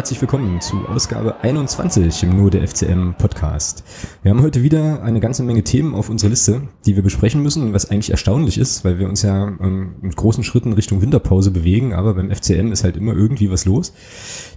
[0.00, 3.84] Herzlich willkommen zu Ausgabe 21 im Nur der FCM Podcast.
[4.22, 7.74] Wir haben heute wieder eine ganze Menge Themen auf unserer Liste, die wir besprechen müssen,
[7.74, 11.92] was eigentlich erstaunlich ist, weil wir uns ja ähm, mit großen Schritten Richtung Winterpause bewegen,
[11.92, 13.92] aber beim FCM ist halt immer irgendwie was los.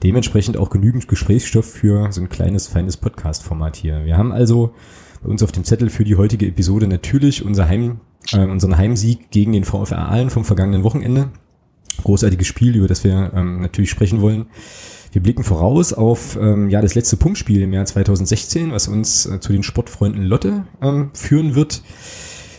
[0.02, 4.06] Dementsprechend auch genügend Gesprächsstoff für so ein kleines, feines Podcast-Format hier.
[4.06, 4.74] Wir haben also
[5.22, 8.00] bei uns auf dem Zettel für die heutige Episode natürlich unser Heim,
[8.32, 11.32] äh, unseren Heimsieg gegen den VfR Aalen vom vergangenen Wochenende
[12.02, 14.48] großartiges Spiel, über das wir ähm, natürlich sprechen wollen.
[15.12, 19.40] Wir blicken voraus auf ähm, ja das letzte Punktspiel im Jahr 2016, was uns äh,
[19.40, 21.84] zu den Sportfreunden Lotte ähm, führen wird.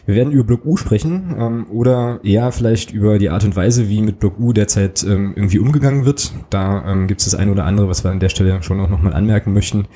[0.07, 3.89] Wir werden über Block U sprechen ähm, oder eher vielleicht über die Art und Weise,
[3.89, 6.33] wie mit Block U derzeit ähm, irgendwie umgegangen wird.
[6.51, 8.91] Da ähm, gibt es das eine oder andere, was wir an der Stelle schon auch
[8.91, 9.87] nochmal anmerken möchten.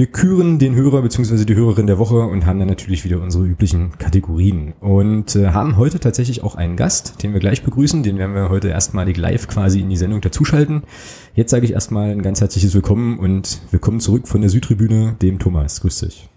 [0.00, 1.44] Wir küren den Hörer bzw.
[1.44, 4.72] die Hörerin der Woche und haben dann natürlich wieder unsere üblichen Kategorien.
[4.80, 8.02] Und äh, haben heute tatsächlich auch einen Gast, den wir gleich begrüßen.
[8.02, 10.84] Den werden wir heute erstmalig live quasi in die Sendung dazuschalten.
[11.34, 15.38] Jetzt sage ich erstmal ein ganz herzliches Willkommen und willkommen zurück von der Südtribüne, dem
[15.38, 15.82] Thomas.
[15.82, 16.29] Grüß dich.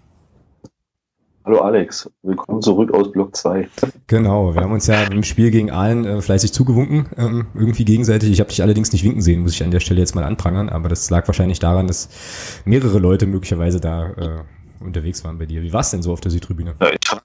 [1.46, 3.68] Hallo Alex, willkommen zurück aus Block 2.
[4.06, 8.30] Genau, wir haben uns ja im Spiel gegen Aalen äh, fleißig zugewunken, ähm, irgendwie gegenseitig.
[8.30, 10.70] Ich habe dich allerdings nicht winken sehen, muss ich an der Stelle jetzt mal anprangern,
[10.70, 14.44] aber das lag wahrscheinlich daran, dass mehrere Leute möglicherweise da äh,
[14.82, 15.60] unterwegs waren bei dir.
[15.60, 16.76] Wie war es denn so auf der Südtribüne?
[16.80, 17.20] Ja, ich habe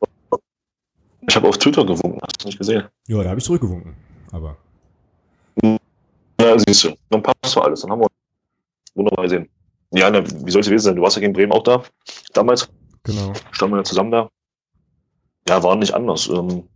[1.25, 2.83] ich hab auf Twitter gewunken, hast du nicht gesehen?
[3.07, 3.95] Ja, da habe ich zurückgewunken,
[4.33, 4.57] aber...
[5.63, 8.07] Ja, siehst du, dann passt doch alles, dann haben wir
[8.95, 9.47] wunderbar gesehen.
[9.91, 10.95] Ja, ne, wie soll es gewesen sein?
[10.97, 11.83] Du warst ja gegen Bremen auch da,
[12.33, 12.69] damals.
[13.03, 13.33] Genau.
[13.51, 14.29] Standen wir ja zusammen da.
[15.47, 16.27] Ja, war nicht anders.
[16.27, 16.67] Ähm,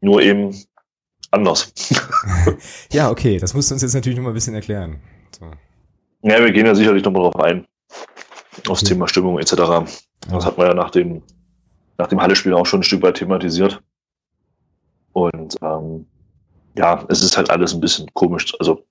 [0.00, 0.54] nur eben
[1.30, 1.72] anders.
[2.92, 5.00] ja, okay, das musst du uns jetzt natürlich noch mal ein bisschen erklären.
[5.38, 5.50] So.
[6.22, 7.66] Ja, wir gehen ja sicherlich noch mal drauf ein.
[8.68, 8.94] Aufs okay.
[8.94, 9.54] Thema Stimmung etc.
[9.54, 10.44] Das ja.
[10.44, 11.22] hat man ja nach dem,
[11.98, 13.82] nach dem Halle-Spiel auch schon ein Stück weit thematisiert.
[15.12, 16.06] Und ähm,
[16.76, 18.84] ja, es ist halt alles ein bisschen komisch, also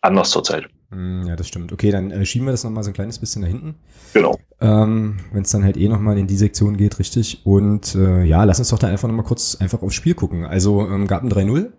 [0.00, 0.66] anders zurzeit.
[0.94, 1.72] Hm, ja, das stimmt.
[1.72, 3.74] Okay, dann äh, schieben wir das nochmal so ein kleines bisschen da hinten.
[4.12, 4.38] Genau.
[4.60, 7.44] Ähm, Wenn es dann halt eh nochmal in die Sektion geht, richtig.
[7.44, 10.44] Und äh, ja, lass uns doch da einfach nochmal kurz einfach aufs Spiel gucken.
[10.44, 11.72] Also ähm, gab ein 3-0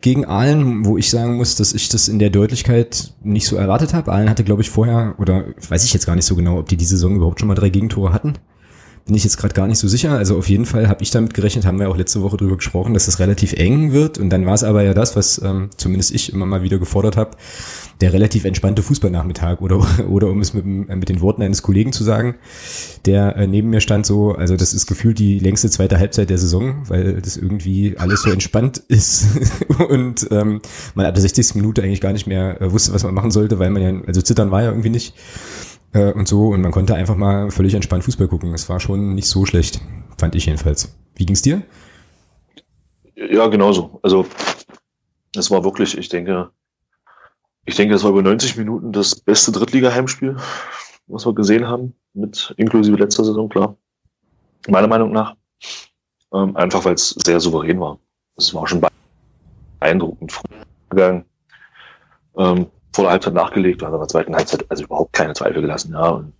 [0.00, 3.92] gegen Aalen, wo ich sagen muss, dass ich das in der Deutlichkeit nicht so erwartet
[3.92, 4.10] habe.
[4.10, 6.78] Aalen hatte, glaube ich, vorher, oder weiß ich jetzt gar nicht so genau, ob die
[6.78, 8.34] diese Saison überhaupt schon mal drei Gegentore hatten.
[9.10, 10.12] Bin ich jetzt gerade gar nicht so sicher.
[10.12, 12.94] Also auf jeden Fall habe ich damit gerechnet, haben wir auch letzte Woche drüber gesprochen,
[12.94, 14.18] dass das relativ eng wird.
[14.18, 17.16] Und dann war es aber ja das, was ähm, zumindest ich immer mal wieder gefordert
[17.16, 17.32] habe,
[18.00, 22.04] der relativ entspannte Fußballnachmittag oder, oder um es mit, mit den Worten eines Kollegen zu
[22.04, 22.36] sagen,
[23.04, 26.38] der äh, neben mir stand so, also das ist gefühlt die längste zweite Halbzeit der
[26.38, 29.26] Saison, weil das irgendwie alles so entspannt ist
[29.88, 30.60] und ähm,
[30.94, 31.56] man ab der 60.
[31.56, 34.22] Minute eigentlich gar nicht mehr äh, wusste, was man machen sollte, weil man ja, also
[34.22, 35.14] zittern war ja irgendwie nicht
[35.92, 38.54] äh, und so und man konnte einfach mal völlig entspannt Fußball gucken.
[38.54, 39.80] Es war schon nicht so schlecht,
[40.18, 40.96] fand ich jedenfalls.
[41.14, 41.62] Wie ging's dir?
[43.14, 44.00] Ja, genauso.
[44.02, 44.26] Also
[45.36, 46.50] es war wirklich, ich denke,
[47.66, 50.36] ich denke, das war über 90 Minuten das beste Drittliga-Heimspiel,
[51.06, 53.76] was wir gesehen haben, mit inklusive letzter Saison, klar.
[54.68, 55.36] Meiner Meinung nach.
[56.32, 57.98] Ähm, einfach weil es sehr souverän war.
[58.36, 58.80] Es war schon
[59.80, 60.40] beeindruckend
[60.88, 61.24] gegangen.
[62.36, 65.92] Ähm, vor der Halbzeit nachgelegt, und in der zweiten Halbzeit also überhaupt keine Zweifel gelassen.
[65.92, 66.08] Ja.
[66.08, 66.32] Und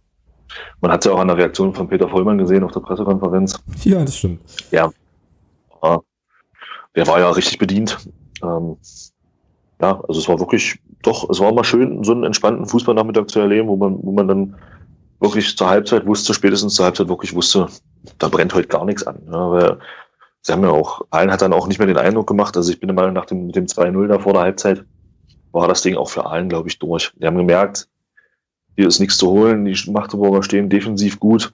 [0.81, 3.59] man hat es ja auch an der Reaktion von Peter Vollmann gesehen auf der Pressekonferenz.
[3.84, 4.41] Ja, das stimmt.
[4.71, 4.91] Ja.
[6.97, 7.99] Der war ja richtig bedient.
[8.43, 8.77] Ähm,
[9.81, 13.41] ja, also es war wirklich, doch, es war mal schön, so einen entspannten Fußballnachmittag zu
[13.41, 14.56] erleben, wo man, wo man dann
[15.21, 17.69] wirklich zur Halbzeit wusste, spätestens zur Halbzeit wirklich wusste,
[18.19, 19.21] da brennt heute gar nichts an.
[19.31, 19.78] Ja, weil
[20.43, 22.81] sie haben ja auch, allen hat dann auch nicht mehr den Eindruck gemacht, also ich
[22.81, 24.84] bin der Meinung, nach dem, dem 2-0 da vor der Halbzeit
[25.53, 27.13] war das Ding auch für allen, glaube ich, durch.
[27.16, 27.89] Die haben gemerkt,
[28.77, 31.53] hier ist nichts zu holen, die Magdeburger stehen defensiv gut,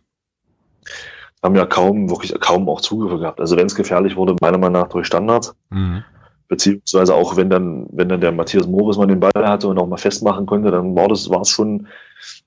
[1.42, 3.40] haben ja kaum, wirklich kaum auch Zugriffe gehabt.
[3.40, 5.54] Also wenn es gefährlich wurde, meiner Meinung nach durch Standards.
[5.70, 6.04] Mhm.
[6.48, 9.88] Beziehungsweise auch wenn dann, wenn dann der Matthias Morris mal den Ball hatte und auch
[9.88, 11.88] mal festmachen konnte, dann war das, war es schon,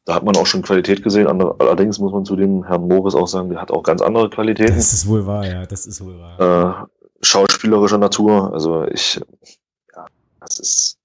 [0.06, 1.28] da hat man auch schon Qualität gesehen.
[1.28, 4.76] Allerdings muss man zu dem Herrn Morris auch sagen, der hat auch ganz andere Qualitäten.
[4.76, 6.88] Das ist wohl wahr, ja, das ist wohl wahr.
[6.88, 8.54] Äh, schauspielerischer Natur.
[8.54, 9.20] Also ich,
[9.94, 10.06] ja,
[10.40, 10.99] das ist,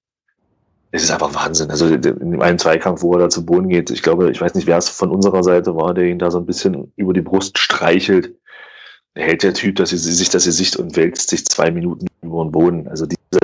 [0.95, 1.71] es ist einfach Wahnsinn.
[1.71, 4.55] Also in dem einen Zweikampf, wo er da zu Boden geht, ich glaube, ich weiß
[4.55, 7.21] nicht, wer es von unserer Seite war, der ihn da so ein bisschen über die
[7.21, 8.33] Brust streichelt
[9.17, 12.53] hält der Typ, dass sie sich das Gesicht und wälzt sich zwei Minuten über den
[12.53, 12.89] Boden.
[12.89, 13.41] Also diese,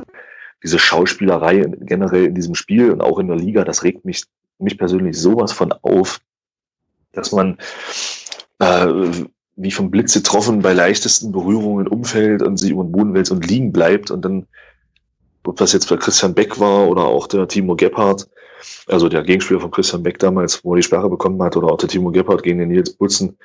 [0.63, 4.25] diese Schauspielerei generell in diesem Spiel und auch in der Liga, das regt mich,
[4.59, 6.21] mich persönlich sowas von auf,
[7.13, 7.59] dass man
[8.59, 8.89] äh,
[9.57, 13.47] wie vom Blitz getroffen bei leichtesten Berührungen umfällt und sich über den Boden wälzt und
[13.47, 14.47] liegen bleibt und dann,
[15.45, 18.29] ob das jetzt bei Christian Beck war oder auch der Timo Gebhardt,
[18.87, 21.79] also der Gegenspieler von Christian Beck damals, wo er die Sperre bekommen hat, oder auch
[21.79, 23.37] der Timo Gebhardt gegen den Nils Butzen.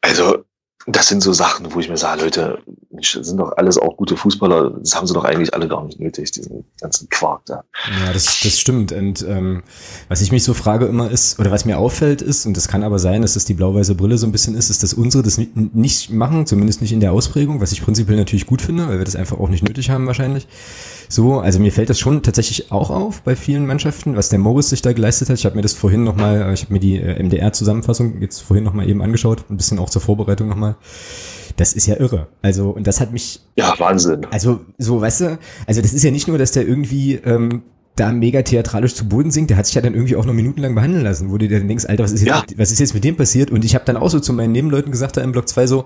[0.00, 0.44] Also
[0.90, 2.58] das sind so Sachen, wo ich mir sage, Leute,
[3.02, 6.30] sind doch alles auch gute Fußballer, das haben sie doch eigentlich alle gar nicht nötig,
[6.30, 7.62] diesen ganzen Quark da.
[8.04, 8.92] Ja, das, das stimmt.
[8.92, 9.62] Und ähm,
[10.08, 12.82] was ich mich so frage immer ist, oder was mir auffällt ist, und das kann
[12.82, 15.38] aber sein, dass das die blau-weiße Brille so ein bisschen ist, ist, dass unsere das
[15.54, 19.04] nicht machen, zumindest nicht in der Ausprägung, was ich prinzipiell natürlich gut finde, weil wir
[19.04, 20.46] das einfach auch nicht nötig haben wahrscheinlich.
[21.08, 24.68] So, also mir fällt das schon tatsächlich auch auf bei vielen Mannschaften, was der Morris
[24.70, 25.38] sich da geleistet hat.
[25.38, 28.64] Ich habe mir das vorhin nochmal, äh, ich habe mir die äh, MDR-Zusammenfassung jetzt vorhin
[28.64, 30.76] nochmal eben angeschaut, ein bisschen auch zur Vorbereitung nochmal.
[31.56, 32.28] Das ist ja irre.
[32.42, 33.40] Also, und das hat mich.
[33.56, 34.26] Ja, Wahnsinn.
[34.30, 37.62] Also, so, weißt du, also das ist ja nicht nur, dass der irgendwie ähm,
[37.98, 40.74] da mega theatralisch zu Boden sinkt, der hat sich ja dann irgendwie auch noch minutenlang
[40.74, 42.44] behandeln lassen, wo du dir dann denkst, Alter, was ist jetzt, ja.
[42.56, 43.50] was ist jetzt mit dem passiert?
[43.50, 45.84] Und ich habe dann auch so zu meinen Nebenleuten gesagt, da im Block 2 so,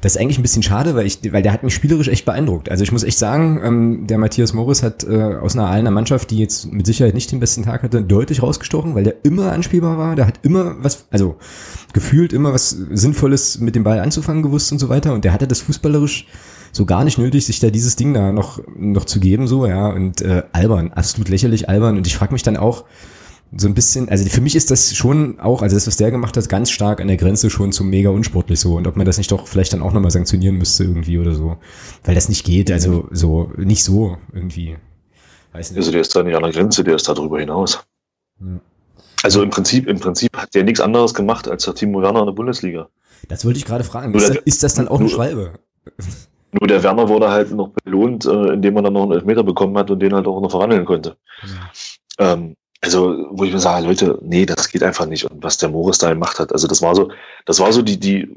[0.00, 2.70] das ist eigentlich ein bisschen schade, weil ich, weil der hat mich spielerisch echt beeindruckt.
[2.70, 6.30] Also ich muss echt sagen, ähm, der Matthias Morris hat äh, aus einer Ahlener Mannschaft,
[6.30, 9.98] die jetzt mit Sicherheit nicht den besten Tag hatte, deutlich rausgestochen, weil der immer anspielbar
[9.98, 11.36] war, der hat immer was, also
[11.92, 15.48] gefühlt immer was Sinnvolles mit dem Ball anzufangen gewusst und so weiter und der hatte
[15.48, 16.26] das fußballerisch
[16.72, 19.88] so gar nicht nötig, sich da dieses Ding da noch, noch zu geben, so, ja,
[19.88, 21.96] und äh, albern, absolut lächerlich albern.
[21.96, 22.84] Und ich frage mich dann auch
[23.56, 26.36] so ein bisschen, also für mich ist das schon auch, also das, was der gemacht
[26.36, 28.76] hat, ganz stark an der Grenze schon zum mega unsportlich so.
[28.76, 31.56] Und ob man das nicht doch vielleicht dann auch nochmal sanktionieren müsste irgendwie oder so.
[32.04, 34.76] Weil das nicht geht, also so, nicht so irgendwie.
[35.52, 35.78] Weiß nicht.
[35.78, 37.82] Also der ist da nicht an der Grenze, der ist da drüber hinaus.
[38.40, 38.60] Ja.
[39.22, 42.26] Also im Prinzip, im Prinzip hat der nichts anderes gemacht als der Timo Werner in
[42.26, 42.88] der Bundesliga.
[43.28, 44.14] Das wollte ich gerade fragen.
[44.14, 45.54] Ist, das, ist das dann auch eine Schwalbe?
[46.52, 49.76] Nur der Werner wurde halt noch belohnt, äh, indem er dann noch einen Elfmeter bekommen
[49.78, 51.16] hat und den halt auch noch verwandeln konnte.
[51.42, 52.32] Ja.
[52.32, 55.24] Ähm, also, wo ich mir sage, Leute, nee, das geht einfach nicht.
[55.30, 57.10] Und was der Morris da gemacht hat, also das war so,
[57.44, 58.34] das war so die, die,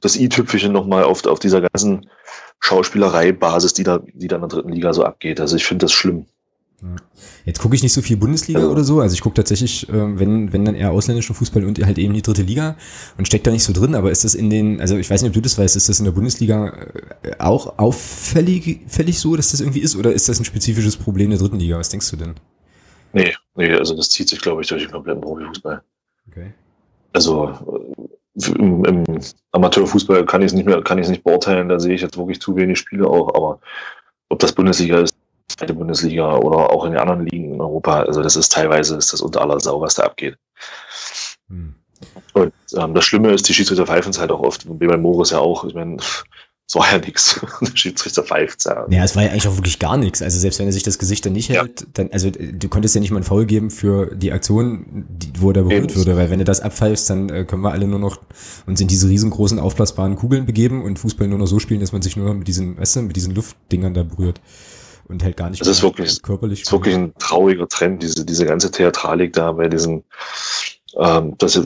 [0.00, 2.08] das i-Tüpfelchen nochmal auf, auf dieser ganzen
[2.60, 5.40] Schauspielerei-Basis, die da, die da in der dritten Liga so abgeht.
[5.40, 6.26] Also ich finde das schlimm.
[7.44, 9.00] Jetzt gucke ich nicht so viel Bundesliga oder so.
[9.00, 12.22] Also ich gucke tatsächlich, äh, wenn, wenn dann eher ausländischen Fußball und halt eben die
[12.22, 12.76] dritte Liga
[13.18, 13.94] und steckt da nicht so drin.
[13.94, 15.98] Aber ist das in den, also ich weiß nicht, ob du das weißt, ist das
[15.98, 16.72] in der Bundesliga
[17.22, 19.96] äh, auch auffällig fällig so, dass das irgendwie ist?
[19.96, 21.78] Oder ist das ein spezifisches Problem der dritten Liga?
[21.78, 22.34] Was denkst du denn?
[23.12, 25.82] Nee, nee, also das zieht sich, glaube ich, durch den kompletten Profifußball.
[26.30, 26.52] Okay.
[27.12, 29.04] Also äh, im, im
[29.52, 32.16] Amateurfußball kann ich es nicht mehr, kann ich es nicht beurteilen, da sehe ich jetzt
[32.16, 33.60] wirklich zu wenig Spiele auch, aber
[34.28, 35.14] ob das Bundesliga ist,
[35.50, 38.02] zweite Bundesliga oder auch in den anderen Ligen in Europa.
[38.02, 40.36] Also das ist teilweise ist das unter aller Sau, was da abgeht.
[41.48, 41.74] Hm.
[42.32, 45.30] Und ähm, das Schlimme ist, die Schiedsrichter pfeifen es halt auch oft, wie bei Morris
[45.30, 45.64] ja auch.
[45.64, 45.96] Ich meine,
[46.70, 47.40] es war ja nichts.
[47.60, 48.86] Der Schiedsrichter pfeift ja.
[48.88, 50.22] Ja, es war ja eigentlich auch wirklich gar nichts.
[50.22, 51.86] Also selbst wenn er sich das Gesicht dann nicht hält, ja.
[51.94, 55.50] dann, also du konntest ja nicht mal einen Foul geben für die Aktion, die, wo
[55.50, 57.98] er da berührt würde, weil wenn du das abpfeifst, dann äh, können wir alle nur
[57.98, 58.20] noch
[58.66, 62.02] uns in diese riesengroßen aufblasbaren Kugeln begeben und Fußball nur noch so spielen, dass man
[62.02, 64.40] sich nur noch mit diesen, weißt du, mit diesen Luftdingern da berührt
[65.10, 65.60] und halt gar nicht.
[65.60, 66.62] Das ist wirklich, körperlich.
[66.62, 70.04] ist wirklich ein trauriger Trend, diese, diese ganze Theatralik da bei diesen,
[70.96, 71.60] ähm, das,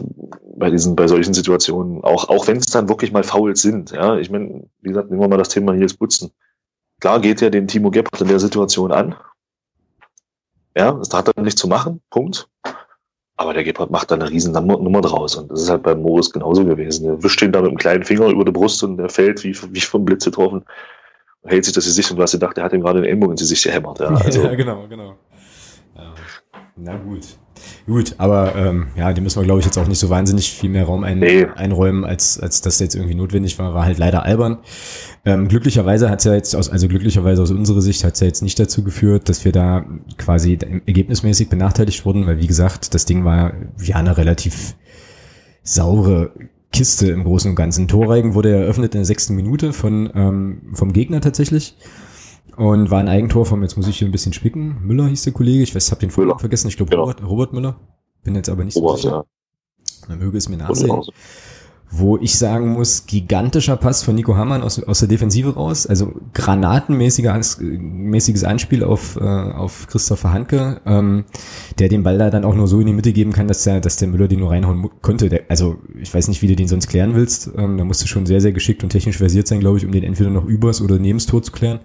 [0.57, 4.17] bei diesen, bei solchen Situationen, auch, auch wenn es dann wirklich mal Fouls sind, ja,
[4.17, 6.31] ich meine, wie gesagt, nehmen wir mal das Thema Nils Butzen.
[7.01, 9.15] Klar geht ja den Timo Gebhardt in der Situation an.
[10.77, 12.49] Ja, das hat er nicht zu machen, Punkt.
[13.37, 15.35] Aber der Gebhardt macht da eine riesen Nummer draus.
[15.35, 17.05] Und das ist halt bei Morris genauso gewesen.
[17.05, 19.57] Der wischt ihn da mit einem kleinen Finger über die Brust und der fällt wie,
[19.73, 20.65] wie vom Blitz getroffen
[21.45, 23.41] hält sich das Gesicht und du hast gedacht, der hat ihm gerade den Ellbogen ins
[23.41, 24.01] Gesicht gehämmert.
[24.01, 24.43] Ja, also.
[24.45, 25.17] ja genau, genau.
[25.97, 26.15] Ja.
[26.77, 27.27] Na gut.
[27.87, 30.71] Gut, aber ähm, ja, die müssen wir, glaube ich, jetzt auch nicht so wahnsinnig viel
[30.71, 31.47] mehr Raum ein, nee.
[31.55, 33.75] einräumen, als, als das jetzt irgendwie notwendig war.
[33.75, 34.59] War halt leider albern.
[35.25, 38.27] Ähm, glücklicherweise hat es ja jetzt, aus, also glücklicherweise aus unserer Sicht hat es ja
[38.27, 39.87] jetzt nicht dazu geführt, dass wir da
[40.19, 44.75] quasi ergebnismäßig benachteiligt wurden, weil wie gesagt, das Ding war ja eine relativ
[45.63, 46.33] saure
[46.75, 47.87] Kiste im Großen und Ganzen.
[47.87, 51.77] Torreigen wurde eröffnet in der sechsten Minute von, ähm, vom Gegner tatsächlich.
[52.57, 54.79] Und war ein Eigentor vom, jetzt muss ich hier ein bisschen spicken.
[54.83, 57.01] Müller hieß der Kollege, ich weiß, hab den Vornamen vergessen, ich glaube ja.
[57.01, 57.77] Robert, Robert Müller.
[58.25, 59.17] Bin jetzt aber nicht Robert, so sicher.
[59.17, 60.09] Ja.
[60.09, 61.03] Dann möge es mir nachsehen
[61.97, 66.13] wo ich sagen muss, gigantischer Pass von Nico Hammann aus, aus der Defensive raus, also
[66.33, 71.25] granatenmäßiges Anspiel auf, äh, auf Christopher Hanke, ähm,
[71.79, 73.81] der den Ball da dann auch nur so in die Mitte geben kann, dass der,
[73.81, 75.29] dass der Müller den nur reinhauen konnte.
[75.29, 77.51] Der, also ich weiß nicht, wie du den sonst klären willst.
[77.57, 79.93] Ähm, da musst du schon sehr, sehr geschickt und technisch versiert sein, glaube ich, um
[79.93, 81.81] den entweder noch übers oder nebens Tor zu klären.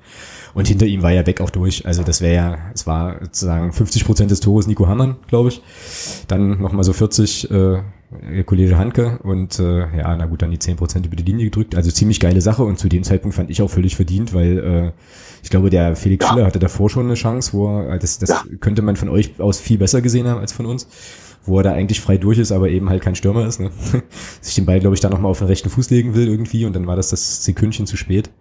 [0.53, 1.85] Und hinter ihm war ja Beck auch durch.
[1.85, 5.61] Also das wäre ja, es war sozusagen 50 Prozent des Tores Nico Hammann, glaube ich.
[6.27, 7.81] Dann nochmal so 40 äh,
[8.45, 11.75] Kollege Hanke und äh, ja, na gut, dann die 10% über die Linie gedrückt.
[11.75, 14.91] Also ziemlich geile Sache und zu dem Zeitpunkt fand ich auch völlig verdient, weil äh,
[15.43, 16.33] ich glaube, der Felix ja.
[16.33, 18.43] Schiller hatte davor schon eine Chance, wo er, das, das ja.
[18.59, 20.87] könnte man von euch aus viel besser gesehen haben als von uns,
[21.45, 23.59] wo er da eigentlich frei durch ist, aber eben halt kein Stürmer ist.
[23.59, 23.69] Ne?
[24.41, 26.75] Sich den Ball, glaube ich, da nochmal auf den rechten Fuß legen will irgendwie und
[26.75, 28.31] dann war das das Sekündchen zu spät.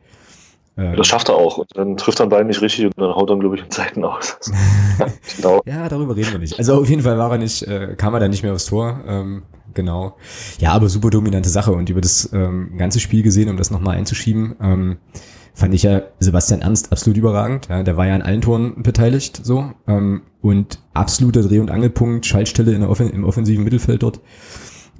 [0.79, 1.59] Ähm, das schafft er auch.
[1.59, 3.71] Und dann trifft er den Ball nicht richtig und dann haut er, glaube ich, in
[3.71, 4.39] Zeiten aus.
[5.37, 5.61] genau.
[5.67, 6.59] Ja, darüber reden wir nicht.
[6.59, 9.01] Also auf jeden Fall war er nicht, äh, kam er dann nicht mehr aufs Tor.
[9.07, 9.43] Ähm,
[9.75, 10.17] genau.
[10.59, 13.97] Ja, aber super dominante Sache und über das ähm, ganze Spiel gesehen, um das nochmal
[13.97, 14.97] einzuschieben, ähm,
[15.55, 17.69] fand ich ja Sebastian Ernst absolut überragend.
[17.69, 22.27] Ja, der war ja an allen Toren beteiligt, so ähm, und absoluter Dreh- und Angelpunkt,
[22.27, 24.21] Schaltstelle in der Offen im offensiven Mittelfeld dort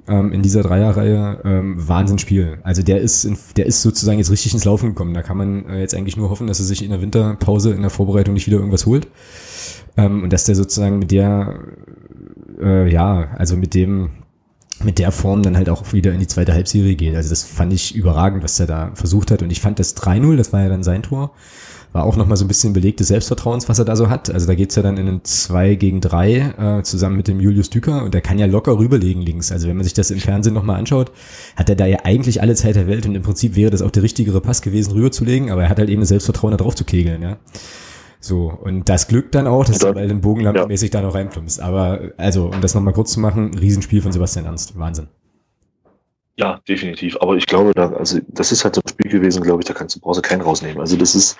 [0.09, 1.39] ähm, in dieser Dreierreihe.
[1.45, 2.59] Ähm, Wahnsinnsspiel.
[2.63, 5.13] Also der ist, in, der ist sozusagen jetzt richtig ins Laufen gekommen.
[5.13, 7.81] Da kann man äh, jetzt eigentlich nur hoffen, dass er sich in der Winterpause in
[7.81, 9.07] der Vorbereitung nicht wieder irgendwas holt
[9.95, 11.59] ähm, und dass der sozusagen mit der,
[12.61, 14.09] äh, ja, also mit dem
[14.83, 17.15] mit der Form dann halt auch wieder in die zweite Halbserie geht.
[17.15, 19.41] Also das fand ich überragend, was er da versucht hat.
[19.41, 21.31] Und ich fand das 3-0, das war ja dann sein Tor,
[21.91, 24.29] war auch nochmal so ein bisschen Beleg des Selbstvertrauens, was er da so hat.
[24.29, 27.69] Also da geht's ja dann in einen 2 gegen 3 äh, zusammen mit dem Julius
[27.69, 29.51] Düker und der kann ja locker rüberlegen links.
[29.51, 31.11] Also wenn man sich das im Fernsehen nochmal anschaut,
[31.55, 33.91] hat er da ja eigentlich alle Zeit der Welt und im Prinzip wäre das auch
[33.91, 36.85] der richtigere Pass gewesen, rüberzulegen, aber er hat halt eben das Selbstvertrauen, da drauf zu
[36.85, 37.37] kegeln, ja.
[38.21, 40.99] So, und das Glück dann auch, dass du bei den Bogenlampenmäßig ja.
[40.99, 41.61] da noch reinplumpst.
[41.61, 44.77] Aber, also, um das nochmal kurz zu machen, Riesenspiel von Sebastian Ernst.
[44.77, 45.07] Wahnsinn.
[46.35, 47.17] Ja, definitiv.
[47.21, 49.73] Aber ich glaube, da, also, das ist halt so ein Spiel gewesen, glaube ich, da
[49.73, 50.79] kannst du, brauchst du keinen rausnehmen.
[50.81, 51.37] Also, das ist,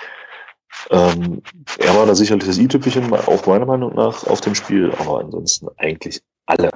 [0.90, 1.42] ähm,
[1.80, 5.68] er war da sicherlich das i-Tüpfelchen, auch meiner Meinung nach, auf dem Spiel, aber ansonsten
[5.78, 6.70] eigentlich alle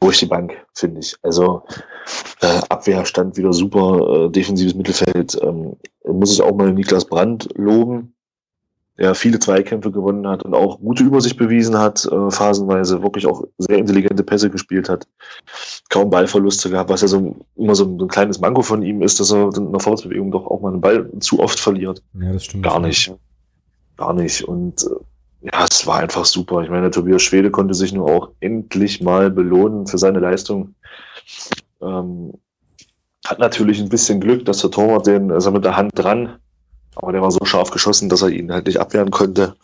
[0.00, 1.16] durch die Bank, finde ich.
[1.22, 1.62] Also
[2.40, 5.38] äh, Abwehr stand wieder super, äh, defensives Mittelfeld.
[5.42, 8.14] Ähm, muss ich auch mal Niklas Brandt loben,
[9.02, 13.42] der viele Zweikämpfe gewonnen hat und auch gute Übersicht bewiesen hat, äh, phasenweise wirklich auch
[13.58, 15.08] sehr intelligente Pässe gespielt hat,
[15.90, 19.02] kaum Ballverluste gehabt, was ja so immer so ein, so ein kleines Manko von ihm
[19.02, 22.00] ist, dass er in der Vorwärtsbewegung doch auch mal einen Ball zu oft verliert.
[22.14, 22.62] Ja, das stimmt.
[22.62, 23.12] Gar nicht.
[23.96, 24.44] Gar nicht.
[24.44, 26.62] Und äh, ja, es war einfach super.
[26.62, 30.76] Ich meine, Tobias Schwede konnte sich nur auch endlich mal belohnen für seine Leistung.
[31.80, 32.34] Ähm,
[33.26, 36.38] hat natürlich ein bisschen Glück, dass der Torwart den, also mit der Hand dran
[36.96, 39.54] aber der war so scharf geschossen, dass er ihn halt nicht abwehren konnte.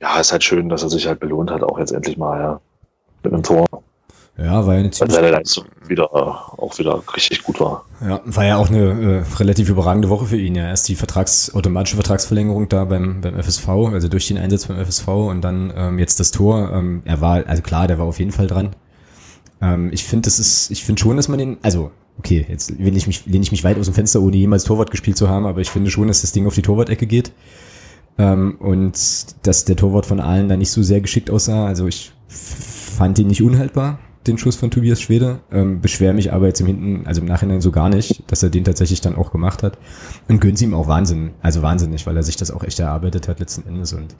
[0.00, 2.60] Ja, ist halt schön, dass er sich halt belohnt hat, auch jetzt endlich mal, ja.
[3.22, 3.66] Mit einem Tor.
[4.38, 5.14] Ja, war ja eine ziemlich.
[5.14, 7.84] Weil seine Leistung wieder, auch wieder richtig gut war.
[8.00, 10.54] Ja, war ja auch eine äh, relativ überragende Woche für ihn.
[10.54, 14.84] Ja, erst die Vertrags, automatische Vertragsverlängerung da beim, beim FSV, also durch den Einsatz beim
[14.84, 16.72] FSV und dann ähm, jetzt das Tor.
[16.72, 18.74] Ähm, er war, also klar, der war auf jeden Fall dran.
[19.60, 22.96] Ähm, ich finde, das ist, ich finde schon, dass man den, also okay, jetzt lehne
[22.96, 25.46] ich mich, lehne ich mich weit aus dem Fenster, ohne jemals Torwart gespielt zu haben,
[25.46, 27.32] aber ich finde schon, dass das Ding auf die Torwart-Ecke geht.
[28.18, 28.96] Ähm, und
[29.46, 31.66] dass der Torwart von allen da nicht so sehr geschickt aussah.
[31.66, 35.40] Also ich fand ihn nicht unhaltbar, den Schuss von Tobias Schwede.
[35.50, 38.50] Ähm, beschwer mich aber jetzt im Hinten, also im Nachhinein so gar nicht, dass er
[38.50, 39.78] den tatsächlich dann auch gemacht hat.
[40.28, 43.40] Und gönnt ihm auch Wahnsinn, also wahnsinnig, weil er sich das auch echt erarbeitet hat
[43.40, 44.14] letzten Endes und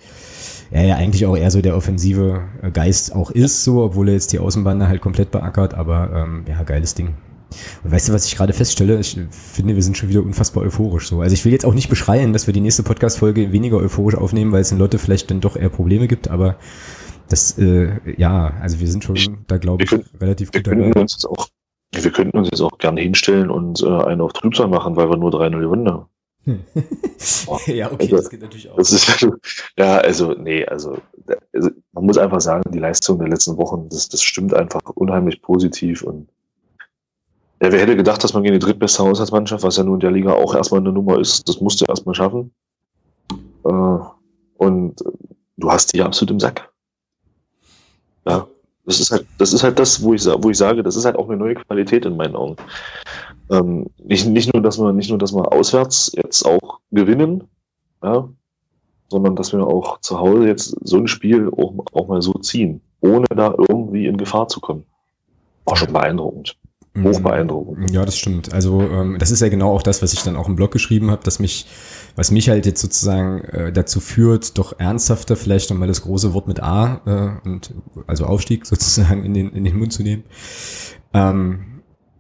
[0.71, 4.33] er ja eigentlich auch eher so der offensive Geist auch ist, so, obwohl er jetzt
[4.33, 7.11] die Außenbande halt komplett beackert, aber ähm, ja, geiles Ding.
[7.85, 8.99] Und weißt du, was ich gerade feststelle?
[9.01, 11.21] Ich finde, wir sind schon wieder unfassbar euphorisch so.
[11.21, 14.53] Also ich will jetzt auch nicht beschreien, dass wir die nächste Podcast-Folge weniger euphorisch aufnehmen,
[14.53, 16.57] weil es in Leute vielleicht dann doch eher Probleme gibt, aber
[17.29, 20.93] das, äh, ja, also wir sind schon ich, da, glaube ich, können, relativ gut dabei.
[20.93, 21.49] Uns jetzt auch,
[21.93, 25.17] wir könnten uns jetzt auch gerne hinstellen und äh, einen auf Trübsal machen, weil wir
[25.17, 26.07] nur 3-0 gewinnen haben.
[27.67, 28.79] ja, okay, also, das geht natürlich auch.
[28.79, 29.27] Ist,
[29.79, 30.99] ja, also, nee, also,
[31.53, 35.41] also, man muss einfach sagen, die Leistung der letzten Wochen, das, das stimmt einfach unheimlich
[35.41, 36.29] positiv und
[37.63, 40.11] ja, wer hätte gedacht, dass man gegen die drittbeste Haushaltsmannschaft, was ja nun in der
[40.11, 42.53] Liga auch erstmal eine Nummer ist, das musst du erstmal schaffen.
[43.65, 43.99] Äh,
[44.57, 44.97] und
[45.57, 46.69] du hast die absolut im Sack.
[48.27, 48.49] Ja,
[48.85, 51.15] das ist halt, das ist halt das, wo ich, wo ich sage, das ist halt
[51.15, 52.57] auch eine neue Qualität in meinen Augen.
[53.49, 57.45] Ähm, nicht, nicht nur, dass wir, nicht nur, dass wir auswärts jetzt auch gewinnen,
[58.03, 58.29] ja,
[59.09, 62.81] sondern dass wir auch zu Hause jetzt so ein Spiel auch, auch mal so ziehen,
[63.03, 64.85] ohne da irgendwie in Gefahr zu kommen.
[65.65, 66.57] War schon beeindruckend.
[66.95, 67.05] Mhm.
[67.05, 67.91] Hochbeeindruckend.
[67.91, 68.53] Ja, das stimmt.
[68.53, 71.11] Also ähm, das ist ja genau auch das, was ich dann auch im Blog geschrieben
[71.11, 71.67] habe, dass mich,
[72.17, 76.49] was mich halt jetzt sozusagen äh, dazu führt, doch ernsthafter vielleicht nochmal das große Wort
[76.49, 77.01] mit A
[77.45, 77.75] äh, und
[78.07, 80.25] also Aufstieg sozusagen in den, in den Mund zu nehmen.
[81.15, 81.61] Ähm,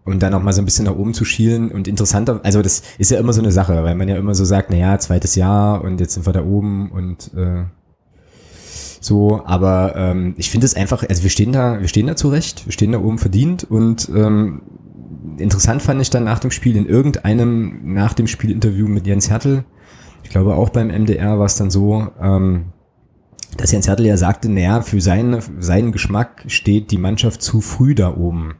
[0.04, 2.82] und dann auch mal so ein bisschen nach oben zu schielen und interessanter, also das
[2.98, 5.36] ist ja immer so eine Sache, weil man ja immer so sagt, na ja, zweites
[5.36, 7.64] Jahr und jetzt sind wir da oben und äh,
[9.04, 12.66] so, aber ähm, ich finde es einfach, also wir stehen da, wir stehen da zurecht,
[12.66, 14.62] wir stehen da oben verdient und ähm,
[15.38, 19.64] interessant fand ich dann nach dem Spiel in irgendeinem nach dem Spielinterview mit Jens Hertel,
[20.22, 22.66] ich glaube auch beim MDR war es dann so, ähm,
[23.56, 27.94] dass Jens Hertel ja sagte, naja, für seine, seinen Geschmack steht die Mannschaft zu früh
[27.94, 28.54] da oben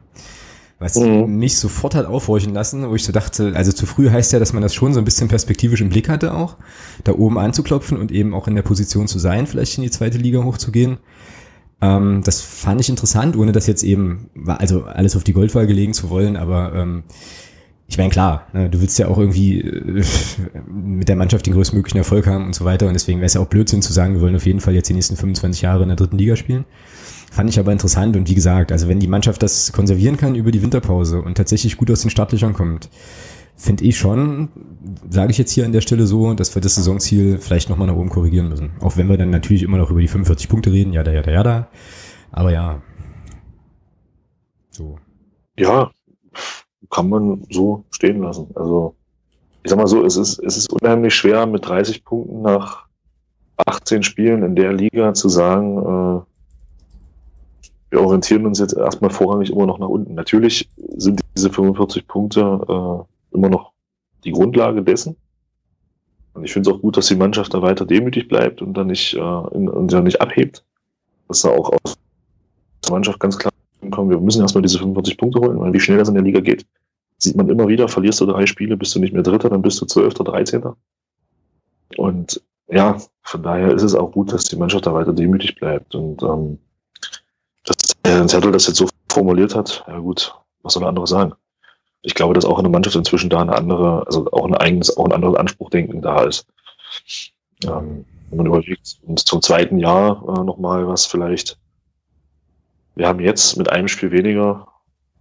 [0.83, 1.37] was mhm.
[1.37, 4.53] mich sofort hat aufhorchen lassen, wo ich so dachte, also zu früh heißt ja, dass
[4.53, 6.57] man das schon so ein bisschen perspektivisch im Blick hatte auch,
[7.03, 10.17] da oben anzuklopfen und eben auch in der Position zu sein, vielleicht in die zweite
[10.17, 10.97] Liga hochzugehen.
[11.81, 15.93] Ähm, das fand ich interessant, ohne das jetzt eben, also alles auf die Goldwahl gelegen
[15.93, 17.03] zu wollen, aber ähm,
[17.87, 20.03] ich meine, klar, ne, du willst ja auch irgendwie äh,
[20.67, 23.41] mit der Mannschaft den größtmöglichen Erfolg haben und so weiter und deswegen wäre es ja
[23.41, 25.89] auch Blödsinn zu sagen, wir wollen auf jeden Fall jetzt die nächsten 25 Jahre in
[25.89, 26.65] der dritten Liga spielen.
[27.33, 30.51] Fand ich aber interessant und wie gesagt, also wenn die Mannschaft das konservieren kann über
[30.51, 32.91] die Winterpause und tatsächlich gut aus den Startlöchern kommt,
[33.55, 34.49] finde ich schon,
[35.09, 37.95] sage ich jetzt hier an der Stelle so, dass wir das Saisonziel vielleicht nochmal nach
[37.95, 38.73] oben korrigieren müssen.
[38.81, 41.23] Auch wenn wir dann natürlich immer noch über die 45 Punkte reden, ja, da, ja,
[41.23, 41.67] da, ja, da.
[42.31, 42.83] Aber ja.
[44.69, 44.99] So.
[45.57, 45.89] Ja,
[46.91, 48.51] kann man so stehen lassen.
[48.53, 48.93] Also,
[49.63, 52.85] ich sag mal so, es ist, es ist unheimlich schwer, mit 30 Punkten nach
[53.57, 56.32] 18 Spielen in der Liga zu sagen, äh,
[57.93, 60.15] wir orientieren uns jetzt erstmal vorrangig immer noch nach unten.
[60.15, 63.71] Natürlich sind diese 45 Punkte äh, immer noch
[64.23, 65.15] die Grundlage dessen.
[66.33, 68.87] Und ich finde es auch gut, dass die Mannschaft da weiter demütig bleibt und dann
[68.87, 70.65] nicht, äh, in, und dann nicht abhebt.
[71.27, 71.95] Dass da auch aus
[72.83, 73.53] der Mannschaft ganz klar
[73.91, 76.39] kommt, wir müssen erstmal diese 45 Punkte holen, weil wie schnell das in der Liga
[76.39, 76.65] geht,
[77.19, 79.79] sieht man immer wieder, verlierst du drei Spiele, bist du nicht mehr Dritter, dann bist
[79.79, 80.75] du Zwölfter, Dreizehnter.
[81.97, 85.93] Und ja, von daher ist es auch gut, dass die Mannschaft da weiter demütig bleibt.
[85.93, 86.57] Und ähm,
[88.05, 91.33] Herr Zettel das jetzt so formuliert hat, ja gut, was soll er anderes sagen?
[92.01, 94.95] Ich glaube, dass auch in der Mannschaft inzwischen da eine andere, also auch ein eigenes,
[94.97, 96.45] auch ein anderes Anspruchdenken da ist.
[97.63, 101.57] Ähm, wenn man überlegt, und zum zweiten Jahr äh, nochmal was vielleicht,
[102.95, 104.67] wir haben jetzt mit einem Spiel weniger,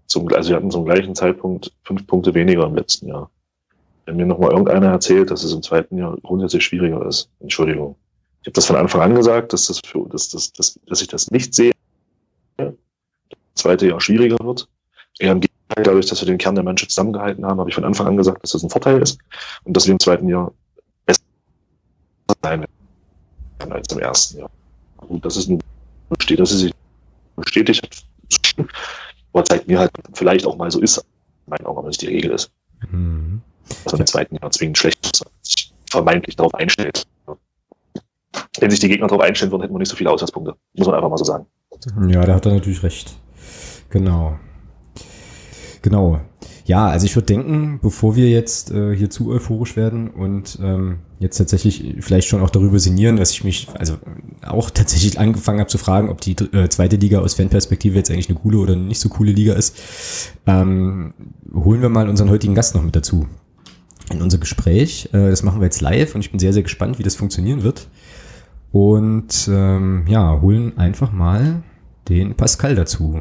[0.07, 3.31] zum, also wir hatten zum gleichen Zeitpunkt fünf Punkte weniger im letzten Jahr.
[4.07, 7.95] Wenn mir nochmal irgendeiner erzählt, dass es im zweiten Jahr grundsätzlich schwieriger ist, Entschuldigung.
[8.41, 11.07] Ich habe das von Anfang an gesagt, dass, das für, dass, dass, dass, dass ich
[11.07, 11.73] das nicht sehe,
[13.55, 14.69] zweite Jahr schwieriger wird.
[15.19, 17.85] Eher im Gegenteil, dadurch, dass wir den Kern der Mannschaft zusammengehalten haben, habe ich von
[17.85, 19.19] Anfang an gesagt, dass das ein Vorteil ist
[19.65, 20.53] und dass wir im zweiten Jahr
[21.07, 21.21] besser
[22.43, 22.65] sein
[23.59, 24.51] werden als im ersten Jahr.
[25.09, 25.61] Und das ist ein
[26.21, 26.75] steht, dass sie sich
[27.37, 28.67] bestätigt hat.
[29.33, 31.05] Aber zeigt mir halt vielleicht auch mal so ist, in
[31.47, 32.51] meinen Augen aber nicht die Regel ist.
[32.91, 33.41] Mhm.
[33.85, 37.07] Dass man im zweiten Jahr zwingend schlecht ist, vermeintlich darauf einstellt.
[38.59, 40.55] Wenn sich die Gegner darauf einstellen würden, hätten wir nicht so viele Auswärtspunkte.
[40.75, 41.47] Muss man einfach mal so sagen.
[42.09, 43.15] Ja, da hat er natürlich recht.
[43.93, 44.39] Genau.
[45.83, 46.21] Genau.
[46.65, 51.01] Ja, also ich würde denken, bevor wir jetzt äh, hier zu euphorisch werden und ähm,
[51.19, 53.97] jetzt tatsächlich vielleicht schon auch darüber sinnieren, dass ich mich also
[54.47, 58.29] auch tatsächlich angefangen habe zu fragen, ob die äh, zweite Liga aus Fanperspektive jetzt eigentlich
[58.29, 59.77] eine coole oder nicht so coole Liga ist,
[60.47, 61.13] ähm,
[61.53, 63.27] holen wir mal unseren heutigen Gast noch mit dazu
[64.11, 65.09] in unser Gespräch.
[65.13, 67.65] Äh, das machen wir jetzt live und ich bin sehr, sehr gespannt, wie das funktionieren
[67.65, 67.89] wird.
[68.71, 71.63] Und ähm, ja, holen einfach mal
[72.09, 73.21] den Pascal dazu.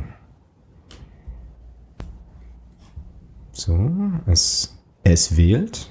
[3.64, 3.92] So,
[4.26, 5.88] es, es wählt.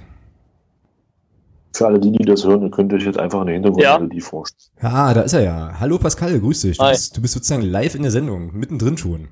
[1.72, 4.24] Für alle die, die das hören, könnt ihr euch jetzt einfach eine Hintergrundmelodie ja.
[4.24, 4.72] vorstellen.
[4.82, 5.78] Ja, da ist er ja.
[5.78, 6.78] Hallo Pascal, grüß dich.
[6.78, 9.28] Du bist, du bist, sozusagen live in der Sendung, mittendrin schon.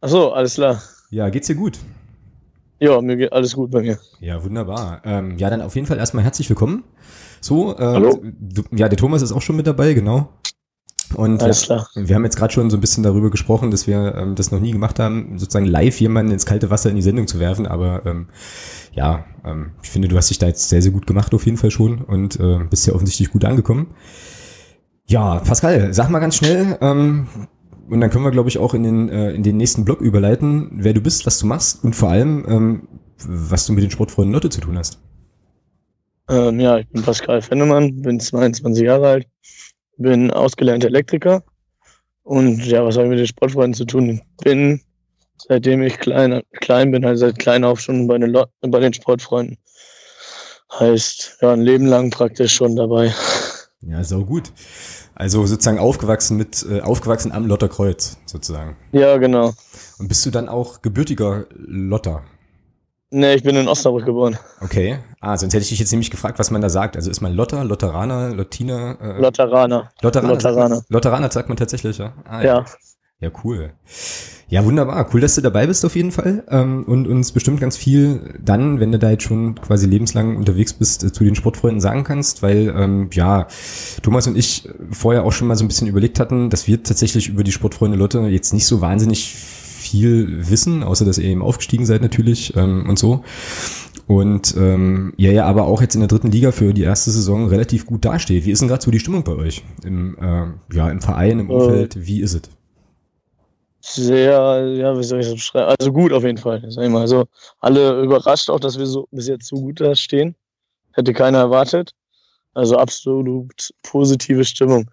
[0.00, 0.82] Ach so, alles klar.
[1.10, 1.78] Ja, geht's dir gut?
[2.80, 4.00] Ja, mir geht alles gut bei mir.
[4.18, 5.00] Ja, wunderbar.
[5.04, 6.82] Ähm, ja, dann auf jeden Fall erstmal herzlich willkommen.
[7.40, 8.20] So, äh, Hallo.
[8.20, 10.28] Du, ja, der Thomas ist auch schon mit dabei, genau.
[11.14, 14.50] Und wir haben jetzt gerade schon so ein bisschen darüber gesprochen, dass wir ähm, das
[14.50, 17.66] noch nie gemacht haben, sozusagen live jemanden ins kalte Wasser in die Sendung zu werfen.
[17.66, 18.28] Aber ähm,
[18.92, 21.58] ja, ähm, ich finde, du hast dich da jetzt sehr, sehr gut gemacht auf jeden
[21.58, 23.88] Fall schon und äh, bist ja offensichtlich gut angekommen.
[25.06, 27.26] Ja, Pascal, sag mal ganz schnell, ähm,
[27.88, 30.70] und dann können wir, glaube ich, auch in den, äh, in den nächsten Blog überleiten,
[30.72, 32.88] wer du bist, was du machst und vor allem, ähm,
[33.26, 34.98] was du mit den Sportfreunden Lotte zu tun hast.
[36.30, 39.26] Ähm, ja, ich bin Pascal Fennemann, bin 22 Jahre alt,
[39.96, 41.42] bin ausgelernter Elektriker.
[42.22, 44.20] Und ja, was habe ich mit den Sportfreunden zu tun?
[44.42, 44.80] Bin,
[45.36, 49.58] seitdem ich klein, klein bin, halt seit klein auf schon bei den, bei den Sportfreunden.
[50.78, 53.12] Heißt, ja, ein Leben lang praktisch schon dabei.
[53.82, 54.50] Ja, so gut.
[55.14, 58.76] Also sozusagen aufgewachsen mit, äh, aufgewachsen am Lotterkreuz, sozusagen.
[58.92, 59.52] Ja, genau.
[59.98, 62.24] Und bist du dann auch gebürtiger Lotter?
[63.16, 64.36] Nee, ich bin in Osnabrück geboren.
[64.60, 64.98] Okay.
[65.20, 66.96] Ah, sonst hätte ich dich jetzt nämlich gefragt, was man da sagt.
[66.96, 68.98] Also ist man Lotter, Lotteraner, Lottiner?
[69.00, 69.92] Äh, Lotteraner.
[70.02, 70.32] Lotteraner.
[70.34, 70.74] Lotteraner.
[70.74, 72.12] Sagt Lotteraner sagt man tatsächlich, ja?
[72.24, 72.46] Ah, ja.
[72.58, 72.64] ja.
[73.20, 73.70] Ja, cool.
[74.48, 75.08] Ja, wunderbar.
[75.14, 78.80] Cool, dass du dabei bist auf jeden Fall ähm, und uns bestimmt ganz viel dann,
[78.80, 82.42] wenn du da jetzt schon quasi lebenslang unterwegs bist, äh, zu den Sportfreunden sagen kannst,
[82.42, 83.46] weil ähm, ja,
[84.02, 87.28] Thomas und ich vorher auch schon mal so ein bisschen überlegt hatten, dass wir tatsächlich
[87.28, 89.36] über die Sportfreunde Lotte jetzt nicht so wahnsinnig
[89.94, 93.22] viel wissen, außer dass ihr eben aufgestiegen seid natürlich ähm, und so.
[94.06, 97.48] Und ähm, ja, ja, aber auch jetzt in der dritten Liga für die erste Saison
[97.48, 98.44] relativ gut dasteht.
[98.44, 99.62] Wie ist denn gerade so die Stimmung bei euch?
[99.84, 102.42] Im, äh, ja, im Verein, im Umfeld, äh, wie ist es?
[103.80, 105.74] Sehr, ja, wie soll ich das beschreiben?
[105.78, 107.02] Also gut auf jeden Fall, sag ich mal.
[107.02, 107.24] Also
[107.60, 110.34] alle überrascht auch, dass wir so bis jetzt so gut da stehen.
[110.92, 111.94] Hätte keiner erwartet.
[112.54, 114.90] Also absolut positive Stimmung.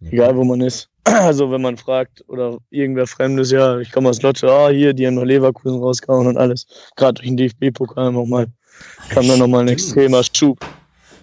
[0.00, 0.88] Egal wo man ist.
[1.04, 5.06] Also wenn man fragt oder irgendwer Fremdes, ja, ich komme aus Lotte, ah, hier, die
[5.06, 6.66] haben noch Leverkusen rausgehauen und alles.
[6.96, 8.46] Gerade durch den DFB-Pokal nochmal.
[9.08, 10.58] Kam da nochmal ein extremer Schub.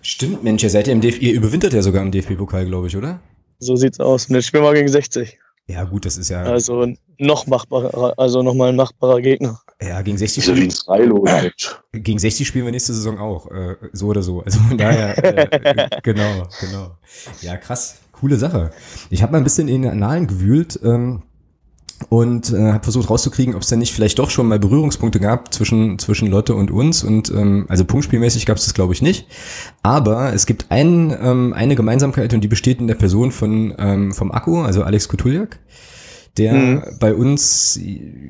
[0.02, 2.98] Stimmt, Mensch, ihr seid ja im DFB, ihr überwintert ja sogar im DFB-Pokal, glaube ich,
[2.98, 3.20] oder?
[3.60, 4.28] So sieht's aus.
[4.28, 5.38] Und jetzt spielen wir gegen 60.
[5.70, 6.44] Ja, gut, das ist ja.
[6.44, 6.88] Also
[7.18, 9.60] noch machbarer, also nochmal ein machbarer Gegner.
[9.82, 11.76] Ja, gegen 60 Das ist ja wie ein spielen, Silo-Match.
[11.92, 13.52] gegen 60 spielen wir nächste Saison auch.
[13.52, 14.42] Äh, so oder so.
[14.42, 16.98] Also von daher, äh, genau, genau.
[17.42, 18.00] Ja, krass.
[18.20, 18.72] Coole Sache.
[19.10, 20.80] Ich habe mal ein bisschen in den Annalen gewühlt.
[20.84, 21.24] Ähm,
[22.10, 25.54] und äh, habe versucht rauszukriegen, ob es denn nicht vielleicht doch schon mal Berührungspunkte gab
[25.54, 29.28] zwischen zwischen Lotte und uns und ähm, also punktspielmäßig gab es das glaube ich nicht,
[29.82, 34.14] aber es gibt ein, ähm, eine Gemeinsamkeit und die besteht in der Person von ähm,
[34.14, 35.60] vom Akku, also Alex Kutuljak,
[36.38, 36.84] der Mhm.
[37.00, 37.80] bei uns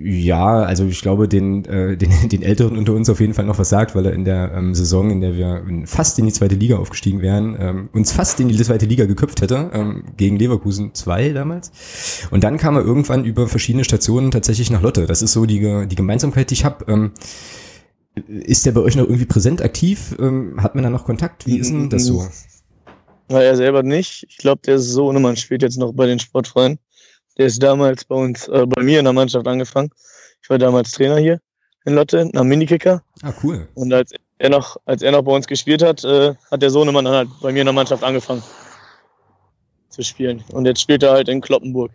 [0.04, 3.60] ja, also ich glaube den, äh, den den Älteren unter uns auf jeden Fall noch
[3.60, 6.56] was sagt, weil er in der ähm, Saison, in der wir fast in die zweite
[6.56, 10.94] Liga aufgestiegen wären, ähm, uns fast in die zweite Liga geköpft hätte ähm, gegen Leverkusen
[10.94, 11.72] 2 damals.
[12.32, 15.06] Und dann kam er irgendwann über verschiedene Stationen tatsächlich nach Lotte.
[15.06, 16.86] Das ist so die, die Gemeinsamkeit, die ich habe.
[16.88, 17.12] Ähm,
[18.28, 20.16] ist der bei euch noch irgendwie präsent, aktiv?
[20.20, 21.46] Ähm, hat man da noch Kontakt?
[21.46, 22.28] Wie ist denn das so?
[23.30, 24.26] Na, er selber nicht.
[24.30, 26.80] Ich glaube, der ist so, man spielt jetzt noch bei den Sportfreien.
[27.38, 29.90] Der ist damals bei uns, äh, bei mir in der Mannschaft angefangen.
[30.42, 31.40] Ich war damals Trainer hier
[31.86, 33.02] in Lotte, am Minikicker.
[33.24, 33.68] Ah, cool.
[33.76, 37.06] Und als er noch, als er noch bei uns gespielt hat, äh, hat der Sohnemann
[37.06, 38.44] dann halt bei mir in der Mannschaft angefangen
[39.90, 40.44] zu spielen.
[40.52, 41.92] Und jetzt spielt er halt in Kloppenburg.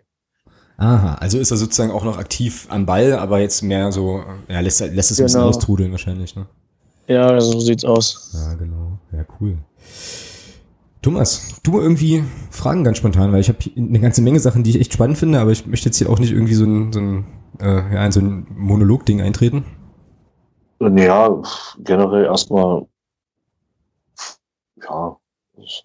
[0.79, 4.61] Aha, also ist er sozusagen auch noch aktiv am Ball, aber jetzt mehr so, ja,
[4.61, 5.49] lässt, lässt es ein bisschen Genau.
[5.51, 6.47] austrudeln wahrscheinlich, ne?
[7.07, 8.31] Ja, so sieht's aus.
[8.33, 8.99] Ja, genau.
[9.13, 9.59] Ja, cool.
[11.03, 14.81] Thomas, du irgendwie Fragen ganz spontan, weil ich habe eine ganze Menge Sachen, die ich
[14.81, 17.27] echt spannend finde, aber ich möchte jetzt hier auch nicht irgendwie so ein, so ein,
[17.61, 19.65] äh, ja, in so ein Monolog-Ding eintreten.
[20.81, 21.43] Ja,
[21.83, 22.87] generell erstmal,
[24.77, 25.17] ja,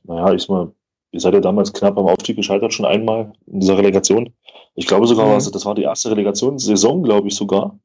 [0.03, 0.71] naja, ich mal,
[1.12, 4.32] ihr seid ja damals knapp am Aufstieg gescheitert, schon einmal in dieser Relegation.
[4.75, 5.34] Ich glaube sogar, Mhm.
[5.34, 7.77] also das war die erste Relegationssaison, glaube ich sogar.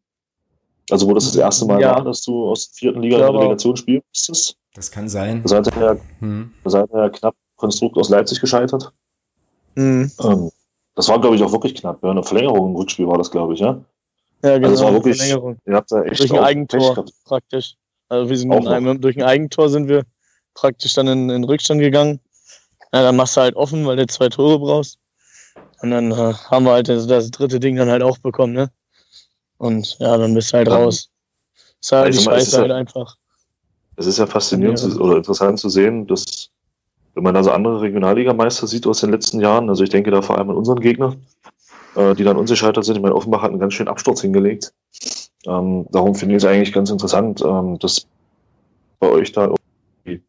[0.90, 1.96] Also wo das das erste Mal Ja.
[1.96, 3.38] war, dass du aus der vierten Liga in.
[3.38, 4.56] Relegation spielen musstest.
[4.74, 5.42] Das kann sein.
[5.42, 6.52] Da seid ihr ja, Hm.
[6.64, 8.92] seid ihr ja knapp Konstrukt aus Leipzig gescheitert.
[9.74, 10.10] Mhm.
[10.22, 10.50] Ähm,
[10.94, 12.02] das war, glaube ich, auch wirklich knapp.
[12.02, 13.80] Ja, eine Verlängerung im Rückspiel war das, glaube ich, ja.
[14.42, 14.68] Ja, genau.
[14.70, 15.58] Also es war wirklich- Verlängerung.
[15.66, 17.04] Ihr habt da echt Durch ein Eigentor.
[17.24, 17.76] Praktisch.
[18.08, 20.02] Also wir sind einem, durch ein Eigentor sind wir
[20.54, 22.20] praktisch dann in, in Rückstand gegangen.
[22.92, 24.98] Ja, dann machst du halt offen, weil du zwei Tore brauchst.
[25.80, 28.70] Und dann äh, haben wir halt das, das dritte Ding dann halt auch bekommen, ne?
[29.58, 30.74] Und ja, dann bist du halt Ja.
[30.76, 31.08] raus.
[31.80, 33.16] Ist halt Also Scheiße ja- halt einfach.
[33.96, 34.88] Es ist ja faszinierend Ja.
[34.88, 36.50] zu, oder interessant zu sehen, dass,
[37.14, 40.38] wenn man also andere Regionalligameister sieht aus den letzten Jahren, also ich denke da vor
[40.38, 41.16] allem an unseren Gegner,
[41.94, 42.96] äh, die dann uns gescheitert sind.
[42.96, 44.72] Ich meine, Offenbach hat einen ganz schönen Absturz hingelegt.
[45.46, 48.06] Ähm, darum finde ich es eigentlich ganz interessant, ähm, dass
[49.00, 49.52] bei euch da
[50.06, 50.24] irgendwie,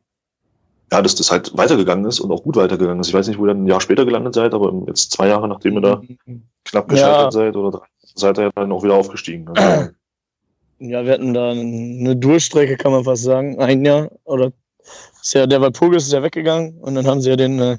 [0.92, 3.08] ja, dass das halt weitergegangen ist und auch gut weitergegangen ist.
[3.10, 5.48] Ich weiß nicht, wo ihr dann ein Jahr später gelandet seid, aber jetzt zwei Jahre,
[5.48, 6.02] nachdem ihr da
[6.66, 7.32] knapp gescheitert Ja.
[7.32, 9.48] seid oder drei, seid ihr dann auch wieder aufgestiegen.
[9.50, 9.92] Also,
[10.86, 13.58] Ja, wir hatten da eine Durchstrecke, kann man fast sagen.
[13.58, 14.52] Ein Jahr oder
[15.22, 17.78] ist ja, der Walpurgis ist ja weggegangen und dann haben sie ja den, äh,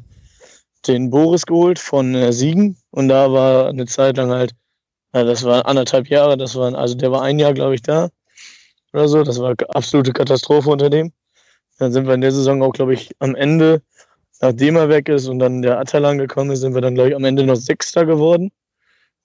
[0.87, 4.55] den Boris geholt von äh, Siegen und da war eine Zeit lang halt,
[5.13, 8.09] das war anderthalb Jahre, das war, also der war ein Jahr, glaube ich, da
[8.95, 9.23] oder so.
[9.23, 11.13] Das war absolute Katastrophe unter dem.
[11.79, 13.83] Dann sind wir in der Saison auch, glaube ich, am Ende,
[14.41, 17.17] nachdem er weg ist und dann der Atalan gekommen ist, sind wir dann, glaube ich,
[17.17, 18.51] am Ende noch Sechster geworden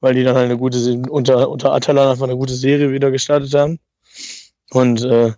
[0.02, 3.54] weil die dann halt eine gute unter unter Atalan einfach eine gute Serie wieder gestartet
[3.54, 3.80] haben
[4.72, 5.34] und äh,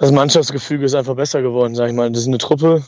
[0.00, 2.10] das Mannschaftsgefüge ist einfach besser geworden, sag ich mal.
[2.10, 2.82] Das ist eine Truppe,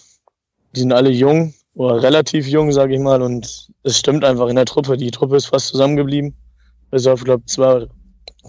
[0.74, 4.56] die sind alle jung oder relativ jung, sag ich mal, und es stimmt einfach in
[4.56, 4.96] der Truppe.
[4.96, 6.34] Die Truppe ist fast zusammengeblieben.
[6.90, 7.86] Bis auf, glaube zwei,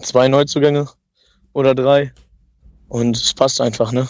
[0.01, 0.87] zwei Neuzugänge
[1.51, 2.13] oder drei.
[2.87, 4.07] Und es passt einfach, ne?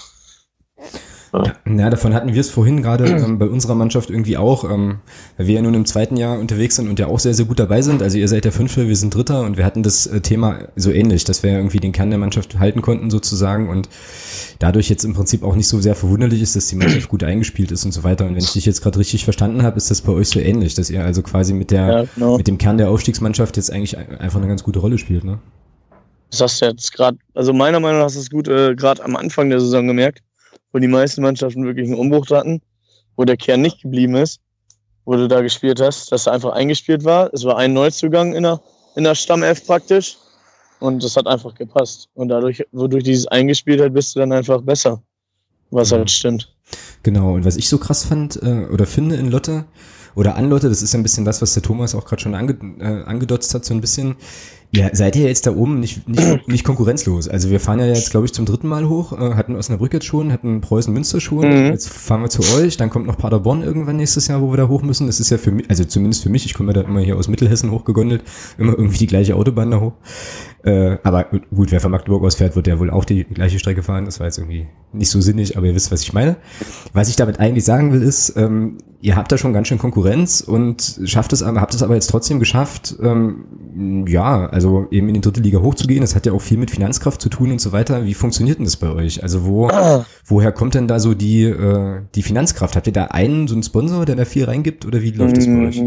[1.67, 4.99] Ja, davon hatten wir es vorhin gerade ähm, bei unserer Mannschaft irgendwie auch, ähm,
[5.37, 7.57] weil wir ja nun im zweiten Jahr unterwegs sind und ja auch sehr, sehr gut
[7.59, 8.03] dabei sind.
[8.03, 10.91] Also ihr seid der Fünfte, wir sind Dritter und wir hatten das äh, Thema so
[10.91, 13.89] ähnlich, dass wir ja irgendwie den Kern der Mannschaft halten konnten sozusagen und
[14.59, 17.71] dadurch jetzt im Prinzip auch nicht so sehr verwunderlich ist, dass die Mannschaft gut eingespielt
[17.71, 18.25] ist und so weiter.
[18.25, 20.75] Und wenn ich dich jetzt gerade richtig verstanden habe, ist das bei euch so ähnlich,
[20.75, 22.37] dass ihr also quasi mit der Ja, genau.
[22.37, 25.39] mit dem Kern der Aufstiegsmannschaft jetzt eigentlich ein- einfach eine ganz gute Rolle spielt, ne?
[26.29, 29.03] Das hast du jetzt gerade, also meiner Meinung nach hast du es gut äh, gerade
[29.03, 30.19] am Anfang der Saison gemerkt,
[30.73, 32.61] wo die meisten Mannschaften wirklich einen Umbruch hatten,
[33.15, 34.41] wo der Kern nicht geblieben ist,
[35.05, 37.33] wo du da gespielt hast, dass er einfach eingespielt war.
[37.33, 38.59] Es war ein Neuzugang in der,
[38.95, 40.17] in der Stammelf praktisch
[40.79, 42.09] und das hat einfach gepasst.
[42.15, 45.01] Und dadurch, wodurch dieses eingespielt hat, bist du dann einfach besser.
[45.71, 45.95] Was Mhm.
[45.95, 46.49] halt stimmt.
[47.03, 49.65] Genau, und was ich so krass fand äh, oder finde in Lotte
[50.15, 52.35] oder an Lotte, das ist ja ein bisschen das, was der Thomas auch gerade schon
[52.35, 54.15] ange, äh, angedotzt hat, so ein bisschen.
[54.75, 57.27] Ja, seid ihr jetzt da oben nicht, nicht, nicht konkurrenzlos?
[57.27, 60.07] Also wir fahren ja jetzt, glaube ich, zum dritten Mal hoch, äh, hatten Osnabrück jetzt
[60.07, 61.67] schon, hatten Preußen Münster schon, Mhm.
[61.71, 64.67] jetzt fahren wir zu euch, dann kommt noch Paderborn irgendwann nächstes Jahr, wo wir da
[64.67, 65.05] hoch müssen.
[65.05, 67.17] Das ist ja für mich, also zumindest für mich, ich komme ja da immer hier
[67.17, 68.23] aus Mittelhessen hochgegondelt,
[68.57, 69.93] immer irgendwie die gleiche Autobahn da hoch.
[70.63, 73.83] Äh, aber gut, wer von Magdeburg aus fährt, wird ja wohl auch die gleiche Strecke
[73.83, 74.05] fahren.
[74.05, 76.37] Das war jetzt irgendwie nicht so sinnig, aber ihr wisst, was ich meine.
[76.93, 80.39] Was ich damit eigentlich sagen will, ist, ähm, ihr habt da schon ganz schön Konkurrenz
[80.39, 85.15] und schafft es aber, habt es aber jetzt trotzdem geschafft, ähm, ja, also eben in
[85.15, 85.99] die dritte Liga hochzugehen.
[85.99, 88.05] Das hat ja auch viel mit Finanzkraft zu tun und so weiter.
[88.05, 89.21] Wie funktioniert denn das bei euch?
[89.21, 89.69] Also wo,
[90.25, 92.77] woher kommt denn da so die, äh, die Finanzkraft?
[92.77, 95.47] Habt ihr da einen, so einen Sponsor, der da viel reingibt oder wie läuft das
[95.47, 95.81] bei euch?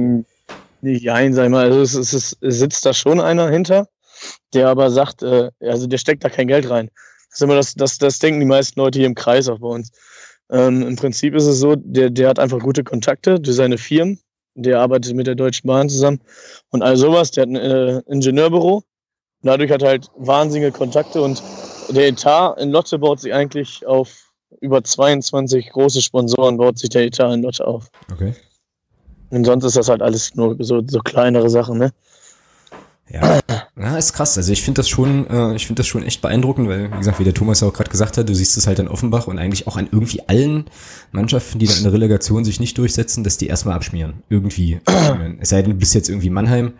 [0.83, 1.65] Nicht ein, sag ich mal.
[1.65, 3.89] Also es, es, es sitzt da schon einer hinter,
[4.53, 6.91] der aber sagt, äh, also der steckt da kein Geld rein.
[7.31, 9.69] Das ist immer das, das, das denken die meisten Leute hier im Kreis auch bei
[9.69, 9.91] uns.
[10.51, 14.19] Ähm, Im Prinzip ist es so, der, der hat einfach gute Kontakte durch seine Firmen.
[14.55, 16.21] Der arbeitet mit der Deutschen Bahn zusammen
[16.71, 17.31] und all sowas.
[17.33, 18.83] Der hat ein äh, Ingenieurbüro.
[19.43, 21.43] Dadurch hat er halt wahnsinnige Kontakte und
[21.91, 27.03] der Etat in Lotte baut sich eigentlich auf über 22 große Sponsoren, baut sich der
[27.03, 27.89] Etat in Lotte auf.
[28.11, 28.35] Okay.
[29.31, 31.93] Und sonst ist das halt alles nur so, so kleinere Sachen, ne?
[33.13, 33.41] Ja,
[33.77, 34.37] ja ist krass.
[34.37, 37.19] Also ich finde das schon, äh, ich finde das schon echt beeindruckend, weil, wie gesagt,
[37.21, 39.39] wie der Thomas ja auch gerade gesagt hat, du siehst es halt in Offenbach und
[39.39, 40.65] eigentlich auch an irgendwie allen
[41.13, 44.23] Mannschaften, die da in der Relegation sich nicht durchsetzen, dass die erstmal abschmieren.
[44.29, 44.81] Irgendwie.
[45.41, 46.73] es sei denn, du bist jetzt irgendwie Mannheim.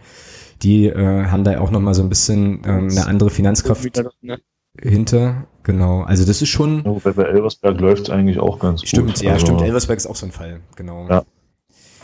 [0.63, 3.85] Die äh, haben da auch nochmal so ein bisschen ähm, eine andere Finanzkraft
[4.23, 4.39] ne?
[4.81, 5.47] hinter.
[5.63, 6.03] Genau.
[6.03, 6.83] Also das ist schon.
[6.85, 9.17] Ja, bei Elversberg läuft eigentlich auch ganz stimmt, gut.
[9.17, 9.63] Stimmt, ja, also, stimmt.
[9.63, 10.61] Elversberg ist auch so ein Fall.
[10.77, 11.07] Genau.
[11.09, 11.25] Ja.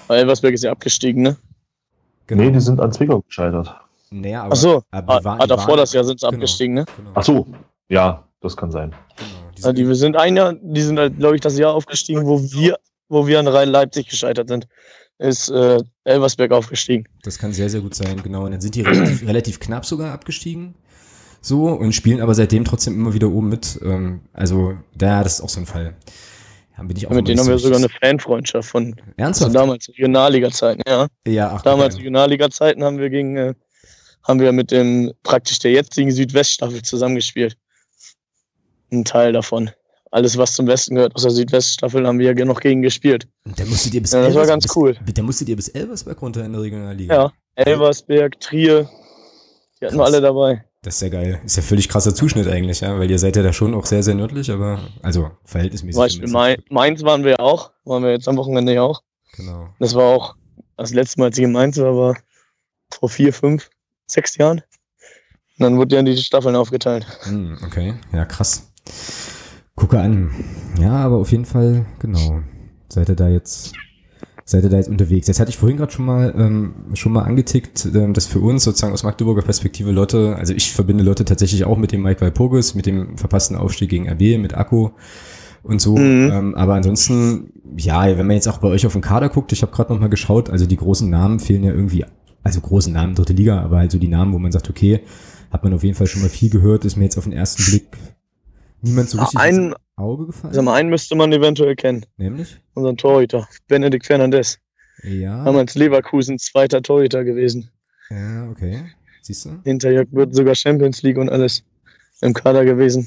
[0.09, 1.37] Elversberg ist ja abgestiegen, ne?
[2.27, 2.43] Genau.
[2.43, 3.82] Nee, die sind an Zwickau gescheitert.
[4.13, 6.37] Naja, aber, Ach so, aber die waren, ah, davor waren, das Jahr sind sie genau,
[6.37, 6.85] abgestiegen, ne?
[6.97, 7.11] Genau.
[7.15, 7.47] Ach so,
[7.89, 8.95] ja, das kann sein.
[9.17, 12.27] Genau, die, sind, die sind ein Jahr, die sind halt, glaube ich, das Jahr aufgestiegen,
[12.27, 14.67] wo wir, wo wir an Rhein-Leipzig gescheitert sind.
[15.19, 17.07] Ist äh, Elversberg aufgestiegen.
[17.23, 18.45] Das kann sehr, sehr gut sein, genau.
[18.45, 20.75] Und dann sind die relativ, relativ knapp sogar abgestiegen.
[21.41, 23.79] So, und spielen aber seitdem trotzdem immer wieder oben mit.
[23.83, 25.95] Ähm, also, da, das ist auch so ein Fall.
[26.77, 29.55] Ja, bin ich auch mit denen haben wir sogar eine Fanfreundschaft von Ernsthaft?
[29.55, 31.07] damals Regionalliga-Zeiten, ja.
[31.27, 33.55] Ja, ach, Damals Regionalliga-Zeiten haben wir gegen äh,
[34.25, 37.57] haben wir mit dem praktisch der jetzigen Südweststaffel zusammengespielt.
[38.91, 39.71] Ein Teil davon.
[40.11, 43.27] Alles, was zum Westen gehört, aus der Südweststaffel, haben wir ja noch gegen gespielt.
[43.47, 44.95] Der musstet ihr bis ja, das Elvers, war ganz bis, cool.
[45.07, 47.15] Der musstet ihr bis Elversberg runter in der Regionalliga.
[47.15, 48.91] Ja, Elversberg, Trier,
[49.81, 50.65] die hatten wir alle dabei.
[50.83, 51.41] Das ist ja geil.
[51.45, 54.03] Ist ja völlig krasser Zuschnitt eigentlich, ja, weil ihr seid ja da schon auch sehr,
[54.03, 55.97] sehr nördlich, aber also verhältnismäßig.
[55.97, 56.29] Beispiel
[56.71, 59.03] Mainz waren wir auch, waren wir jetzt am Wochenende ja auch.
[59.37, 59.69] Genau.
[59.79, 60.35] Das war auch
[60.77, 62.19] das letzte Mal, als ich in Mainz war, war
[62.93, 63.71] vor vier, fünf,
[64.13, 64.63] sechs Jahren.
[65.59, 67.07] Und dann wurden ja die Staffeln aufgeteilt.
[67.23, 68.73] Hm, okay, ja, krass.
[69.75, 70.31] Gucke an.
[70.81, 72.41] Ja, aber auf jeden Fall, genau.
[72.89, 73.73] Seid ihr da jetzt,
[74.45, 75.29] seid ihr da jetzt unterwegs?
[75.29, 78.65] Jetzt hatte ich vorhin gerade schon mal, ähm, schon mal angetickt, ähm, dass für uns
[78.65, 82.75] sozusagen aus Magdeburger Perspektive Lotte, also ich verbinde Lotte tatsächlich auch mit dem Mike Walpurgis,
[82.75, 84.91] mit dem verpassten Aufstieg gegen RB, mit Akku
[85.63, 85.97] und so.
[85.97, 86.31] Mhm.
[86.33, 89.63] Ähm, aber ansonsten, ja, wenn man jetzt auch bei euch auf den Kader guckt, ich
[89.63, 92.05] habe gerade noch mal geschaut, also die großen Namen fehlen ja irgendwie
[92.43, 95.01] also großen Namen dritte Liga, aber halt so die Namen, wo man sagt, okay,
[95.51, 97.65] hat man auf jeden Fall schon mal viel gehört, ist mir jetzt auf den ersten
[97.65, 97.97] Blick
[98.83, 100.55] niemand so richtig ein, ins Auge gefallen.
[100.55, 102.05] Sag mal, einen müsste man eventuell kennen.
[102.17, 102.61] Nämlich?
[102.75, 104.59] Unseren Torhüter, Benedikt Fernandes.
[105.03, 105.45] Ja.
[105.45, 107.71] Damals Leverkusen zweiter Torhüter gewesen.
[108.11, 108.85] Ja, okay.
[109.23, 109.61] Siehst du?
[109.65, 111.63] Hinterher wird sogar Champions League und alles
[112.21, 113.07] im Kader gewesen.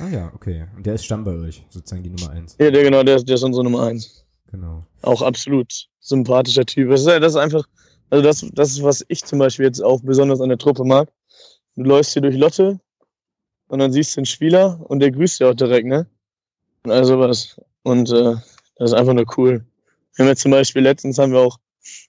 [0.00, 0.66] Ah ja, okay.
[0.76, 2.56] Und der ist Stamm bei euch, sozusagen die Nummer eins.
[2.58, 4.24] Ja, der genau, der, der ist unsere Nummer eins.
[4.50, 4.86] Genau.
[5.02, 6.90] Auch absolut sympathischer Typ.
[6.90, 7.64] Das ist, das ist einfach,
[8.10, 11.10] also das, das ist, was ich zum Beispiel jetzt auch besonders an der Truppe mag.
[11.76, 12.80] Du läufst hier durch Lotte
[13.68, 16.06] und dann siehst du den Spieler und der grüßt dir auch direkt, ne?
[16.84, 17.60] Und all sowas.
[17.82, 18.34] Und äh,
[18.76, 19.64] das ist einfach nur cool.
[20.14, 21.58] Wir haben jetzt zum Beispiel letztens haben wir auch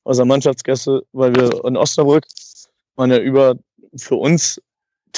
[0.03, 2.25] aus der Mannschaftsgäste, weil wir in Osnabrück
[2.95, 3.55] waren ja über,
[3.95, 4.61] für uns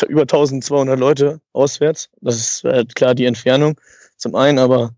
[0.08, 2.10] über 1200 Leute auswärts.
[2.22, 3.80] Das ist halt klar die Entfernung
[4.18, 4.96] zum einen, aber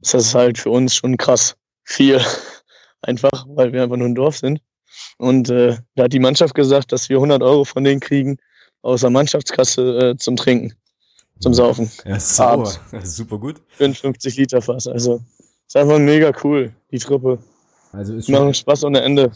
[0.00, 2.20] das ist halt für uns schon krass viel.
[3.02, 4.60] Einfach, weil wir einfach nur ein Dorf sind.
[5.18, 8.38] Und äh, da hat die Mannschaft gesagt, dass wir 100 Euro von denen kriegen
[8.82, 10.74] aus der Mannschaftskasse äh, zum Trinken,
[11.40, 11.90] zum Saufen.
[12.04, 12.72] Ja, sauber.
[13.02, 13.62] Super gut.
[13.68, 14.86] 55 Liter Fass.
[14.86, 15.20] Also
[15.66, 17.38] ist einfach mega cool, die Truppe.
[17.92, 19.32] Also ist machen Spaß ohne Ende.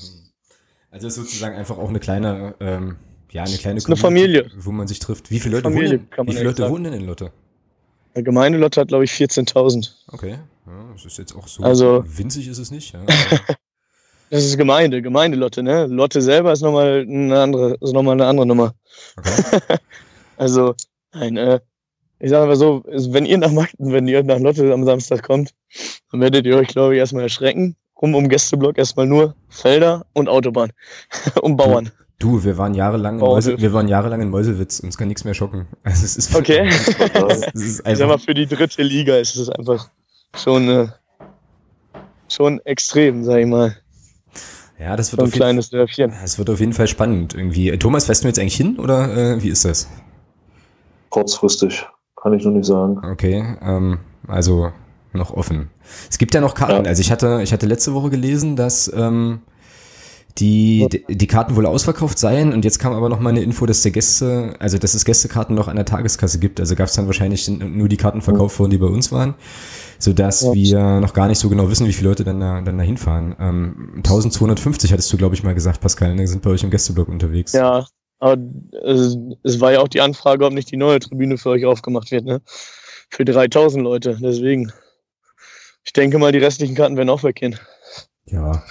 [0.90, 2.96] Also ist sozusagen einfach auch eine kleine, ähm,
[3.30, 5.30] ja, eine kleine ist eine Familie, wo man sich trifft.
[5.30, 7.32] Wie viele Leute, Familie, wohnen, wie viele Leute wohnen denn in Lotte?
[8.14, 9.88] Der Gemeinde Lotte hat, glaube ich, 14.000.
[10.08, 12.92] Okay, ja, das ist jetzt auch so also, winzig ist es nicht.
[12.92, 13.00] Ja,
[14.30, 15.86] Das ist Gemeinde, Gemeindelotte, ne?
[15.86, 18.74] Lotte selber ist nochmal eine andere, ist noch mal eine andere Nummer.
[19.16, 19.58] Okay.
[20.36, 20.74] also,
[21.12, 21.58] nein, äh,
[22.20, 25.52] ich sage mal so, wenn ihr nach Magden, wenn ihr nach Lotte am Samstag kommt,
[26.12, 27.76] dann werdet ihr euch, glaube ich, erstmal erschrecken.
[28.00, 30.72] Rum um Gästeblock erstmal nur Felder und Autobahn
[31.42, 31.90] und Bauern.
[32.18, 35.34] Du, wir waren jahrelang in, Mäusel, wir waren jahrelang in Meuselwitz, uns kann nichts mehr
[35.34, 35.66] schocken.
[35.82, 36.68] Also es ist okay.
[36.68, 36.88] es
[37.54, 39.88] ist ich sag mal, für die dritte Liga ist es einfach
[40.36, 40.88] schon, äh,
[42.28, 43.74] schon extrem, sag ich mal.
[44.80, 46.12] Ja, das wird, so ein auf kleines jeden, Dörfchen.
[46.22, 47.70] Das wird auf jeden Fall spannend irgendwie.
[47.76, 49.88] Thomas, fährst du jetzt eigentlich hin oder äh, wie ist das?
[51.10, 52.98] Kurzfristig, kann ich noch nicht sagen.
[53.04, 54.72] Okay, ähm, also
[55.12, 55.68] noch offen.
[56.08, 56.84] Es gibt ja noch Karten.
[56.84, 56.88] Ja.
[56.88, 59.42] Also ich hatte, ich hatte letzte Woche gelesen, dass ähm,
[60.40, 63.82] die, die Karten wohl ausverkauft seien und jetzt kam aber noch mal eine Info, dass
[63.82, 66.58] der Gäste, also dass es Gästekarten noch an der Tageskasse gibt.
[66.60, 69.34] Also gab es dann wahrscheinlich nur die Karten verkauft worden, die bei uns waren,
[69.98, 70.54] so dass ja.
[70.54, 73.36] wir noch gar nicht so genau wissen, wie viele Leute dann da, dann da hinfahren.
[73.38, 76.26] Ähm, 1250 hattest du, glaube ich, mal gesagt, Pascal, ne?
[76.26, 77.52] sind bei euch im Gästeblock unterwegs.
[77.52, 77.86] Ja,
[78.18, 78.42] aber
[78.82, 82.10] es, es war ja auch die Anfrage, ob nicht die neue Tribüne für euch aufgemacht
[82.10, 82.40] wird, ne?
[83.10, 84.72] Für 3000 Leute, deswegen.
[85.84, 87.58] Ich denke mal, die restlichen Karten werden auch weggehen.
[88.26, 88.62] Ja,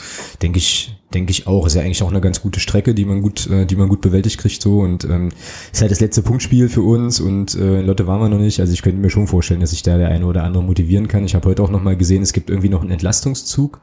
[0.42, 1.66] denke ich, denke ich auch.
[1.66, 4.02] Ist ja eigentlich auch eine ganz gute Strecke, die man gut, äh, die man gut
[4.02, 5.30] bewältigt kriegt so und ähm,
[5.72, 8.60] ist halt das letzte Punktspiel für uns und äh, Lotte waren wir noch nicht.
[8.60, 11.26] Also ich könnte mir schon vorstellen, dass ich da der eine oder andere motivieren kann.
[11.26, 13.80] Ich habe heute auch noch mal gesehen, es gibt irgendwie noch einen Entlastungszug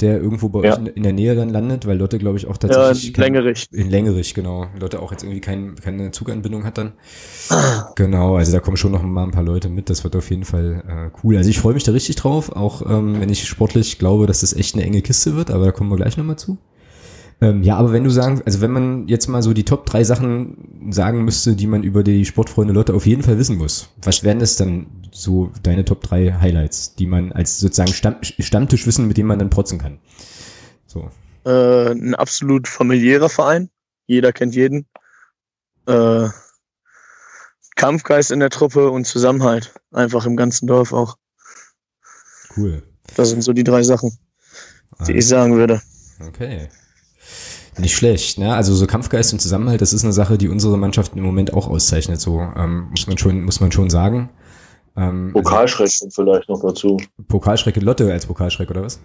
[0.00, 0.72] der irgendwo bei ja.
[0.72, 3.16] euch in, in, der Nähe dann landet, weil Lotte, glaube ich, auch tatsächlich.
[3.16, 3.66] Ja, in Längerich.
[3.72, 4.66] In Längerich, genau.
[4.78, 6.92] Lotte auch jetzt irgendwie kein, keine Zuganbindung hat dann.
[7.94, 9.88] genau, also da kommen schon noch mal ein paar Leute mit.
[9.90, 11.36] Das wird auf jeden Fall äh, cool.
[11.36, 14.52] Also ich freue mich da richtig drauf, auch ähm, wenn ich sportlich glaube, dass das
[14.52, 16.58] echt eine enge Kiste wird, aber da kommen wir gleich nochmal zu.
[17.40, 20.04] Ähm, ja, aber wenn du sagen, also wenn man jetzt mal so die Top drei
[20.04, 24.24] Sachen sagen müsste, die man über die Sportfreunde Lotte auf jeden Fall wissen muss, was
[24.24, 24.86] wären das dann
[25.20, 29.38] so deine Top drei Highlights, die man als sozusagen Stamm, Stammtisch wissen, mit dem man
[29.38, 29.98] dann protzen kann?
[30.86, 31.10] So.
[31.44, 33.70] Äh, ein absolut familiärer Verein.
[34.06, 34.86] Jeder kennt jeden.
[35.86, 36.28] Äh,
[37.76, 39.74] Kampfgeist in der Truppe und Zusammenhalt.
[39.92, 41.16] Einfach im ganzen Dorf auch.
[42.56, 42.82] Cool.
[43.14, 44.18] Das sind so die drei Sachen,
[45.06, 45.16] die ah.
[45.16, 45.80] ich sagen würde.
[46.26, 46.68] Okay.
[47.78, 48.54] Nicht schlecht, ne?
[48.54, 51.68] Also so Kampfgeist und Zusammenhalt, das ist eine Sache, die unsere Mannschaft im Moment auch
[51.68, 52.20] auszeichnet.
[52.20, 54.30] So ähm, muss man schon, muss man schon sagen.
[54.96, 56.96] Ähm, Pokalschreck also, vielleicht noch dazu.
[57.28, 59.00] Pokalschreck in Lotte als Pokalschreck oder was?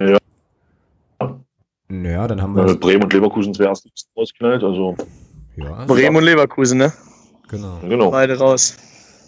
[0.00, 0.18] Ja.
[1.88, 2.66] Naja, dann haben wir.
[2.66, 4.96] Ja, Bremen und Leverkusen zuerst rausgeknallt, also.
[5.56, 5.84] Ja.
[5.84, 6.92] Bremen und Leverkusen, ne?
[7.48, 7.78] Genau.
[7.82, 8.10] genau.
[8.10, 8.76] Beide raus.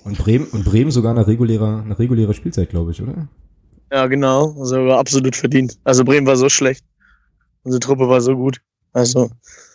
[0.04, 3.28] Und Bremen, und Bremen sogar eine reguläre, eine reguläre Spielzeit, glaube ich, oder?
[3.92, 4.54] Ja, genau.
[4.59, 5.78] Also absolut verdient.
[5.85, 6.85] Also Bremen war so schlecht.
[7.62, 8.61] Unsere Truppe war so gut.
[8.92, 9.30] Also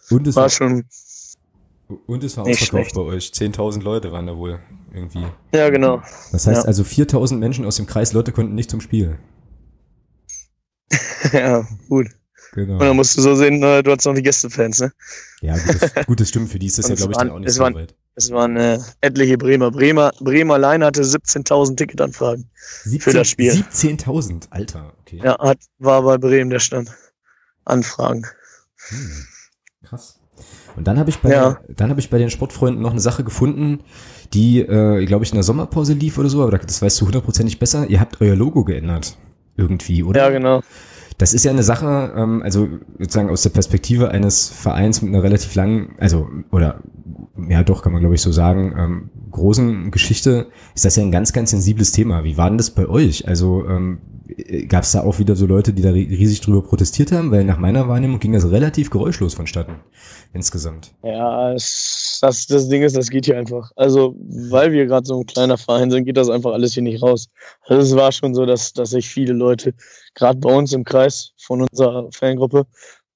[0.09, 0.85] und es war, war schon.
[2.05, 3.31] Und es war ausverkauft bei euch.
[3.33, 4.59] 10.000 Leute waren da wohl
[4.93, 5.25] irgendwie.
[5.53, 6.03] Ja, genau.
[6.31, 6.67] Das heißt ja.
[6.67, 9.17] also 4.000 Menschen aus dem Kreis Leute konnten nicht zum Spiel.
[11.33, 12.09] ja, gut.
[12.53, 12.73] Genau.
[12.73, 14.91] Und dann musst du so sehen, äh, du hast noch die Gästefans, ne?
[15.41, 16.49] Ja, gutes, gutes Stimmt.
[16.49, 17.95] Für die ist das ja, glaube ich, dann auch nicht so waren, weit.
[18.15, 19.71] Es waren äh, etliche Bremer.
[19.71, 20.11] Bremer.
[20.19, 22.49] Bremer alleine hatte 17.000 Ticketanfragen
[22.83, 23.51] 17, für das Spiel.
[23.51, 24.93] 17.000, Alter.
[25.01, 25.21] Okay.
[25.23, 26.91] Ja, hat, war bei Bremen der Stand.
[27.65, 28.25] Anfragen.
[28.89, 29.25] Hm,
[29.83, 30.18] krass.
[30.75, 31.59] Und dann habe ich bei ja.
[31.75, 33.79] dann habe ich bei den Sportfreunden noch eine Sache gefunden,
[34.33, 37.59] die äh, glaube ich in der Sommerpause lief oder so, aber das weißt du hundertprozentig
[37.59, 37.87] besser.
[37.89, 39.17] Ihr habt euer Logo geändert
[39.57, 40.21] irgendwie, oder?
[40.21, 40.61] Ja, genau.
[41.17, 45.21] Das ist ja eine Sache, ähm, also sozusagen aus der Perspektive eines Vereins mit einer
[45.21, 46.81] relativ langen, also oder
[47.49, 51.11] ja doch kann man glaube ich so sagen, ähm, großen Geschichte, ist das ja ein
[51.11, 52.23] ganz, ganz sensibles Thema.
[52.23, 53.27] Wie war denn das bei euch?
[53.27, 53.99] Also ähm,
[54.67, 57.57] gab es da auch wieder so Leute, die da riesig drüber protestiert haben, weil nach
[57.57, 59.75] meiner Wahrnehmung ging das relativ geräuschlos vonstatten
[60.33, 60.93] insgesamt.
[61.03, 63.71] Ja, das, das Ding ist, das geht hier einfach.
[63.75, 64.15] Also,
[64.49, 67.27] weil wir gerade so ein kleiner Verein sind, geht das einfach alles hier nicht raus.
[67.67, 69.73] Also, es war schon so, dass, dass sich viele Leute,
[70.15, 72.65] gerade bei uns im Kreis von unserer Fangruppe,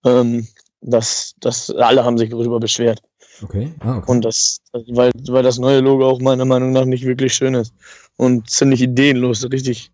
[0.06, 0.48] ähm,
[0.82, 3.02] dass, dass alle haben sich darüber beschwert.
[3.42, 3.74] Okay.
[3.80, 4.12] Ah, okay.
[4.12, 7.74] Und das, weil, weil das neue Logo auch meiner Meinung nach nicht wirklich schön ist
[8.18, 9.92] und ziemlich ideenlos, richtig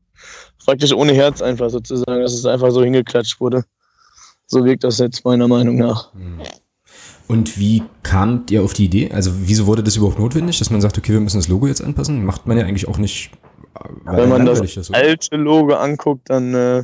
[0.69, 3.63] praktisch ohne Herz einfach sozusagen, dass es einfach so hingeklatscht wurde.
[4.45, 6.13] So wirkt das jetzt meiner Meinung nach.
[6.13, 6.41] Hm.
[7.27, 9.11] Und wie kamt ihr auf die Idee?
[9.11, 11.83] Also wieso wurde das überhaupt notwendig, dass man sagt, okay, wir müssen das Logo jetzt
[11.83, 12.23] anpassen?
[12.23, 13.31] Macht man ja eigentlich auch nicht.
[14.05, 16.83] Wenn man das, das alte Logo anguckt, dann äh,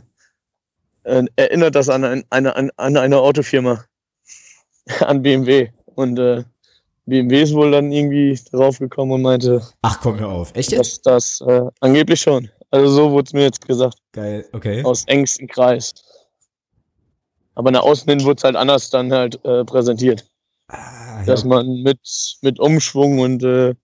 [1.04, 3.86] äh, erinnert das an, ein, eine, an, an eine Autofirma,
[5.02, 5.69] an BMW.
[5.93, 6.43] Und äh,
[7.06, 9.62] BMW ist wohl dann irgendwie drauf gekommen und meinte.
[9.84, 10.56] Ach, komm hör auf.
[10.56, 11.06] Echt jetzt?
[11.06, 12.50] Dass das äh, angeblich schon.
[12.76, 13.98] Also so wurde es mir jetzt gesagt.
[14.12, 14.84] Geil, okay.
[14.84, 15.94] Aus engstem Kreis.
[17.56, 20.30] Aber nach außen hin wurde es halt anders dann halt äh, präsentiert.
[20.67, 21.26] Ah, ja.
[21.26, 22.00] Dass man mit,
[22.42, 23.76] mit Umschwung und äh,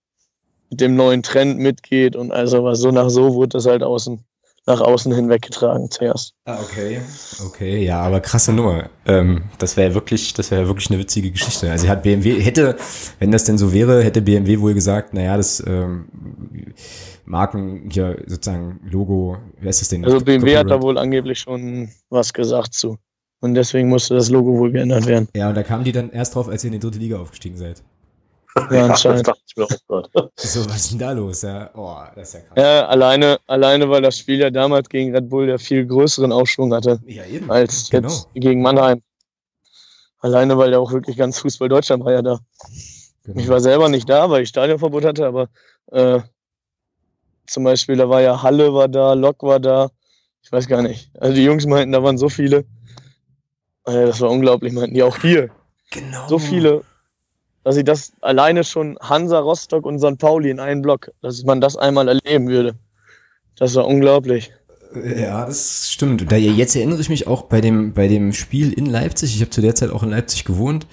[0.70, 4.22] mit dem neuen Trend mitgeht und also was so nach so wurde das halt außen
[4.68, 6.34] nach außen hinweggetragen zuerst.
[6.46, 7.02] Ah, okay.
[7.46, 8.90] Okay, ja, aber krasse Nummer.
[9.06, 11.72] Ähm, das wäre wirklich, das wäre wirklich eine witzige Geschichte.
[11.72, 12.76] Also hat BMW, hätte,
[13.20, 16.06] wenn das denn so wäre, hätte BMW wohl gesagt, naja, das ähm,
[17.26, 20.06] Marken hier sozusagen Logo, wer ist das denn?
[20.06, 22.98] Also BMW hat da wohl angeblich schon was gesagt zu.
[23.40, 25.28] Und deswegen musste das Logo wohl geändert werden.
[25.36, 27.58] Ja, und da kamen die dann erst drauf, als ihr in die dritte Liga aufgestiegen
[27.58, 27.82] seid.
[28.56, 29.28] Ja, anscheinend.
[29.28, 29.70] Ja, ich mir auch
[30.36, 31.42] so, was ist denn da los?
[31.42, 32.58] Ja, oh, das ist ja krass.
[32.58, 36.74] Ja, alleine, alleine, weil das Spiel ja damals gegen Red Bull ja viel größeren Aufschwung
[36.74, 37.00] hatte.
[37.06, 37.50] Ja, eben.
[37.50, 38.10] Als genau.
[38.10, 39.02] jetzt gegen Mannheim.
[40.20, 42.40] Alleine, weil ja auch wirklich ganz Fußball Deutschland war ja da.
[43.24, 43.40] Genau.
[43.40, 45.48] Ich war selber nicht da, weil ich Stadionverbot hatte, aber
[45.92, 46.20] äh,
[47.48, 49.90] zum Beispiel, da war ja Halle war da, Lok war da.
[50.44, 51.10] Ich weiß gar nicht.
[51.20, 52.66] Also die Jungs meinten, da waren so viele.
[53.86, 55.50] Äh, das war unglaublich, meinten die auch hier.
[55.92, 56.28] Genau.
[56.28, 56.84] So viele,
[57.64, 60.18] dass ich das alleine schon Hansa, Rostock und St.
[60.18, 62.76] Pauli in einen Block, dass man das einmal erleben würde.
[63.56, 64.52] Das war unglaublich.
[64.94, 66.32] Ja, das stimmt.
[66.32, 69.36] Da, jetzt erinnere ich mich auch bei dem, bei dem Spiel in Leipzig.
[69.36, 70.86] Ich habe zu der Zeit auch in Leipzig gewohnt.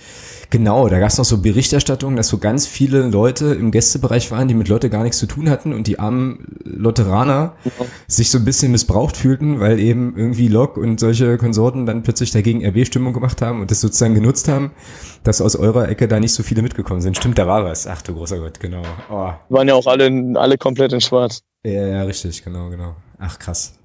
[0.51, 4.49] Genau, da gab es noch so Berichterstattungen, dass so ganz viele Leute im Gästebereich waren,
[4.49, 7.87] die mit Lotte gar nichts zu tun hatten und die armen Lotteraner ja.
[8.07, 12.31] sich so ein bisschen missbraucht fühlten, weil eben irgendwie Lok und solche Konsorten dann plötzlich
[12.31, 14.71] dagegen RB-Stimmung gemacht haben und das sozusagen genutzt haben,
[15.23, 17.19] dass aus eurer Ecke da nicht so viele mitgekommen sind.
[17.19, 17.87] Stimmt, da war was.
[17.87, 18.83] Ach du großer Gott, genau.
[19.11, 19.33] Oh.
[19.51, 21.43] Waren ja auch alle, alle komplett in schwarz.
[21.63, 22.97] Ja, ja, richtig, genau, genau.
[23.19, 23.78] Ach krass.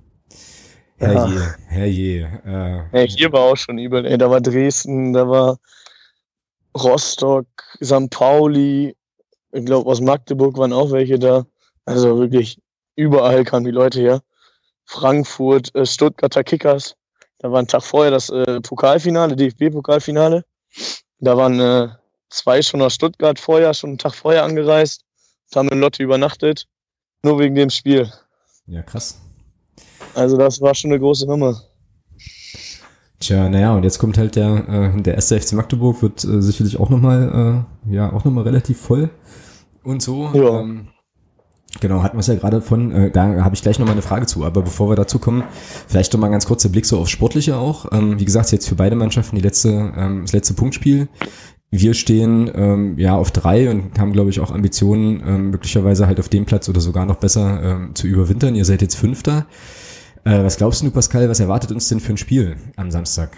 [1.06, 1.56] Herrje, ja.
[1.68, 2.42] herrje.
[2.46, 4.06] Äh, ja, hier war auch schon übel.
[4.06, 5.58] Ey, da war Dresden, da war
[6.78, 7.46] Rostock,
[7.84, 8.10] St.
[8.10, 8.96] Pauli,
[9.52, 11.46] ich glaube aus Magdeburg waren auch welche da.
[11.86, 12.60] Also wirklich
[12.96, 14.22] überall kamen die Leute her.
[14.86, 16.96] Frankfurt, äh, Stuttgarter Kickers.
[17.40, 20.44] Da war ein Tag vorher das äh, Pokalfinale, DFB-Pokalfinale.
[21.20, 21.90] Da waren äh,
[22.30, 25.04] zwei schon aus Stuttgart vorher, schon einen Tag vorher angereist,
[25.56, 26.68] haben in Lotte übernachtet,
[27.22, 28.12] nur wegen dem Spiel.
[28.66, 29.23] Ja, krass.
[30.16, 31.56] Also das war schon eine große Nummer.
[33.20, 36.78] Tja, naja, und jetzt kommt halt der, äh, der erste FC Magdeburg, wird äh, sicherlich
[36.80, 39.10] auch nochmal, äh, ja, auch nochmal relativ voll
[39.84, 40.30] und so.
[40.34, 40.60] Ja.
[40.60, 40.88] Ähm,
[41.80, 44.26] genau, hatten wir es ja gerade von, äh, da habe ich gleich nochmal eine Frage
[44.26, 45.44] zu, aber bevor wir dazu kommen,
[45.88, 47.92] vielleicht nochmal ein ganz kurzer Blick so auf Sportliche auch.
[47.94, 51.08] Ähm, wie gesagt, jetzt für beide Mannschaften die letzte, ähm, das letzte Punktspiel.
[51.72, 56.20] Wir stehen ähm, ja auf drei und haben, glaube ich, auch Ambitionen, ähm, möglicherweise halt
[56.20, 58.54] auf dem Platz oder sogar noch besser ähm, zu überwintern.
[58.54, 59.48] Ihr seid jetzt Fünfter.
[60.26, 63.38] Äh, was glaubst du, Pascal, was erwartet uns denn für ein Spiel am Samstag?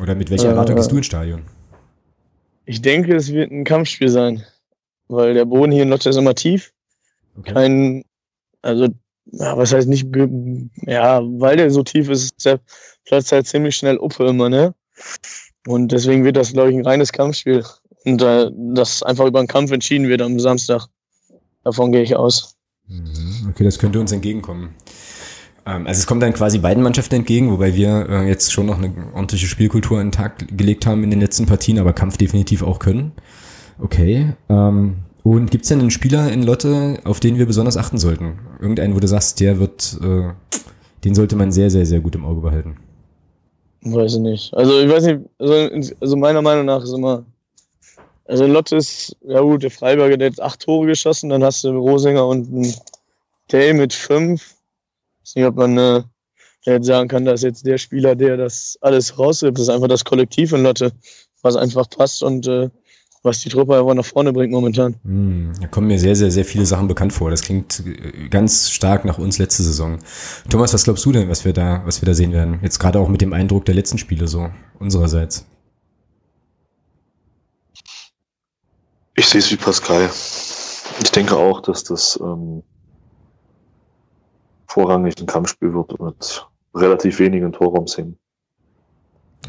[0.00, 1.42] Oder mit welcher Erwartung äh, gehst du ins Stadion?
[2.64, 4.44] Ich denke, es wird ein Kampfspiel sein,
[5.08, 6.72] weil der Boden hier in Lotte ist immer tief.
[7.38, 7.52] Okay.
[7.52, 8.04] Kein,
[8.62, 8.88] also,
[9.26, 10.08] ja, was heißt nicht,
[10.86, 12.60] ja, weil der so tief ist, ist der
[13.04, 14.74] Platz halt ziemlich schnell Uppe immer, ne?
[15.66, 17.64] Und deswegen wird das, glaube ich, ein reines Kampfspiel.
[18.04, 20.86] Und äh, das einfach über einen Kampf entschieden wird am Samstag.
[21.64, 22.56] Davon gehe ich aus.
[22.86, 23.48] Mhm.
[23.50, 24.74] Okay, das könnte uns entgegenkommen.
[25.68, 28.78] Ähm, also es kommt dann quasi beiden Mannschaften entgegen, wobei wir äh, jetzt schon noch
[28.78, 32.62] eine ordentliche Spielkultur an den Tag gelegt haben in den letzten Partien, aber Kampf definitiv
[32.62, 33.12] auch können.
[33.80, 34.32] Okay.
[34.48, 38.38] Ähm, und gibt's denn einen Spieler in Lotte, auf den wir besonders achten sollten?
[38.60, 40.30] Irgendeinen, wo du sagst, der wird, äh,
[41.04, 42.76] den sollte man sehr, sehr, sehr gut im Auge behalten.
[43.82, 44.54] Weiß ich nicht.
[44.54, 45.68] Also ich weiß nicht, also,
[46.00, 47.24] also meiner Meinung nach ist immer,
[48.24, 51.70] also Lotte ist, ja gut, der Freiberger, der hat acht Tore geschossen, dann hast du
[51.70, 52.74] Rosinger und einen
[53.52, 54.57] Day mit fünf
[55.28, 56.02] weiß nicht, ob man äh,
[56.64, 60.04] jetzt sagen kann, dass jetzt der Spieler, der das alles rausgibt, das ist einfach das
[60.04, 60.92] Kollektiv in Lotte,
[61.42, 62.70] was einfach passt und äh,
[63.22, 64.94] was die Truppe einfach nach vorne bringt momentan.
[65.04, 67.30] Hm, da kommen mir sehr, sehr, sehr viele Sachen bekannt vor.
[67.30, 69.98] Das klingt äh, ganz stark nach uns letzte Saison.
[70.48, 72.60] Thomas, was glaubst du denn, was wir da, was wir da sehen werden?
[72.62, 75.46] Jetzt gerade auch mit dem Eindruck der letzten Spiele so, unsererseits.
[79.16, 80.08] Ich sehe es wie Pascal.
[81.02, 82.62] Ich denke auch, dass das ähm,
[84.68, 88.18] vorrangig ein Kampfspiel wird mit relativ wenigen Torraumszenen.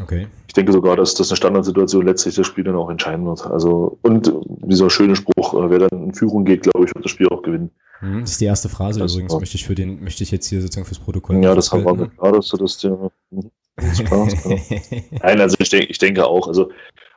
[0.01, 0.28] Okay.
[0.47, 3.45] Ich denke sogar, dass das eine Standardsituation letztlich das Spiel dann auch entscheiden wird.
[3.45, 4.32] Also, und
[4.63, 7.41] dieser schöne Spruch, äh, wer dann in Führung geht, glaube ich, wird das Spiel auch
[7.41, 7.70] gewinnen.
[7.99, 10.47] Hm, das ist die erste Phrase das übrigens, möchte ich für den, möchte ich jetzt
[10.47, 11.43] hier sozusagen fürs Protokoll.
[11.43, 12.09] Ja, das haben wir ne?
[12.09, 13.11] klar, dass du das dir.
[13.80, 16.72] Nein, also ich denke, ich denke auch, also,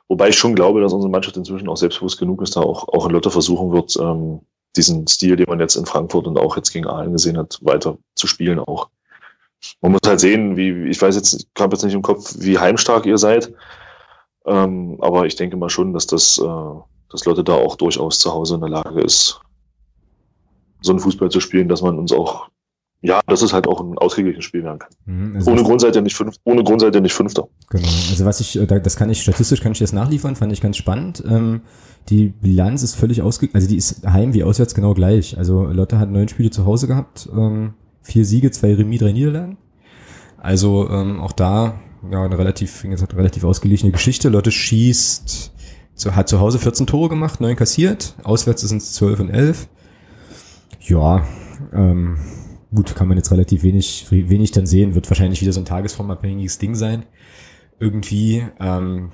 [0.08, 3.06] wobei ich schon glaube, dass unsere Mannschaft inzwischen auch selbstbewusst genug ist, da auch, auch
[3.06, 4.40] in Lotte versuchen wird, ähm,
[4.76, 7.98] diesen Stil, den man jetzt in Frankfurt und auch jetzt gegen Aalen gesehen hat, weiter
[8.14, 8.88] zu spielen auch.
[9.80, 12.58] Man muss halt sehen, wie, ich weiß jetzt, ich habe jetzt nicht im Kopf, wie
[12.58, 13.52] heimstark ihr seid,
[14.46, 18.32] ähm, aber ich denke mal schon, dass das, äh, dass Leute da auch durchaus zu
[18.32, 19.40] Hause in der Lage ist,
[20.80, 22.48] so einen Fußball zu spielen, dass man uns auch
[23.02, 24.90] ja, dass es halt auch ein ausgeglichenes Spiel werden kann.
[25.06, 27.48] Mhm, also ohne Grund seid ihr nicht fünf, ohne Grund seid ihr nicht Fünfter.
[27.68, 27.88] Genau.
[28.10, 30.76] Also was ich, äh, das kann ich statistisch kann ich das nachliefern, fand ich ganz
[30.76, 31.22] spannend.
[31.28, 31.62] Ähm,
[32.08, 35.36] die Bilanz ist völlig ausge, also die ist heim wie auswärts genau gleich.
[35.36, 39.58] Also Lotte hat neun Spiele zu Hause gehabt, ähm, vier Siege, zwei Remis, drei Niederlagen.
[40.38, 41.80] Also ähm, auch da
[42.10, 44.28] ja eine relativ, gesagt, relativ ausgeglichene Geschichte.
[44.28, 45.52] Lotte schießt,
[46.10, 49.68] hat zu Hause 14 Tore gemacht, neun kassiert, auswärts sind es 12 und 11.
[50.80, 51.24] Ja,
[51.72, 52.18] ähm,
[52.74, 56.58] gut, kann man jetzt relativ wenig, wenig dann sehen, wird wahrscheinlich wieder so ein tagesformabhängiges
[56.58, 57.04] Ding sein.
[57.78, 58.44] Irgendwie.
[58.60, 59.12] Ähm,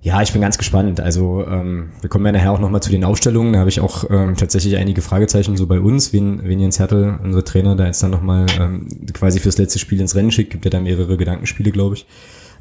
[0.00, 1.00] ja, ich bin ganz gespannt.
[1.00, 3.52] Also ähm, wir kommen ja nachher auch nochmal zu den Aufstellungen.
[3.52, 7.18] Da habe ich auch ähm, tatsächlich einige Fragezeichen so bei uns, wen, wen Jens Hertel,
[7.22, 10.50] unser Trainer, da jetzt dann nochmal ähm, quasi fürs letzte Spiel ins Rennen schickt.
[10.50, 12.06] Gibt ja da mehrere Gedankenspiele, glaube ich.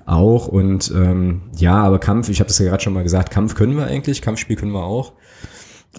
[0.06, 0.48] Auch.
[0.48, 3.78] Und ähm, ja, aber Kampf, ich habe das ja gerade schon mal gesagt, Kampf können
[3.78, 5.14] wir eigentlich, Kampfspiel können wir auch.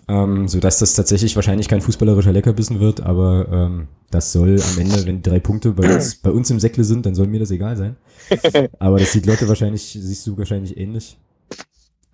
[0.06, 4.78] Ähm, so dass das tatsächlich wahrscheinlich kein fußballerischer Leckerbissen wird, aber ähm, das soll am
[4.78, 7.50] Ende, wenn drei Punkte bei uns, bei uns im Säckle sind, dann soll mir das
[7.50, 7.96] egal sein.
[8.78, 11.18] Aber das sieht Leute wahrscheinlich, siehst du wahrscheinlich ähnlich.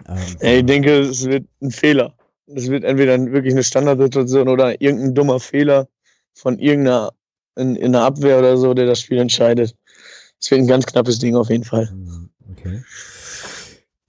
[0.08, 2.14] Ähm, ja, ich denke, es wird ein Fehler.
[2.46, 5.88] Es wird entweder wirklich eine Standardsituation oder irgendein dummer Fehler
[6.34, 7.12] von irgendeiner
[7.56, 9.74] in, in der Abwehr oder so, der das Spiel entscheidet.
[10.40, 11.88] Es wird ein ganz knappes Ding auf jeden Fall.
[11.88, 12.82] Hm, okay.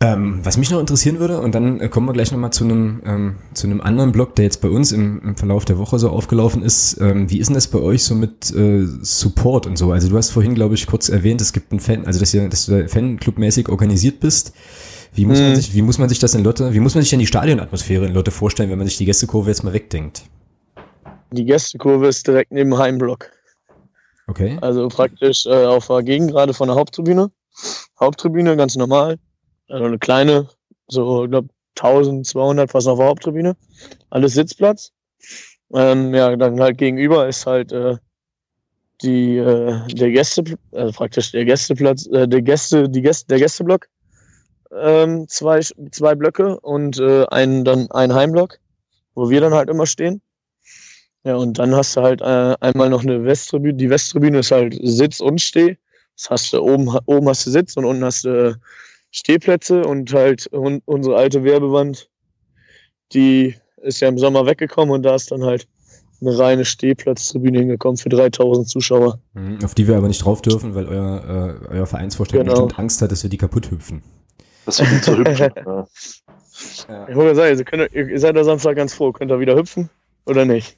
[0.06, 3.02] Ähm, was mich noch interessieren würde, und dann äh, kommen wir gleich nochmal zu einem
[3.06, 6.10] ähm, zu einem anderen Blog, der jetzt bei uns im, im Verlauf der Woche so
[6.10, 7.02] aufgelaufen ist.
[7.02, 9.92] Ähm, wie ist denn das bei euch so mit äh, Support und so?
[9.92, 12.48] Also du hast vorhin, glaube ich, kurz erwähnt, es gibt einen Fan, also dass, ihr,
[12.50, 14.54] dass du Fanclub-mäßig organisiert bist.
[15.14, 15.46] Wie muss, hm.
[15.46, 17.28] man sich, wie muss man sich das in Lotte, wie muss man sich denn die
[17.28, 20.24] Stadionatmosphäre in Lotte vorstellen, wenn man sich die Gästekurve jetzt mal wegdenkt?
[21.32, 23.32] Die Gästekurve ist direkt neben dem Heimblock.
[24.28, 24.58] Okay.
[24.62, 27.32] Also praktisch äh, auf der Gegengrade von der Haupttribüne.
[28.00, 29.18] Haupttribüne, ganz normal.
[29.68, 30.50] Also eine kleine,
[30.88, 33.56] so, ich glaube, 1200 fast auf der Haupttribüne.
[34.10, 34.92] Alles Sitzplatz.
[35.74, 37.98] Ähm, ja, dann halt gegenüber ist halt äh,
[39.02, 43.88] die, äh, der Gäste, also praktisch der Gästeplatz, äh, der Gäste, die Gäste, der Gästeblock.
[44.72, 48.60] Ähm, zwei, zwei Blöcke und äh, ein, dann ein Heimblock,
[49.14, 50.22] wo wir dann halt immer stehen.
[51.24, 53.74] Ja, und dann hast du halt äh, einmal noch eine Westtribüne.
[53.74, 55.78] Die Westtribüne ist halt Sitz und Steh.
[56.16, 58.56] Das hast du oben, oben hast du Sitz und unten hast du äh,
[59.16, 62.10] Stehplätze und halt un unsere alte Werbewand,
[63.14, 65.68] die ist ja im Sommer weggekommen und da ist dann halt
[66.20, 69.20] eine reine Stehplatztribüne hingekommen für 3000 Zuschauer.
[69.34, 72.54] Mhm, auf die wir aber nicht drauf dürfen, weil euer, äh, euer Vereinsvorstand genau.
[72.54, 74.04] bestimmt Angst hat, dass wir die kaputt hüpfen.
[74.66, 75.52] Das wird zu hüpfen.
[76.90, 77.08] ja.
[77.08, 79.12] Ich wollte sagen, ihr, könnt, ihr seid am Samstag ganz froh.
[79.14, 79.90] Könnt ihr wieder hüpfen?
[80.26, 80.78] oder nicht?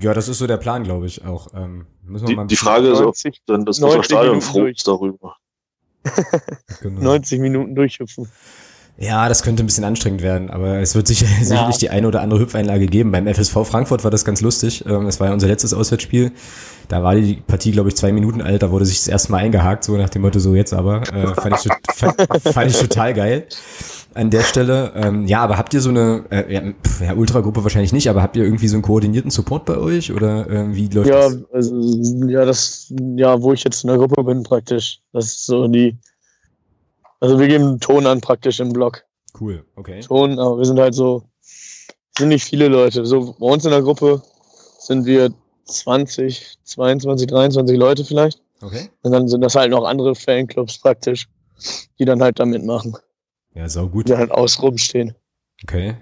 [0.00, 1.48] ja, das ist so der Plan, glaube ich auch.
[1.54, 3.14] Ähm, die, die, Frage ist, ob
[3.46, 5.36] dann das Stadion froh ist darüber.
[6.82, 7.00] genau.
[7.02, 8.28] 90 Minuten durchhüpfen.
[8.98, 11.44] Ja, das könnte ein bisschen anstrengend werden, aber es wird sicher, ja.
[11.44, 13.10] sicherlich die eine oder andere Hüpfeinlage geben.
[13.10, 14.84] Beim FSV Frankfurt war das ganz lustig.
[14.86, 16.32] Ähm, das war ja unser letztes Auswärtsspiel.
[16.88, 18.62] Da war die Partie, glaube ich, zwei Minuten alt.
[18.62, 21.02] Da wurde sich das erste Mal eingehakt, so nach dem Motto, so jetzt aber.
[21.12, 23.46] Äh, fand, ich, fand, fand ich total geil
[24.14, 24.92] an der Stelle.
[24.94, 26.62] Ähm, ja, aber habt ihr so eine, äh, ja,
[27.00, 30.48] ja, Ultragruppe wahrscheinlich nicht, aber habt ihr irgendwie so einen koordinierten Support bei euch oder
[30.48, 31.38] äh, wie läuft ja, das?
[31.52, 31.74] Also,
[32.28, 35.00] ja, das, ja, wo ich jetzt in der Gruppe bin praktisch.
[35.12, 35.96] Das ist so die,
[37.22, 39.04] also wir geben Ton an praktisch im Blog.
[39.40, 40.00] Cool, okay.
[40.00, 41.22] Ton, aber wir sind halt so,
[42.18, 43.06] sind nicht viele Leute.
[43.06, 44.20] So bei uns in der Gruppe
[44.80, 45.32] sind wir
[45.66, 48.42] 20, 22, 23 Leute vielleicht.
[48.60, 48.90] Okay.
[49.02, 51.28] Und dann sind das halt noch andere Fanclubs praktisch,
[52.00, 52.96] die dann halt da mitmachen.
[53.54, 54.08] Ja, sau gut.
[54.08, 55.14] Die halt außen rumstehen.
[55.62, 55.94] Okay.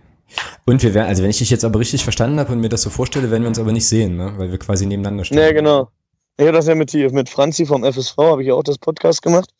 [0.65, 2.81] Und wir werden, also wenn ich dich jetzt aber richtig verstanden habe und mir das
[2.81, 4.33] so vorstelle, werden wir uns aber nicht sehen, ne?
[4.39, 5.37] Weil wir quasi nebeneinander stehen.
[5.37, 5.91] Ja, genau.
[6.39, 9.21] Ich habe das ja mit, mit Franzi vom FSV, habe ich ja auch das Podcast
[9.21, 9.51] gemacht.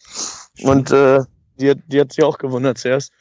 [0.55, 0.71] Stimmt.
[0.71, 1.25] Und äh,
[1.61, 3.13] die, die hat sich auch gewundert zuerst.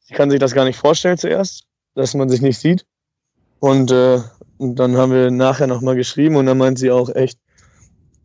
[0.00, 1.64] Sie kann sich das gar nicht vorstellen zuerst,
[1.94, 2.84] dass man sich nicht sieht.
[3.60, 4.20] Und, äh,
[4.58, 7.38] und dann haben wir nachher nochmal geschrieben und dann meint sie auch echt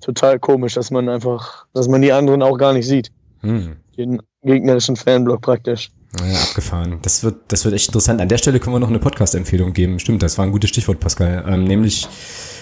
[0.01, 3.11] total komisch, dass man einfach, dass man die anderen auch gar nicht sieht.
[3.41, 3.77] Hm.
[3.97, 5.91] Den gegnerischen Fanblock praktisch.
[6.19, 6.99] Ja, abgefahren.
[7.01, 8.21] Das wird, das wird echt interessant.
[8.21, 9.99] An der Stelle können wir noch eine Podcast-Empfehlung geben.
[9.99, 11.43] Stimmt, das war ein gutes Stichwort, Pascal.
[11.47, 12.07] Ähm, nämlich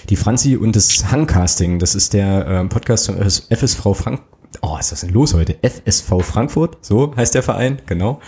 [0.10, 1.80] die Franzi und das Hancasting.
[1.80, 4.22] Das ist der ähm, Podcast von FSV Frank.
[4.62, 5.56] Oh, ist das denn los heute?
[5.62, 8.20] FSV Frankfurt, so heißt der Verein, genau.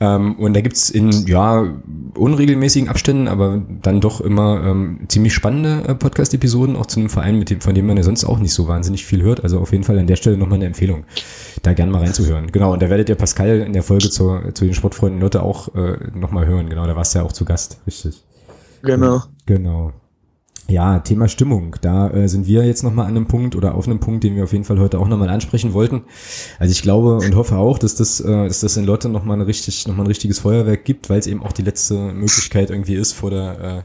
[0.00, 1.66] Ähm, und da gibt's in ja
[2.14, 7.38] unregelmäßigen Abständen, aber dann doch immer ähm, ziemlich spannende äh, Podcast-Episoden, auch zu einem Verein,
[7.38, 9.44] mit dem, von dem man ja sonst auch nicht so wahnsinnig viel hört.
[9.44, 11.04] Also auf jeden Fall an der Stelle nochmal eine Empfehlung,
[11.62, 12.50] da gerne mal reinzuhören.
[12.50, 15.74] Genau, und da werdet ihr Pascal in der Folge zu, zu den Sportfreunden Leute auch
[15.74, 16.70] äh, nochmal hören.
[16.70, 18.24] Genau, da warst du ja auch zu Gast, richtig.
[18.82, 19.22] Genau.
[19.44, 19.92] Genau.
[20.70, 21.74] Ja, Thema Stimmung.
[21.80, 24.44] Da äh, sind wir jetzt nochmal an einem Punkt oder auf einem Punkt, den wir
[24.44, 26.02] auf jeden Fall heute auch nochmal ansprechen wollten.
[26.60, 29.42] Also ich glaube und hoffe auch, dass das, äh, dass das in Lotte nochmal ein
[29.42, 33.14] richtig, nochmal ein richtiges Feuerwerk gibt, weil es eben auch die letzte Möglichkeit irgendwie ist
[33.14, 33.82] vor der, äh,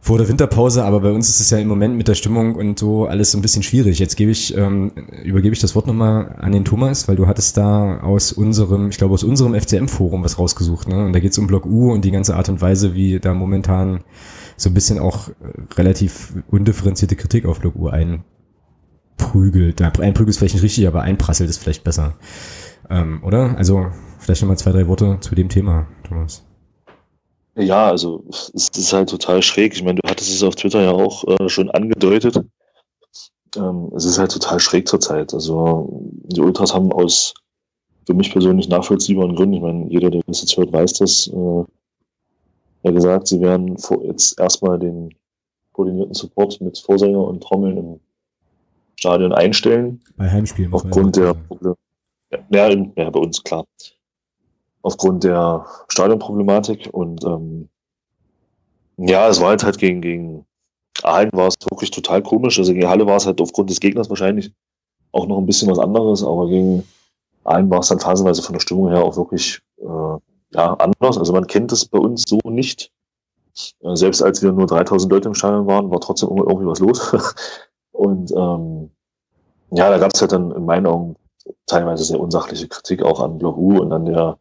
[0.00, 2.78] vor der Winterpause, aber bei uns ist es ja im Moment mit der Stimmung und
[2.78, 3.98] so alles so ein bisschen schwierig.
[3.98, 4.92] Jetzt gebe ich, ähm,
[5.24, 8.98] übergebe ich das Wort nochmal an den Thomas, weil du hattest da aus unserem, ich
[8.98, 11.04] glaube aus unserem FCM-Forum was rausgesucht, ne?
[11.04, 13.34] Und da geht es um Block U und die ganze Art und Weise, wie da
[13.34, 14.04] momentan
[14.56, 15.32] so ein bisschen auch äh,
[15.74, 19.82] relativ undifferenzierte Kritik auf Block U einprügelt.
[19.82, 22.14] Einprügelt ist vielleicht nicht richtig, aber einprasselt ist vielleicht besser.
[22.88, 23.58] Ähm, oder?
[23.58, 23.88] Also
[24.18, 26.47] vielleicht nochmal zwei, drei Worte zu dem Thema, Thomas.
[27.58, 29.74] Ja, also es ist halt total schräg.
[29.74, 32.40] Ich meine, du hattest es auf Twitter ja auch äh, schon angedeutet.
[33.56, 35.34] Ähm, es ist halt total schräg zurzeit.
[35.34, 35.88] Also
[36.24, 37.34] die Ultras haben aus
[38.06, 41.64] für mich persönlich nachvollziehbaren Gründen, ich meine, jeder, der das jetzt hört, weiß das, äh,
[42.84, 45.14] ja gesagt, sie werden jetzt erstmal den
[45.72, 48.00] koordinierten Support mit Vorsänger und Trommeln im
[48.96, 50.00] Stadion einstellen.
[50.16, 50.72] Bei Heimspielen.
[50.72, 51.76] Aufgrund der Probleme.
[52.50, 53.64] Ja, ja, bei uns klar.
[54.82, 57.68] Aufgrund der Stadionproblematik und ähm,
[58.96, 60.46] Ja, es war halt, halt gegen, gegen
[61.02, 62.58] Aalen war es wirklich total komisch.
[62.58, 64.52] Also gegen Halle war es halt aufgrund des Gegners wahrscheinlich
[65.12, 66.84] auch noch ein bisschen was anderes, aber gegen
[67.44, 70.18] Aalen war es dann phasenweise von der Stimmung her auch wirklich äh,
[70.52, 71.18] ja, anders.
[71.18, 72.90] Also man kennt es bei uns so nicht.
[73.80, 77.34] Äh, selbst als wir nur 3000 Leute im Stadion waren, war trotzdem irgendwie was los.
[77.92, 78.90] Und ähm,
[79.70, 81.16] ja, da gab es halt dann in meinen Augen
[81.66, 84.38] teilweise sehr unsachliche Kritik auch an Block U und an der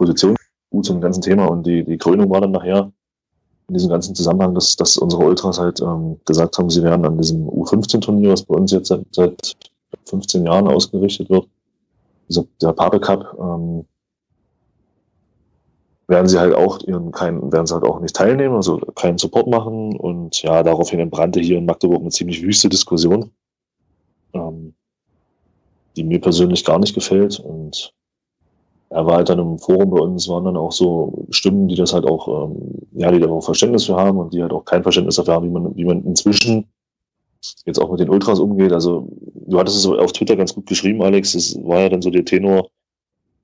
[0.00, 0.34] Position
[0.72, 1.46] U zum ganzen Thema.
[1.46, 2.90] Und die, die Krönung war dann nachher
[3.68, 7.18] in diesem ganzen Zusammenhang, dass, dass unsere Ultras halt ähm, gesagt haben, sie werden an
[7.18, 9.56] diesem U15-Turnier, was bei uns jetzt seit, seit
[10.06, 11.46] 15 Jahren ausgerichtet wird,
[12.28, 13.84] dieser, der Pape Cup, ähm,
[16.08, 19.48] werden sie halt auch ihren keinen, werden sie halt auch nicht teilnehmen, also keinen Support
[19.48, 19.96] machen.
[19.96, 23.30] Und ja, daraufhin entbrannte hier in Magdeburg eine ziemlich wüste Diskussion,
[24.32, 24.74] ähm,
[25.94, 27.38] die mir persönlich gar nicht gefällt.
[27.38, 27.92] Und
[28.90, 31.94] er war halt dann im Forum bei uns, waren dann auch so Stimmen, die das
[31.94, 32.56] halt auch, ähm,
[32.92, 35.46] ja, die da auch Verständnis für haben und die halt auch kein Verständnis dafür haben,
[35.46, 36.66] wie man, wie man inzwischen
[37.64, 38.72] jetzt auch mit den Ultras umgeht.
[38.72, 39.08] Also
[39.46, 41.32] du hattest es auf Twitter ganz gut geschrieben, Alex.
[41.32, 42.68] Das war ja dann so der Tenor.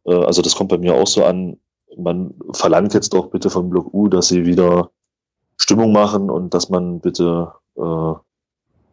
[0.05, 1.57] Äh, also das kommt bei mir auch so an.
[1.97, 4.91] Man verlangt jetzt doch bitte vom Block U, dass sie wieder
[5.57, 8.13] Stimmung machen und dass man bitte äh,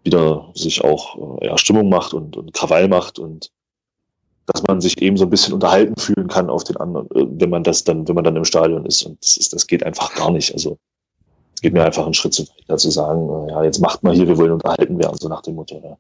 [0.04, 3.52] wieder sich auch äh, ja, Stimmung macht und, und Krawall macht und
[4.48, 7.50] dass man sich eben so ein bisschen unterhalten fühlen kann auf den anderen, äh, wenn
[7.50, 9.04] man das dann, wenn man dann im Stadion ist.
[9.04, 10.54] Und das, ist, das geht einfach gar nicht.
[10.54, 10.78] Also
[11.56, 14.14] es geht mir einfach einen Schritt zu weit, zu sagen, äh, ja, jetzt macht mal
[14.14, 15.76] hier, wir wollen unterhalten werden, so nach dem Motto.
[15.84, 15.98] Ja.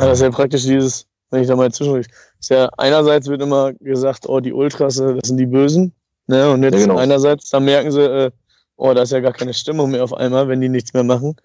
[0.00, 2.06] Ja, das ist ja praktisch dieses, wenn ich da mal zwischenrief.
[2.38, 5.92] Ist ja einerseits wird immer gesagt, oh, die Ultras, äh, das sind die Bösen.
[6.26, 6.50] Ne?
[6.50, 6.98] Und jetzt ja, genau.
[6.98, 8.30] einerseits, da merken sie,
[8.76, 11.36] oh, da ist ja gar keine Stimmung mehr auf einmal, wenn die nichts mehr machen.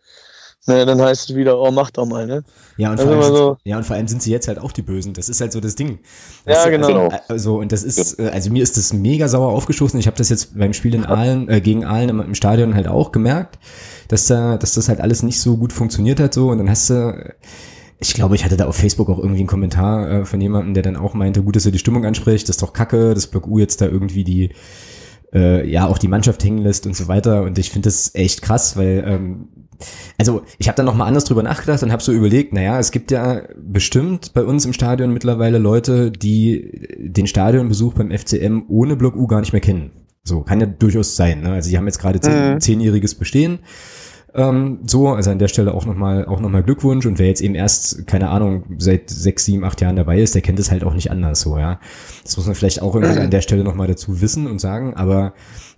[0.66, 2.44] Naja, dann heißt es wieder, oh, mach doch mal, ne?
[2.78, 4.72] Ja und, vor allem sind, so ja, und vor allem sind sie jetzt halt auch
[4.72, 5.14] die Bösen.
[5.14, 6.00] Das ist halt so das Ding.
[6.46, 7.10] Das ja, genau.
[7.10, 10.00] Also, also, und das ist, äh, also mir ist das mega sauer aufgestoßen.
[10.00, 12.88] Ich habe das jetzt beim Spiel in Aalen, äh, gegen Aalen im, im, Stadion halt
[12.88, 13.60] auch gemerkt,
[14.08, 16.50] dass da, dass das halt alles nicht so gut funktioniert hat so.
[16.50, 17.34] Und dann hast du,
[18.00, 20.84] ich glaube, ich hatte da auf Facebook auch irgendwie einen Kommentar äh, von jemandem, der
[20.84, 23.48] dann auch meinte, gut, dass er die Stimmung anspricht, das ist doch kacke, das Block
[23.48, 24.52] U jetzt da irgendwie die,
[25.34, 27.44] äh, ja, auch die Mannschaft hängen lässt und so weiter.
[27.44, 29.48] Und ich finde das echt krass, weil ähm,
[30.18, 32.92] also ich habe dann noch mal anders drüber nachgedacht und habe so überlegt, naja, es
[32.92, 38.96] gibt ja bestimmt bei uns im Stadion mittlerweile Leute, die den Stadionbesuch beim FCM ohne
[38.96, 39.92] Block U gar nicht mehr kennen.
[40.24, 41.42] So, kann ja durchaus sein.
[41.42, 41.52] Ne?
[41.52, 42.60] Also sie haben jetzt gerade mhm.
[42.60, 43.60] zehnjähriges Bestehen.
[44.36, 47.06] Ähm, so, also an der Stelle auch nochmal auch noch mal Glückwunsch.
[47.06, 50.42] Und wer jetzt eben erst, keine Ahnung, seit sechs, sieben, acht Jahren dabei ist, der
[50.42, 51.80] kennt es halt auch nicht anders so, ja.
[52.24, 54.96] Das muss man vielleicht auch irgendwie an der Stelle nochmal dazu wissen und sagen.
[54.96, 55.34] Aber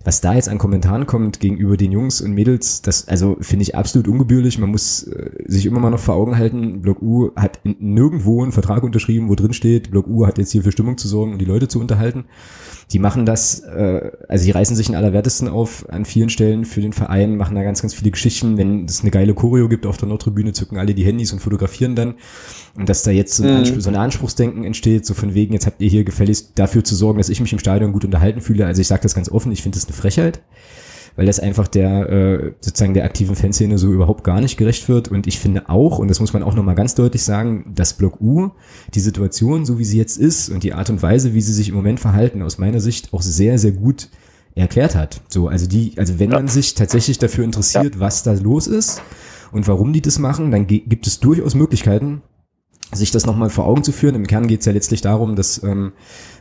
[0.06, 3.74] was da jetzt an Kommentaren kommt gegenüber den Jungs und Mädels, das also finde ich
[3.74, 4.56] absolut ungebührlich.
[4.56, 8.52] Man muss äh, sich immer mal noch vor Augen halten, Block U hat nirgendwo einen
[8.52, 11.40] Vertrag unterschrieben, wo drin steht, Block U hat jetzt hier für Stimmung zu sorgen und
[11.40, 12.26] die Leute zu unterhalten.
[12.92, 16.80] Die machen das, äh, also die reißen sich in allerwertesten auf an vielen Stellen für
[16.80, 18.56] den Verein, machen da ganz, ganz viele Geschichten.
[18.58, 21.96] Wenn es eine geile Choreo gibt auf der Nordtribüne, zücken alle die Handys und fotografieren
[21.96, 22.14] dann.
[22.76, 23.80] Und dass da jetzt so ein, mhm.
[23.80, 27.18] so ein Anspruchsdenken entsteht, so von wegen, jetzt habt ihr hier gefälligst dafür zu sorgen,
[27.18, 28.66] dass ich mich im Stadion gut unterhalten fühle.
[28.66, 30.40] Also ich sage das ganz offen, ich finde das eine Frechheit
[31.16, 35.08] weil das einfach der äh, sozusagen der aktiven Fanszene so überhaupt gar nicht gerecht wird.
[35.08, 38.20] Und ich finde auch, und das muss man auch nochmal ganz deutlich sagen, dass Block
[38.20, 38.50] U
[38.94, 41.70] die Situation, so wie sie jetzt ist und die Art und Weise, wie sie sich
[41.70, 44.08] im Moment verhalten, aus meiner Sicht auch sehr, sehr gut
[44.54, 45.22] erklärt hat.
[45.28, 46.36] So, also die, also wenn ja.
[46.36, 48.00] man sich tatsächlich dafür interessiert, ja.
[48.00, 49.02] was da los ist
[49.52, 52.22] und warum die das machen, dann gibt es durchaus Möglichkeiten,
[52.92, 54.14] sich das nochmal vor Augen zu führen.
[54.14, 55.92] Im Kern geht es ja letztlich darum, dass ähm,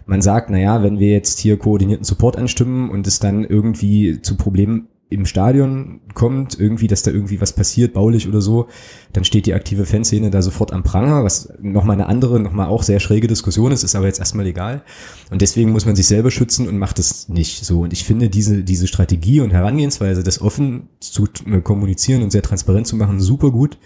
[0.05, 4.37] man sagt, naja, wenn wir jetzt hier koordinierten Support anstimmen und es dann irgendwie zu
[4.37, 8.67] Problemen im Stadion kommt, irgendwie, dass da irgendwie was passiert, baulich oder so,
[9.13, 12.81] dann steht die aktive Fanszene da sofort am Pranger, was nochmal eine andere, nochmal auch
[12.81, 14.81] sehr schräge Diskussion ist, ist aber jetzt erstmal egal.
[15.29, 17.81] Und deswegen muss man sich selber schützen und macht es nicht so.
[17.81, 21.27] Und ich finde diese, diese Strategie und Herangehensweise, das offen zu
[21.63, 23.77] kommunizieren und sehr transparent zu machen, super gut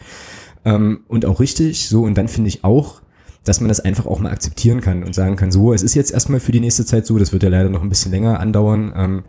[0.66, 1.90] ähm, und auch richtig.
[1.90, 3.02] So, und dann finde ich auch,
[3.44, 6.12] dass man das einfach auch mal akzeptieren kann und sagen kann, so, es ist jetzt
[6.12, 8.94] erstmal für die nächste Zeit so, das wird ja leider noch ein bisschen länger andauern,
[8.96, 9.24] ähm,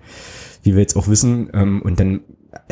[0.62, 2.20] wie wir jetzt auch wissen, ähm, und dann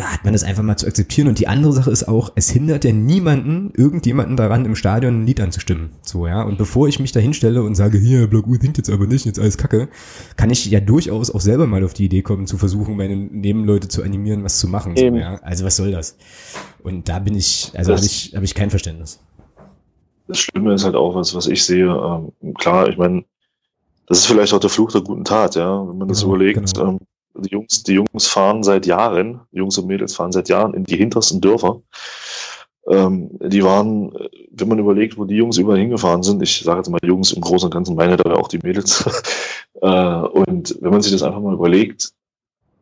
[0.01, 1.29] hat man das einfach mal zu akzeptieren.
[1.29, 5.27] Und die andere Sache ist auch, es hindert ja niemanden, irgendjemanden daran, im Stadion ein
[5.27, 5.91] Lied anzustimmen.
[6.03, 6.43] So, ja.
[6.43, 9.27] Und bevor ich mich da hinstelle und sage, hier, Block U singt jetzt aber nicht,
[9.27, 9.89] jetzt alles Kacke,
[10.37, 13.89] kann ich ja durchaus auch selber mal auf die Idee kommen, zu versuchen, meine Nebenleute
[13.89, 14.97] zu animieren, was zu machen.
[14.97, 15.37] So, ja.
[15.43, 16.17] Also was soll das?
[16.83, 19.21] Und da bin ich, also habe ich, hab ich kein Verständnis
[20.29, 23.25] das Schlimme ist halt auch, was, was ich sehe, ähm, klar, ich meine,
[24.07, 26.75] das ist vielleicht auch der Fluch der guten Tat, ja, wenn man das genau, überlegt.
[26.75, 26.91] Genau.
[26.91, 26.99] Ähm,
[27.43, 30.97] die Jungs, die Jungs fahren seit Jahren, Jungs und Mädels fahren seit Jahren in die
[30.97, 31.81] hintersten Dörfer.
[32.89, 34.13] Ähm, die waren,
[34.51, 37.43] wenn man überlegt, wo die Jungs überall hingefahren sind, ich sage jetzt mal Jungs im
[37.43, 39.05] Großen und Ganzen, meine da auch die Mädels.
[39.83, 42.11] äh, und wenn man sich das einfach mal überlegt,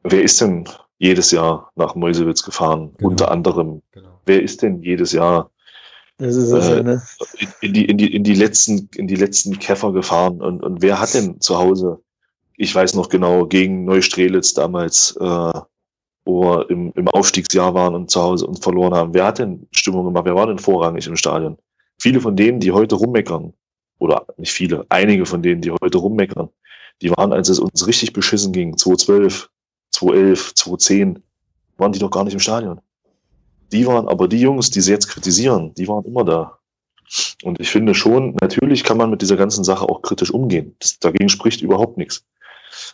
[0.05, 3.11] wer ist denn jedes Jahr nach Meusewitz gefahren, Genau.
[3.11, 3.83] unter anderem.
[3.93, 4.21] Genau.
[4.25, 5.51] Wer ist denn jedes Jahr
[6.19, 7.03] Das ist das, Äh, ne?
[7.39, 10.41] in, in, die, in, die, in die letzten, in die letzten Käfer gefahren?
[10.41, 12.01] Und, und wer hat denn zu Hause,
[12.57, 15.61] ich weiß noch genau, gegen Neustrelitz damals, äh,
[16.25, 19.67] wo wir im, im Aufstiegsjahr waren und zu Hause und verloren haben, wer hat denn
[19.71, 20.25] Stimmung gemacht?
[20.25, 21.57] Wer war denn vorrangig im Stadion?
[21.99, 23.53] Viele von denen, die heute rummeckern,
[23.99, 26.49] oder nicht viele, einige von denen, die heute rummeckern,
[27.03, 29.49] die waren, als es uns richtig beschissen ging, 2012,
[29.91, 31.23] 2011, 2010,
[31.79, 32.81] waren die doch gar nicht im Stadion.
[33.73, 36.59] Die waren, aber die Jungs, die sie jetzt kritisieren, die waren immer da.
[37.45, 40.75] Und ich finde schon, natürlich kann man mit dieser ganzen Sache auch kritisch umgehen.
[40.81, 42.25] Das, dagegen spricht überhaupt nichts.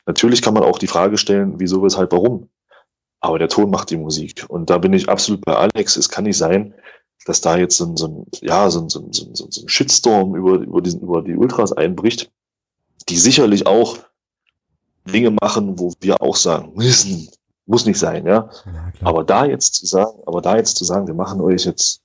[0.06, 2.48] Natürlich kann man auch die Frage stellen, wieso, weshalb, warum.
[3.20, 4.44] Aber der Ton macht die Musik.
[4.48, 5.96] Und da bin ich absolut bei Alex.
[5.96, 6.74] Es kann nicht sein,
[7.24, 9.62] dass da jetzt so ein, so ein, ja, so ein, so ein, so ein, so
[9.62, 12.30] ein Shitstorm über, über, diesen, über die Ultras einbricht,
[13.08, 13.98] die sicherlich auch
[15.04, 17.28] Dinge machen, wo wir auch sagen, müssen,
[17.66, 18.50] muss nicht sein, ja.
[18.66, 18.92] Ja.
[19.02, 22.02] Aber da jetzt zu sagen, aber da jetzt zu sagen, wir machen euch jetzt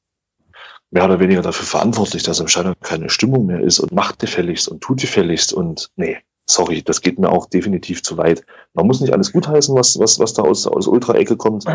[0.92, 4.68] mehr oder weniger dafür verantwortlich, dass im Stadion keine Stimmung mehr ist und macht gefälligst
[4.68, 6.18] und tut gefälligst und nee,
[6.50, 8.44] sorry, das geht mir auch definitiv zu weit.
[8.74, 11.66] Man muss nicht alles gutheißen, was, was, was da aus, aus Ultra-Ecke kommt.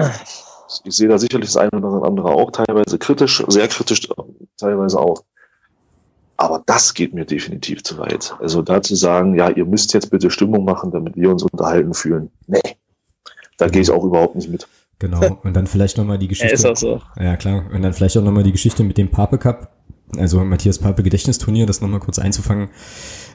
[0.85, 4.09] Ich sehe da sicherlich das eine oder andere auch teilweise kritisch, sehr kritisch
[4.57, 5.23] teilweise auch.
[6.39, 8.35] Aber das geht mir definitiv zu weit.
[8.41, 11.95] Also da zu sagen, ja, ihr müsst jetzt bitte Stimmung machen, damit wir uns unterhalten
[11.95, 12.31] fühlen.
[12.47, 12.61] Nee,
[13.59, 14.67] da gehe ich auch überhaupt nicht mit.
[14.99, 15.39] Genau.
[15.43, 16.55] Und dann vielleicht nochmal die Ja, Geschichte.
[16.55, 17.03] ist auch so.
[17.21, 17.65] Ja, klar.
[17.73, 19.72] Und dann vielleicht auch nochmal die Geschichte mit dem Pape Cup.
[20.19, 22.69] Also Matthias Pape Gedächtnisturnier, das nochmal kurz einzufangen.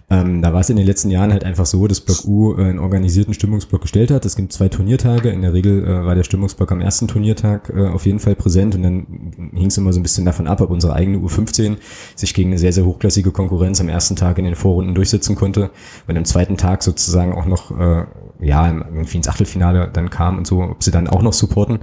[0.09, 2.61] Ähm, da war es in den letzten Jahren halt einfach so, dass Block U äh,
[2.61, 4.25] einen organisierten Stimmungsblock gestellt hat.
[4.25, 5.29] Es gibt zwei Turniertage.
[5.29, 8.75] In der Regel äh, war der Stimmungsblock am ersten Turniertag äh, auf jeden Fall präsent
[8.75, 11.75] und dann hing es immer so ein bisschen davon ab, ob unsere eigene U15
[12.15, 15.71] sich gegen eine sehr, sehr hochklassige Konkurrenz am ersten Tag in den Vorrunden durchsetzen konnte
[16.07, 18.05] und am zweiten Tag sozusagen auch noch äh,
[18.39, 21.79] ja irgendwie ins Achtelfinale dann kam und so, ob sie dann auch noch supporten.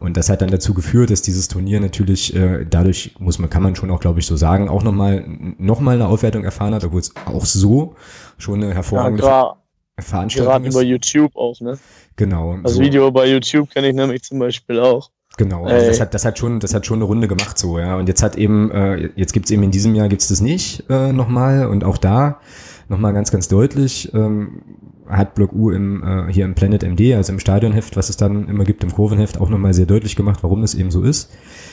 [0.00, 3.62] Und das hat dann dazu geführt, dass dieses Turnier natürlich äh, dadurch, muss man, kann
[3.62, 5.24] man schon auch, glaube ich, so sagen, auch nochmal
[5.58, 7.94] noch mal eine Aufwertung erfahren hat, obwohl es auch so
[8.38, 9.54] schon eine Ja, hervorragende gra-
[10.00, 10.74] Veranstaltung gerade ist.
[10.74, 11.78] über YouTube auch, ne?
[12.16, 12.56] Genau.
[12.62, 12.80] Das so.
[12.80, 15.10] Video bei YouTube kenne ich nämlich zum Beispiel auch.
[15.36, 17.96] Genau, also das hat, das hat schon, das hat schon eine Runde gemacht so, ja.
[17.96, 21.12] Und jetzt hat eben, äh, jetzt gibt's eben in diesem Jahr gibt's das nicht äh,
[21.12, 22.40] nochmal und auch da
[22.88, 24.62] nochmal ganz, ganz deutlich ähm,
[25.10, 28.48] hat Block U im, äh, hier im Planet MD, also im Stadionheft, was es dann
[28.48, 31.30] immer gibt, im Kurvenheft, auch nochmal sehr deutlich gemacht, warum das eben so ist.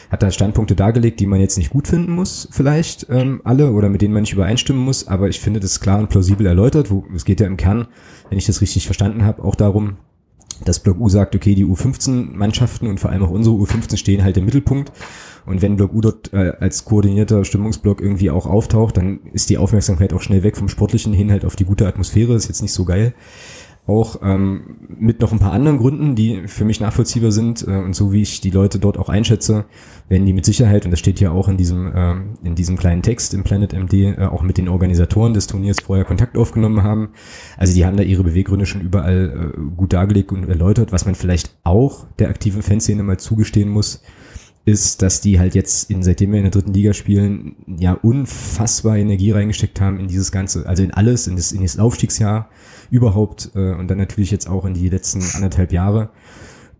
[0.09, 3.89] Hat da Standpunkte dargelegt, die man jetzt nicht gut finden muss, vielleicht ähm, alle, oder
[3.89, 6.89] mit denen man nicht übereinstimmen muss, aber ich finde das klar und plausibel erläutert.
[6.91, 7.87] Wo, es geht ja im Kern,
[8.29, 9.97] wenn ich das richtig verstanden habe, auch darum,
[10.65, 14.37] dass Block U sagt, okay, die U15-Mannschaften und vor allem auch unsere U15 stehen halt
[14.37, 14.91] im Mittelpunkt.
[15.45, 19.57] Und wenn Block U dort äh, als koordinierter Stimmungsblock irgendwie auch auftaucht, dann ist die
[19.57, 22.35] Aufmerksamkeit auch schnell weg vom Sportlichen hin halt auf die gute Atmosphäre.
[22.35, 23.13] Ist jetzt nicht so geil.
[23.87, 27.95] Auch ähm, mit noch ein paar anderen Gründen, die für mich nachvollziehbar sind äh, und
[27.95, 29.65] so wie ich die Leute dort auch einschätze,
[30.09, 33.01] werden die mit Sicherheit, und das steht ja auch in diesem, ähm, in diesem kleinen
[33.01, 37.09] Text im Planet MD, äh, auch mit den Organisatoren des Turniers vorher Kontakt aufgenommen haben.
[37.55, 41.15] Also die haben da ihre Beweggründe schon überall äh, gut dargelegt und erläutert, was man
[41.15, 44.01] vielleicht auch der aktiven Fanszene mal zugestehen muss,
[44.67, 48.97] ist, dass die halt jetzt, in, seitdem wir in der dritten Liga spielen, ja unfassbar
[48.97, 52.49] Energie reingesteckt haben in dieses Ganze, also in alles, in das, in das Aufstiegsjahr
[52.91, 56.09] überhaupt äh, und dann natürlich jetzt auch in die letzten anderthalb Jahre.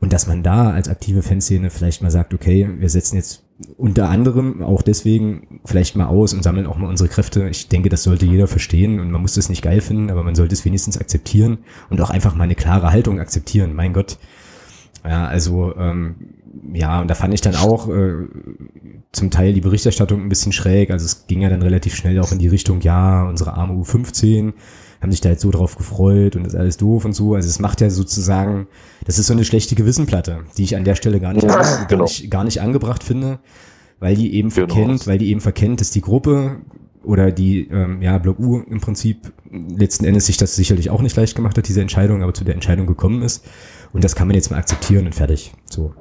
[0.01, 3.45] Und dass man da als aktive Fanszene vielleicht mal sagt, okay, wir setzen jetzt
[3.77, 7.47] unter anderem auch deswegen vielleicht mal aus und sammeln auch mal unsere Kräfte.
[7.47, 10.35] Ich denke, das sollte jeder verstehen und man muss das nicht geil finden, aber man
[10.35, 11.59] sollte es wenigstens akzeptieren
[11.89, 13.73] und auch einfach mal eine klare Haltung akzeptieren.
[13.73, 14.17] Mein Gott.
[15.05, 16.36] Ja, also ähm,
[16.73, 18.13] ja, und da fand ich dann auch äh,
[19.11, 20.91] zum Teil die Berichterstattung ein bisschen schräg.
[20.91, 24.53] Also es ging ja dann relativ schnell auch in die Richtung, ja, unsere arme U15
[25.01, 27.35] haben sich da jetzt so drauf gefreut und das ist alles doof und so.
[27.35, 28.67] Also es macht ja sozusagen,
[29.05, 31.85] das ist so eine schlechte Gewissenplatte, die ich an der Stelle gar nicht, Ja, gar
[31.87, 32.03] genau.
[32.05, 33.39] nicht, gar nicht angebracht finde,
[33.99, 34.67] weil die eben Genau.
[34.67, 36.57] verkennt, weil die eben verkennt, dass die Gruppe
[37.03, 41.15] oder die, ähm, ja, Block U im Prinzip letzten Endes sich das sicherlich auch nicht
[41.15, 43.45] leicht gemacht hat, diese Entscheidung, aber zu der Entscheidung gekommen ist.
[43.93, 45.53] Und das kann man jetzt mal akzeptieren und fertig.
[45.69, 45.93] So.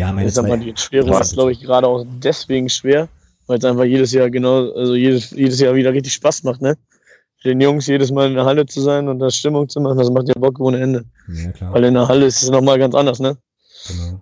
[0.00, 1.20] Ja, meine Ich sag mal, die Schwere Ja.
[1.20, 3.08] ist, glaube ich, gerade auch deswegen schwer,
[3.46, 6.76] weil es einfach jedes Jahr genau, also jedes, jedes Jahr wieder richtig Spaß macht, ne?
[7.44, 10.10] Den Jungs jedes Mal in der Halle zu sein und da Stimmung zu machen, das
[10.10, 11.04] macht ja Bock ohne Ende.
[11.28, 11.72] ja, klar.
[11.74, 13.36] Weil in der Halle ist es nochmal ganz anders, ne?
[13.88, 14.20] Genau.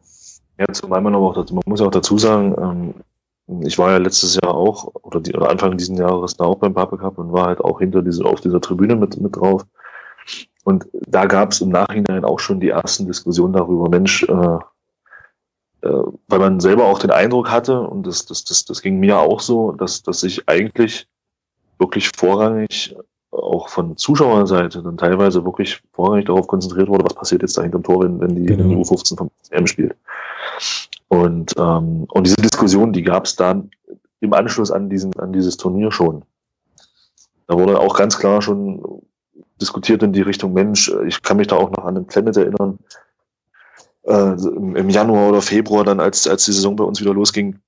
[0.59, 2.57] Ja, zumal man aber auch, dazu- man muss ja auch dazu sagen,
[3.49, 6.57] ähm, ich war ja letztes Jahr auch, oder, die, oder Anfang diesen Jahres da auch
[6.59, 9.64] beim Papa Cup und war halt auch hinter diese, auf dieser Tribüne mit, mit drauf.
[10.64, 14.59] Und da gab es im Nachhinein auch schon die ersten Diskussionen darüber, Mensch, äh,
[15.83, 15.89] äh,
[16.29, 19.41] weil man selber auch den Eindruck hatte, und das, das, das, das ging mir auch
[19.41, 21.07] so, dass, dass sich eigentlich
[21.79, 22.97] wirklich vorrangig
[23.31, 27.83] auch von Zuschauerseite dann teilweise wirklich vorrangig darauf konzentriert wurde, was passiert jetzt da hinterm
[27.83, 28.81] Tor, wenn, wenn die genau.
[28.81, 29.95] U15 vom CM spielt.
[31.09, 33.70] Und, ähm, und diese Diskussion, die gab es dann
[34.20, 36.22] im Anschluss an, diesen, an dieses Turnier schon.
[37.47, 38.83] Da wurde auch ganz klar schon
[39.61, 42.79] diskutiert in die Richtung, Mensch, ich kann mich da auch noch an den Planet erinnern,
[44.09, 47.59] äh, im Januar oder Februar dann, als, als die Saison bei uns wieder losging,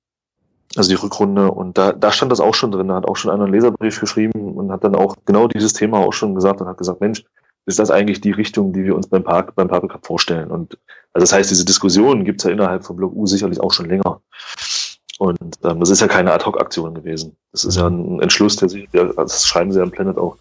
[0.75, 1.51] also die Rückrunde.
[1.51, 2.87] Und da, da stand das auch schon drin.
[2.87, 5.99] Da hat auch schon einer einen Leserbrief geschrieben und hat dann auch genau dieses Thema
[5.99, 7.23] auch schon gesagt und hat gesagt, Mensch,
[7.65, 10.49] ist das eigentlich die Richtung, die wir uns beim Park, beim Park Cup vorstellen?
[10.49, 10.77] Und
[11.13, 13.87] also das heißt, diese Diskussion gibt es ja innerhalb von Block U sicherlich auch schon
[13.87, 14.21] länger.
[15.19, 17.35] Und ähm, das ist ja keine Ad-Hoc-Aktion gewesen.
[17.51, 20.37] Das ist ja ein Entschluss, der sich, der, das schreiben sie ja im Planet auch,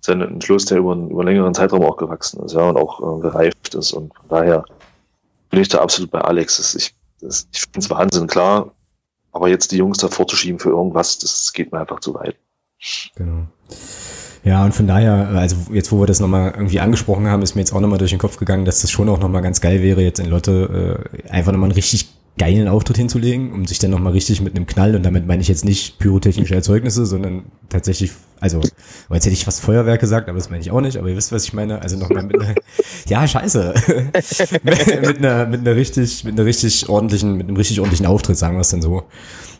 [0.00, 2.68] ist ja ein Entschluss, der über, einen, über einen längeren Zeitraum auch gewachsen ist, ja,
[2.68, 3.92] und auch äh, gereift ist.
[3.92, 4.64] Und von daher
[5.54, 6.56] bin ich da absolut bei Alex.
[6.56, 8.74] Das, ich ich finde es Wahnsinn, klar.
[9.32, 12.36] Aber jetzt die Jungs da vorzuschieben für irgendwas, das geht mir einfach zu weit.
[13.16, 13.46] Genau.
[14.44, 17.62] Ja, und von daher, also jetzt, wo wir das nochmal irgendwie angesprochen haben, ist mir
[17.62, 20.02] jetzt auch nochmal durch den Kopf gegangen, dass das schon auch nochmal ganz geil wäre,
[20.02, 24.12] jetzt in Lotte äh, einfach nochmal einen richtig geilen Auftritt hinzulegen, um sich dann nochmal
[24.12, 28.10] richtig mit einem Knall, und damit meine ich jetzt nicht pyrotechnische Erzeugnisse, sondern tatsächlich,
[28.40, 31.16] also, jetzt hätte ich fast Feuerwerk gesagt, aber das meine ich auch nicht, aber ihr
[31.16, 32.54] wisst, was ich meine, also nochmal mit einer,
[33.08, 33.74] ja, scheiße,
[34.64, 38.56] mit, einer, mit einer richtig, mit einer richtig ordentlichen, mit einem richtig ordentlichen Auftritt, sagen
[38.56, 39.04] wir es dann so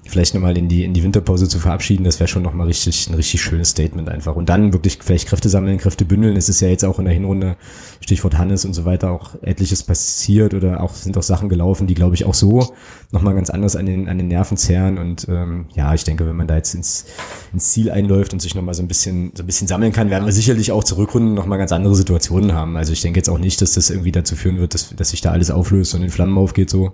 [0.07, 3.15] vielleicht nochmal in die, in die Winterpause zu verabschieden, das wäre schon nochmal richtig, ein
[3.15, 4.37] richtig schönes Statement einfach.
[4.37, 6.37] Und dann wirklich vielleicht Kräfte sammeln, Kräfte bündeln.
[6.37, 7.57] Es ist ja jetzt auch in der Hinrunde,
[8.01, 11.95] Stichwort Hannes und so weiter, auch etliches passiert oder auch sind auch Sachen gelaufen, die,
[11.95, 12.75] glaube ich, auch so
[13.13, 14.99] nochmal ganz anders an den, an den Nerven zehren.
[14.99, 17.07] Und ähm, ja, ich denke, wenn man da jetzt ins,
[17.53, 20.27] ins Ziel einläuft und sich nochmal so ein bisschen, so ein bisschen sammeln kann, werden
[20.27, 22.77] wir sicherlich auch zurückrunden nochmal ganz andere Situationen haben.
[22.77, 25.23] Also ich denke jetzt auch nicht, dass das irgendwie dazu führen wird, dass, dass sich
[25.23, 26.93] da alles auflöst und in Flammen aufgeht so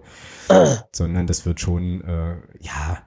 [0.92, 2.98] sondern das wird schon, äh, ja,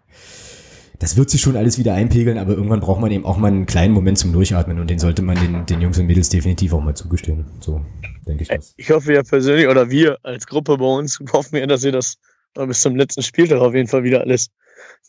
[0.99, 3.65] das wird sich schon alles wieder einpegeln, aber irgendwann braucht man eben auch mal einen
[3.65, 6.81] kleinen Moment zum Durchatmen und den sollte man den, den Jungs und Mädels definitiv auch
[6.81, 7.45] mal zugestehen.
[7.59, 7.81] So
[8.27, 8.73] denke ich das.
[8.77, 12.17] Ich hoffe ja persönlich, oder wir als Gruppe bei uns hoffen ja, dass ihr das
[12.53, 14.49] bis zum letzten Spieltag auf jeden Fall wieder alles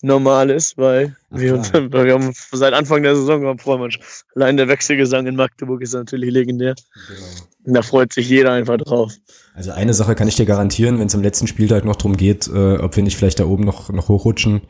[0.02, 4.24] normal ist, weil wir, uns, wir haben seit Anfang der Saison wir uns.
[4.34, 6.74] Allein der Wechselgesang in Magdeburg ist natürlich legendär.
[7.08, 7.76] Genau.
[7.76, 9.14] Da freut sich jeder einfach drauf.
[9.54, 12.48] Also eine Sache kann ich dir garantieren, wenn es am letzten Spieltag noch darum geht,
[12.48, 14.62] äh, ob wir nicht vielleicht da oben noch, noch hochrutschen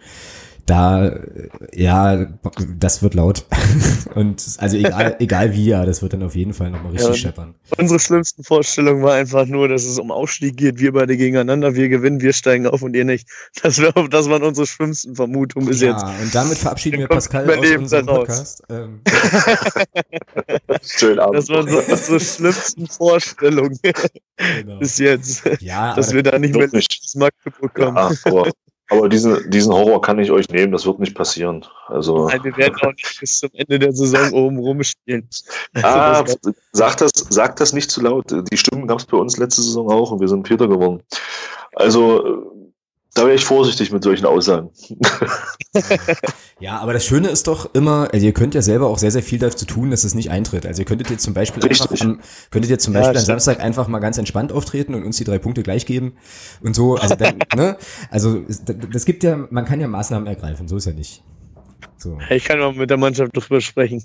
[0.67, 1.21] da,
[1.73, 2.27] ja,
[2.79, 3.45] das wird laut.
[4.15, 7.15] Und also egal, egal wie, ja, das wird dann auf jeden Fall nochmal richtig ja,
[7.15, 7.55] scheppern.
[7.77, 11.89] Unsere schlimmsten Vorstellung war einfach nur, dass es um Aufstieg geht, wir beide gegeneinander, wir
[11.89, 13.29] gewinnen, wir steigen auf und ihr nicht.
[13.63, 16.03] Das, wär, das waren unsere schlimmsten Vermutungen bis ja, jetzt.
[16.03, 18.63] Ja, und damit verabschieden wir Pascal aus unserem Podcast.
[18.71, 19.01] Ähm.
[20.83, 21.39] Schön Abend.
[21.39, 23.79] Das waren so unsere schlimmsten Vorstellungen
[24.37, 24.79] genau.
[24.79, 25.45] bis jetzt.
[25.61, 27.97] Ja, dass wir da nicht mehr ins Magdeburg kommen.
[27.97, 28.45] Ja,
[28.91, 31.65] aber diesen, diesen Horror kann ich euch nehmen, das wird nicht passieren.
[31.89, 35.29] Also, Nein, wir werden auch nicht bis zum Ende der Saison oben rumspielen.
[35.83, 38.27] Ah, also das sag, das, sag das nicht zu laut.
[38.31, 41.03] Die Stimmen gab es bei uns letzte Saison auch und wir sind Vierter geworden.
[41.75, 42.53] Also
[43.15, 44.71] da wäre ich vorsichtig mit solchen Aussagen.
[46.61, 49.23] ja, aber das Schöne ist doch immer, also ihr könnt ja selber auch sehr, sehr
[49.23, 50.67] viel dazu tun, dass es nicht eintritt.
[50.67, 51.91] Also ihr könntet jetzt zum Beispiel Richtig.
[51.91, 55.05] einfach am, könntet ihr zum Beispiel ja, am Samstag einfach mal ganz entspannt auftreten und
[55.05, 56.15] uns die drei Punkte gleich geben
[56.61, 56.97] und so.
[56.97, 57.77] Also dann, ne?
[58.11, 58.43] Also
[58.91, 61.23] das gibt ja, man kann ja Maßnahmen ergreifen, so ist ja nicht.
[61.97, 62.19] So.
[62.31, 64.03] Ich kann auch mit der Mannschaft drüber sprechen.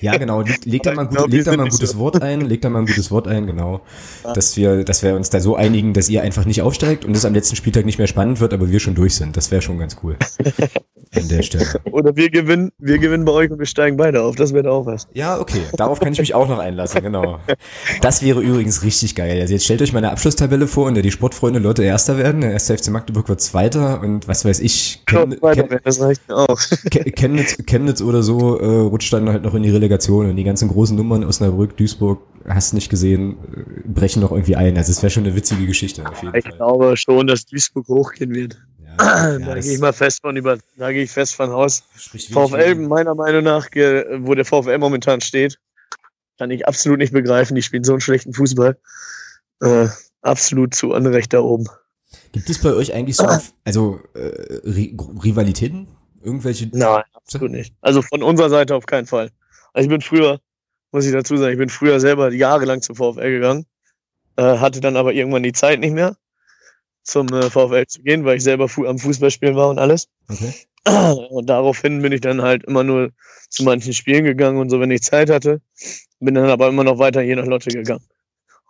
[0.00, 0.40] Ja, genau.
[0.40, 1.98] Leg, leg da mal, gut, leg da mal ein gutes so.
[1.98, 3.82] Wort ein, leg da mal ein gutes Wort ein, genau.
[4.24, 4.32] Ja.
[4.32, 7.24] Dass wir, dass wir uns da so einigen, dass ihr einfach nicht aufsteigt und es
[7.24, 9.36] am letzten Spieltag nicht mehr spannend wird, aber wir schon durch sind.
[9.36, 10.16] Das wäre schon ganz cool.
[11.14, 11.66] An der Stelle.
[11.90, 14.34] Oder wir gewinnen, wir gewinnen bei euch und wir steigen beide auf.
[14.36, 15.06] Das wäre auch was.
[15.12, 15.60] Ja, okay.
[15.76, 17.38] Darauf kann ich mich auch noch einlassen, genau.
[18.00, 19.38] Das wäre übrigens richtig geil.
[19.38, 22.40] Also jetzt stellt euch mal eine Abschlusstabelle vor, in der die Sportfreunde Leute Erster werden.
[22.40, 25.02] Der erste FC Magdeburg wird Zweiter und was weiß ich.
[25.04, 26.58] Ken, Ken, das reicht auch.
[26.92, 30.68] Chemnitz, Chemnitz oder so äh, rutscht dann halt noch in die Relegation und die ganzen
[30.68, 34.76] großen Nummern Osnabrück, Duisburg, hast nicht gesehen, äh, brechen noch irgendwie ein.
[34.76, 36.04] Also es wäre schon eine witzige Geschichte.
[36.12, 36.40] ich Fall.
[36.42, 38.56] glaube schon, dass Duisburg hochgehen wird.
[38.84, 41.82] Ja, da gehe ich mal fest von über, da gehe ich fest von Haus.
[41.96, 45.58] VfL, meiner Meinung nach, wo der VfL momentan steht,
[46.38, 47.54] kann ich absolut nicht begreifen.
[47.54, 48.76] Die spielen so einen schlechten Fußball.
[49.60, 49.88] Äh,
[50.22, 51.66] absolut zu Unrecht da oben.
[52.32, 53.26] Gibt es bei euch eigentlich so,
[53.64, 55.88] also äh, Rivalitäten
[56.22, 56.68] Irgendwelche?
[56.72, 57.74] Nein, absolut nicht.
[57.80, 59.30] Also von unserer Seite auf keinen Fall.
[59.72, 60.40] Also ich bin früher,
[60.92, 63.66] muss ich dazu sagen, ich bin früher selber jahrelang zum VfL gegangen,
[64.36, 66.16] äh, hatte dann aber irgendwann die Zeit nicht mehr,
[67.02, 70.08] zum äh, VfL zu gehen, weil ich selber fu am Fußballspielen war und alles.
[70.28, 70.54] Okay.
[71.30, 73.12] Und daraufhin bin ich dann halt immer nur
[73.48, 75.60] zu manchen Spielen gegangen und so, wenn ich Zeit hatte.
[76.18, 78.04] Bin dann aber immer noch weiter hier nach Lotte gegangen.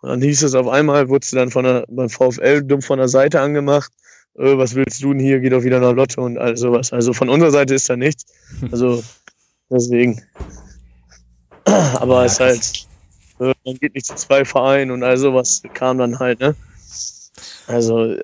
[0.03, 2.99] Und dann hieß es auf einmal, wurde du dann von der, beim VfL dumm von
[2.99, 3.91] der Seite angemacht
[4.37, 6.91] äh, was willst du denn hier, geh doch wieder nach Lotte und all sowas.
[6.93, 8.25] Also von unserer Seite ist da nichts.
[8.71, 9.03] Also
[9.69, 10.21] deswegen.
[11.65, 12.87] aber ja, es ist halt,
[13.39, 16.55] äh, man geht nicht zu zwei Vereinen und all sowas kam dann halt, ne?
[17.67, 18.15] Also,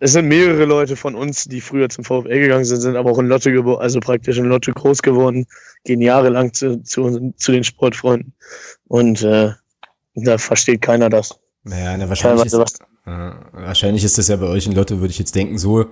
[0.00, 3.18] es sind mehrere Leute von uns, die früher zum VfL gegangen sind, sind aber auch
[3.18, 5.46] in Lotte geboren, also praktisch in Lotte groß geworden,
[5.84, 8.32] gehen jahrelang zu, zu, zu den Sportfreunden.
[8.88, 9.50] Und äh,
[10.14, 11.38] da versteht keiner das.
[11.64, 12.54] Naja, na, wahrscheinlich, ist,
[13.06, 13.10] äh,
[13.52, 15.86] wahrscheinlich ist das ja bei euch in Lotte, würde ich jetzt denken, so,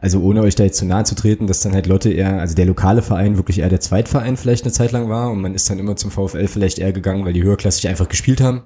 [0.00, 2.54] also ohne euch da jetzt zu nahe zu treten, dass dann halt Lotte eher, also
[2.54, 5.68] der lokale Verein wirklich eher der Zweitverein vielleicht eine Zeit lang war und man ist
[5.68, 8.62] dann immer zum VfL vielleicht eher gegangen, weil die höherklassig einfach gespielt haben.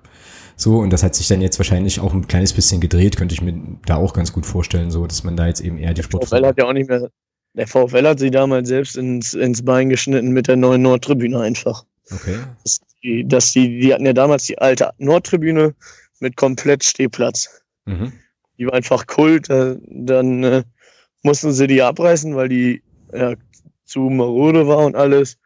[0.56, 3.40] So, und das hat sich dann jetzt wahrscheinlich auch ein kleines bisschen gedreht, könnte ich
[3.40, 3.54] mir
[3.86, 6.26] da auch ganz gut vorstellen, so, dass man da jetzt eben eher die Sport.
[6.26, 7.08] VfL hat ja auch nicht mehr,
[7.54, 11.84] der VfL hat sie damals selbst ins, ins Bein geschnitten mit der neuen Nordtribüne einfach.
[12.10, 12.36] Okay.
[12.62, 15.74] Dass die, dass die, die hatten ja damals die alte Nordtribüne
[16.22, 17.62] mit komplett Stehplatz.
[17.84, 18.12] Mhm.
[18.58, 20.62] Die war einfach Kult, dann äh,
[21.22, 23.34] mussten sie die abreißen, weil die ja,
[23.84, 25.36] zu marode war und alles.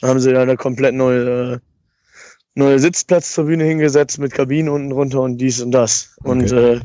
[0.00, 1.58] Dann haben sie da eine komplett neue, äh,
[2.54, 6.16] neue Sitzplatztribüne hingesetzt mit Kabinen unten runter und dies und das.
[6.20, 6.28] Okay.
[6.28, 6.80] Und äh,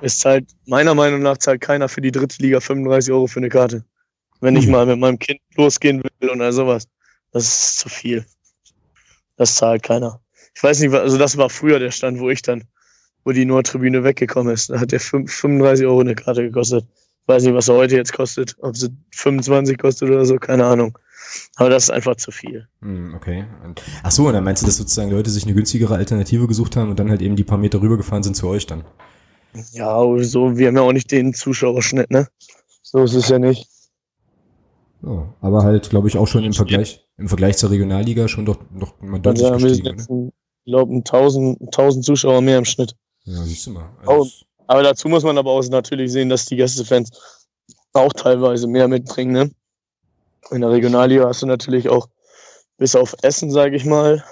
[0.00, 3.48] es zahlt, meiner Meinung nach, zahlt keiner für die dritte Liga 35 Euro für eine
[3.48, 3.84] Karte.
[4.40, 4.72] Wenn ich mhm.
[4.72, 6.86] mal mit meinem Kind losgehen will und all sowas.
[7.32, 8.24] Das ist zu viel.
[9.36, 10.20] Das zahlt keiner.
[10.54, 12.64] Ich weiß nicht, also das war früher der Stand, wo ich dann,
[13.24, 14.70] wo die Nordtribüne weggekommen ist.
[14.70, 16.86] Da hat der 35 Euro eine Karte gekostet
[17.26, 20.98] weiß nicht, was er heute jetzt kostet, ob sie 25 kostet oder so, keine Ahnung.
[21.56, 22.68] Aber das ist einfach zu viel.
[22.80, 23.44] Hm, okay.
[24.02, 26.90] Ach so, und dann meinst du, dass sozusagen Leute sich eine günstigere Alternative gesucht haben
[26.90, 28.84] und dann halt eben die paar Meter rübergefahren sind zu euch dann?
[29.72, 32.28] Ja, so, wir haben ja auch nicht den Zuschauerschnitt, ne?
[32.82, 33.68] So ist es ja nicht.
[35.02, 38.58] Ja, aber halt, glaube ich, auch schon im Vergleich, im Vergleich zur Regionalliga schon doch,
[38.78, 40.32] doch mal deutlich also, gestiegen, wir
[40.64, 42.96] Ich glaube, 1000, 1000 Zuschauer mehr im Schnitt.
[43.24, 43.88] Ja, siehst du mal.
[44.06, 44.30] Also,
[44.66, 47.10] aber dazu muss man aber auch natürlich sehen, dass die Gästefans
[47.92, 49.32] auch teilweise mehr mitbringen.
[49.32, 49.50] Ne?
[50.50, 52.08] In der Regionalliga hast du natürlich auch
[52.76, 54.24] bis auf Essen, sage ich mal,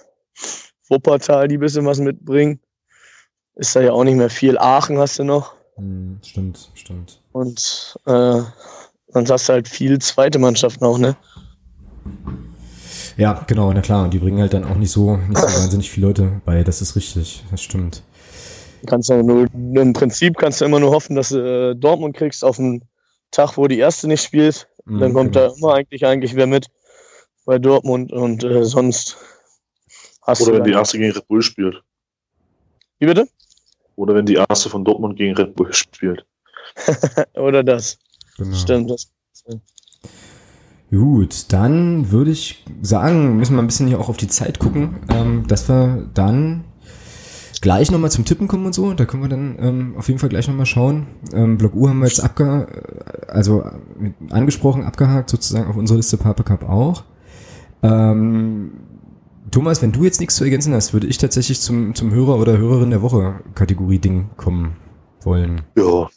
[0.89, 2.61] Wuppertal, die ein bisschen was mitbringen.
[3.55, 4.59] Ist da ja auch nicht mehr viel.
[4.59, 5.55] Aachen hast du noch.
[5.77, 7.21] Hm, stimmt, stimmt.
[7.33, 8.43] Und äh,
[9.09, 11.17] sonst hast du halt viel zweite Mannschaften auch, ne?
[13.17, 14.05] Ja, genau, na klar.
[14.05, 16.65] Und die bringen halt dann auch nicht so, nicht so wahnsinnig viele Leute bei.
[16.65, 18.03] Das ist richtig, das stimmt.
[18.87, 22.45] Kannst du nur, Im Prinzip kannst du immer nur hoffen, dass du äh, Dortmund kriegst
[22.45, 22.85] auf den
[23.31, 24.69] Tag, wo die erste nicht spielt.
[24.85, 25.49] Mhm, dann kommt genau.
[25.49, 26.67] da immer eigentlich eigentlich wer mit
[27.45, 29.17] bei Dortmund und äh, sonst
[30.23, 31.83] hast Oder wenn die erste gegen Red Bull spielt.
[32.99, 33.29] Wie bitte?
[33.97, 36.25] Oder wenn die erste von Dortmund gegen Red Bull spielt.
[37.35, 37.99] Oder das.
[38.39, 38.57] Genau.
[38.57, 39.13] Stimmt, das.
[40.91, 45.01] Gut, dann würde ich sagen, müssen wir ein bisschen hier auch auf die Zeit gucken,
[45.09, 46.65] ähm, dass wir dann
[47.63, 48.93] gleich nochmal zum Tippen kommen und so.
[48.93, 51.07] Da können wir dann ähm, auf jeden Fall gleich nochmal schauen.
[51.33, 52.67] Ähm, Block U haben wir jetzt abge
[53.29, 53.65] also
[54.29, 57.05] angesprochen, abgehakt sozusagen auf unserer Liste Papa Cup auch.
[57.83, 58.73] Ähm,
[59.51, 62.59] Thomas, wenn du jetzt nichts zu ergänzen hast, würde ich tatsächlich zum, zum Hörer oder
[62.59, 64.77] Hörerin der Woche Kategorie Ding kommen
[65.23, 65.63] wollen.
[65.77, 66.09] Ja,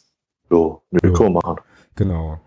[0.50, 1.56] ja, nee, können wir machen.
[1.96, 2.40] Genau.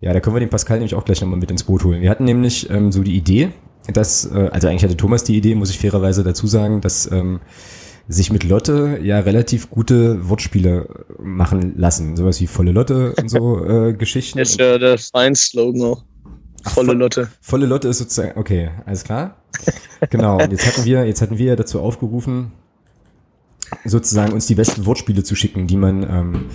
[0.00, 2.00] Ja, da können wir den Pascal nämlich auch gleich nochmal mit ins Boot holen.
[2.00, 3.50] Wir hatten nämlich ähm, so die Idee,
[3.92, 7.40] dass, äh, also eigentlich hatte Thomas die Idee, muss ich fairerweise dazu sagen, dass ähm,
[8.08, 12.16] sich mit Lotte ja relativ gute Wortspiele machen lassen.
[12.16, 14.38] Sowas wie volle Lotte und so äh, Geschichten.
[14.38, 16.04] Das ist ja der Vereinslogan auch.
[16.64, 17.28] Volle Ach, Lotte.
[17.40, 19.36] Volle Lotte ist sozusagen, okay, alles klar.
[20.10, 22.52] genau, und jetzt hatten wir, jetzt hatten wir dazu aufgerufen,
[23.84, 26.46] sozusagen uns die besten Wortspiele zu schicken, die man ähm,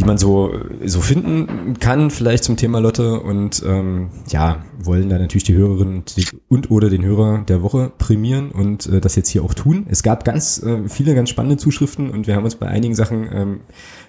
[0.00, 0.54] die man so,
[0.86, 3.20] so finden kann, vielleicht zum Thema Lotte.
[3.20, 6.02] Und ähm, ja, wollen da natürlich die Hörerin
[6.48, 9.86] und, oder den Hörer der Woche prämieren und äh, das jetzt hier auch tun.
[9.90, 13.24] Es gab ganz äh, viele ganz spannende Zuschriften und wir haben uns bei einigen Sachen
[13.30, 13.60] ähm,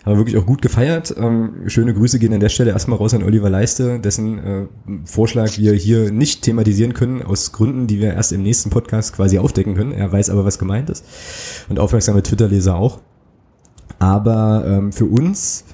[0.05, 1.13] haben wir wirklich auch gut gefeiert.
[1.17, 4.65] Ähm, schöne Grüße gehen an der Stelle erstmal raus an Oliver Leiste, dessen äh,
[5.03, 9.39] Vorschlag wir hier nicht thematisieren können, aus Gründen, die wir erst im nächsten Podcast quasi
[9.39, 9.91] aufdecken können.
[9.91, 11.05] Er weiß aber, was gemeint ist.
[11.67, 13.01] Und aufmerksame Twitter-Leser auch.
[13.99, 15.65] Aber ähm, für uns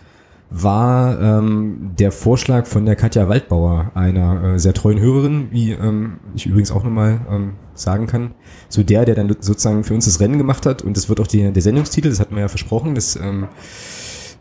[0.50, 6.20] war ähm, der Vorschlag von der Katja Waldbauer, einer äh, sehr treuen Hörerin, wie ähm,
[6.36, 8.32] ich übrigens auch nochmal ähm, sagen kann,
[8.70, 11.28] so der, der dann sozusagen für uns das Rennen gemacht hat und das wird auch
[11.28, 13.48] die, der Sendungstitel, das hatten wir ja versprochen, dass ähm,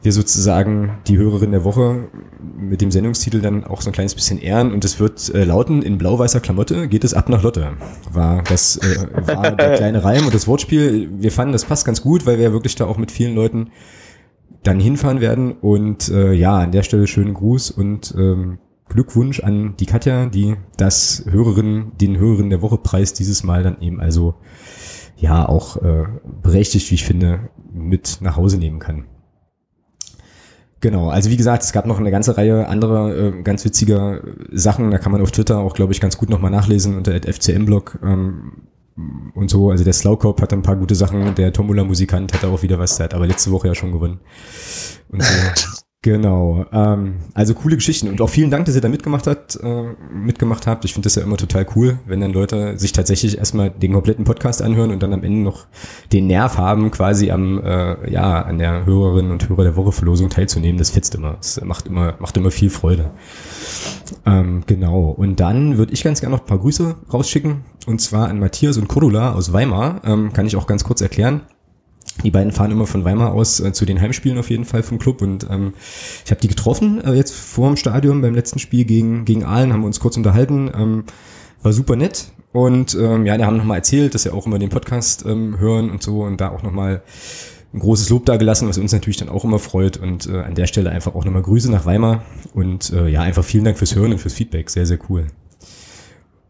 [0.03, 2.09] wir sozusagen die Hörerin der Woche
[2.57, 5.83] mit dem Sendungstitel dann auch so ein kleines bisschen ehren und es wird äh, lauten,
[5.83, 7.73] in blau-weißer Klamotte geht es ab nach Lotte.
[8.13, 11.11] War das äh, war der kleine Reim und das Wortspiel.
[11.19, 13.73] Wir fanden, das passt ganz gut, weil wir wirklich da auch mit vielen Leuten
[14.67, 15.53] dann hinfahren werden.
[15.53, 18.59] Und äh, ja, an der Stelle schönen Gruß und ähm,
[18.89, 23.81] Glückwunsch an die Katja, die das Hörerin, den Hörerin der Woche Preis dieses Mal dann
[23.81, 24.35] eben also
[25.17, 26.05] ja auch äh,
[26.43, 29.07] berechtigt, wie ich finde, mit nach Hause nehmen kann.
[30.81, 34.21] Genau, also wie gesagt, es gab noch eine ganze Reihe anderer äh, ganz witziger
[34.53, 34.91] Sachen.
[34.91, 37.99] Da kann man auf Twitter auch, glaube ich, ganz gut nochmal nachlesen unter FCM-Blog.
[38.05, 38.53] Ähm,
[39.35, 39.71] und so.
[39.71, 42.97] Also der Slaukop hat ein paar gute Sachen, der Tomula Musikant hat auch wieder was,
[42.97, 44.21] der hat aber letzte Woche ja schon gewonnen.
[45.09, 45.33] Und so.
[46.03, 46.65] Genau.
[46.73, 50.67] Ähm, also coole Geschichten und auch vielen Dank, dass ihr da mitgemacht habt, äh, mitgemacht
[50.69, 50.85] habt.
[50.85, 54.25] Ich finde das ja immer total cool, wenn dann Leute sich tatsächlich erstmal den kompletten
[54.25, 55.67] Podcast anhören und dann am Ende noch
[56.13, 60.29] den Nerv haben, quasi am äh, ja an der Hörerinnen und Hörer der Woche Verlosung
[60.29, 60.79] teilzunehmen.
[60.79, 61.39] Das fetzt immer.
[61.39, 63.11] Das macht immer macht immer viel Freude.
[64.25, 65.09] Ähm, genau.
[65.09, 68.77] Und dann würde ich ganz gerne noch ein paar Grüße rausschicken und zwar an Matthias
[68.77, 70.03] und Cordula aus Weimar.
[70.05, 71.43] Ähm, kann ich auch ganz kurz erklären.
[72.25, 74.99] Die beiden fahren immer von Weimar aus äh, zu den Heimspielen auf jeden Fall vom
[74.99, 75.23] Club.
[75.23, 75.75] Und ähm,
[76.25, 79.73] ich habe die getroffen äh, jetzt vor dem Stadion beim letzten Spiel gegen, gegen Aalen,
[79.73, 81.05] haben wir uns kurz unterhalten, ähm,
[81.63, 82.33] war super nett.
[82.53, 85.91] Und ähm, ja, die haben nochmal erzählt, dass sie auch immer den Podcast ähm, hören
[85.91, 87.03] und so und da auch nochmal
[87.75, 89.99] ein großes Lob da gelassen, was uns natürlich dann auch immer freut.
[89.99, 92.23] Und äh, an der Stelle einfach auch nochmal Grüße nach Weimar.
[92.55, 95.27] Und äh, ja, einfach vielen Dank fürs Hören und fürs Feedback, sehr, sehr cool.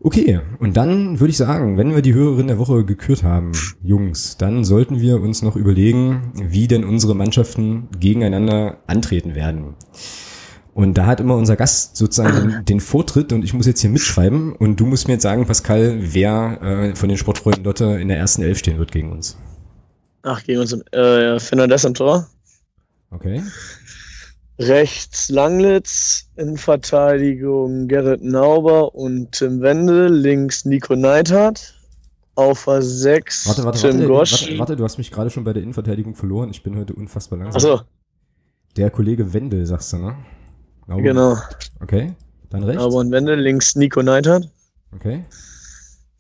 [0.01, 4.37] Okay, und dann würde ich sagen, wenn wir die Hörerin der Woche gekürt haben, Jungs,
[4.37, 9.75] dann sollten wir uns noch überlegen, wie denn unsere Mannschaften gegeneinander antreten werden.
[10.75, 14.53] Und da hat immer unser Gast sozusagen den, Vortritt und ich muss jetzt hier mitschreiben
[14.53, 18.19] und du musst mir jetzt sagen, Pascal, wer äh, von den Sportfreunden Lotte in der
[18.19, 19.39] ersten Elf stehen wird gegen uns.
[20.23, 20.73] Ach, gegen uns.
[20.93, 22.27] Äh, Fernandes am Tor.
[23.11, 23.43] Okay.
[24.59, 31.75] Rechts Langlitz, in Verteidigung Gerrit Nauber und Tim Wendel, links Nico Neidhardt,
[32.37, 34.33] auf der 6 Warte, warte, Tim warte, Gosch.
[34.43, 36.51] warte, warte, du hast mich gerade schon bei der Innenverteidigung verloren.
[36.51, 37.57] Ich bin heute unfassbar langsam.
[37.57, 37.85] Achso,
[38.77, 40.17] Der Kollege Wendel, sagst du, ne?
[40.87, 41.03] Glaube.
[41.03, 41.37] genau.
[41.81, 42.15] Okay,
[42.49, 42.83] dann rechts.
[42.83, 44.49] Nauber und Wendel, links Nico Neidhardt.
[44.95, 45.25] Okay.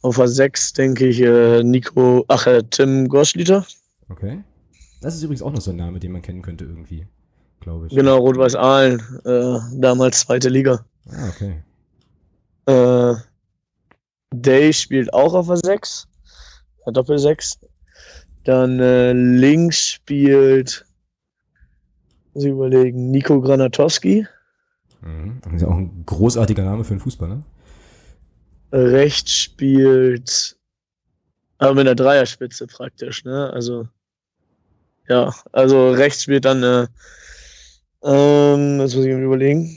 [0.03, 3.65] Auf der 6 denke ich äh, Nico, ach, äh, Tim Goschliter.
[4.11, 4.43] Okay.
[5.01, 7.07] Das ist übrigens auch noch so ein Name, den man kennen könnte irgendwie,
[7.61, 7.95] glaube ich.
[7.95, 10.85] Genau, Rot-Weiß Aalen, äh, damals zweite Liga.
[11.11, 11.63] Ah, okay.
[12.67, 13.15] Äh,
[14.35, 16.09] Day spielt auch auf der 6.
[16.87, 17.59] äh, Doppel 6.
[18.45, 20.87] Dann äh, links spielt,
[22.35, 24.27] muss ich überlegen, Nico Granatowski.
[25.01, 25.41] Mhm.
[25.43, 27.43] Das ist ja auch ein großartiger Name für einen Fußball, ne?
[28.73, 30.57] Rechts spielt,
[31.59, 33.51] aber mit der Dreierspitze praktisch, ne?
[33.53, 33.89] Also,
[35.09, 36.87] ja, also rechts spielt dann, äh,
[38.07, 39.77] ähm, jetzt muss ich mir überlegen.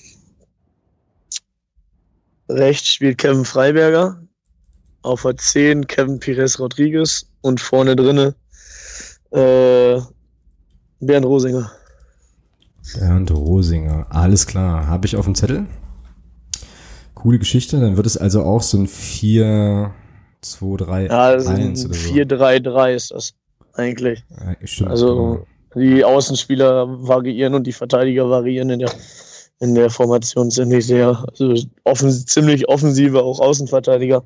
[2.47, 4.21] Rechts spielt Kevin Freiberger.
[5.01, 8.35] Auf der 10 Kevin Pires Rodriguez und vorne drinne
[9.31, 10.01] äh,
[10.99, 11.71] Bernd Rosinger.
[12.97, 14.07] Bernd Rosinger.
[14.09, 14.87] Alles klar.
[14.87, 15.67] Habe ich auf dem Zettel.
[17.13, 17.79] Coole Geschichte.
[17.79, 19.93] Dann wird es also auch so ein 4,
[20.41, 22.13] 2, 3, Ja, also 1 oder so.
[22.13, 23.33] 4-3-3 ist das
[23.73, 24.23] eigentlich.
[24.29, 24.89] Ja, stimmt.
[24.89, 25.47] Also genau.
[25.75, 28.91] Die Außenspieler variieren und die Verteidiger variieren in der,
[29.59, 31.23] in der Formation ziemlich sehr.
[31.29, 34.23] Also offen, ziemlich offensive, auch Außenverteidiger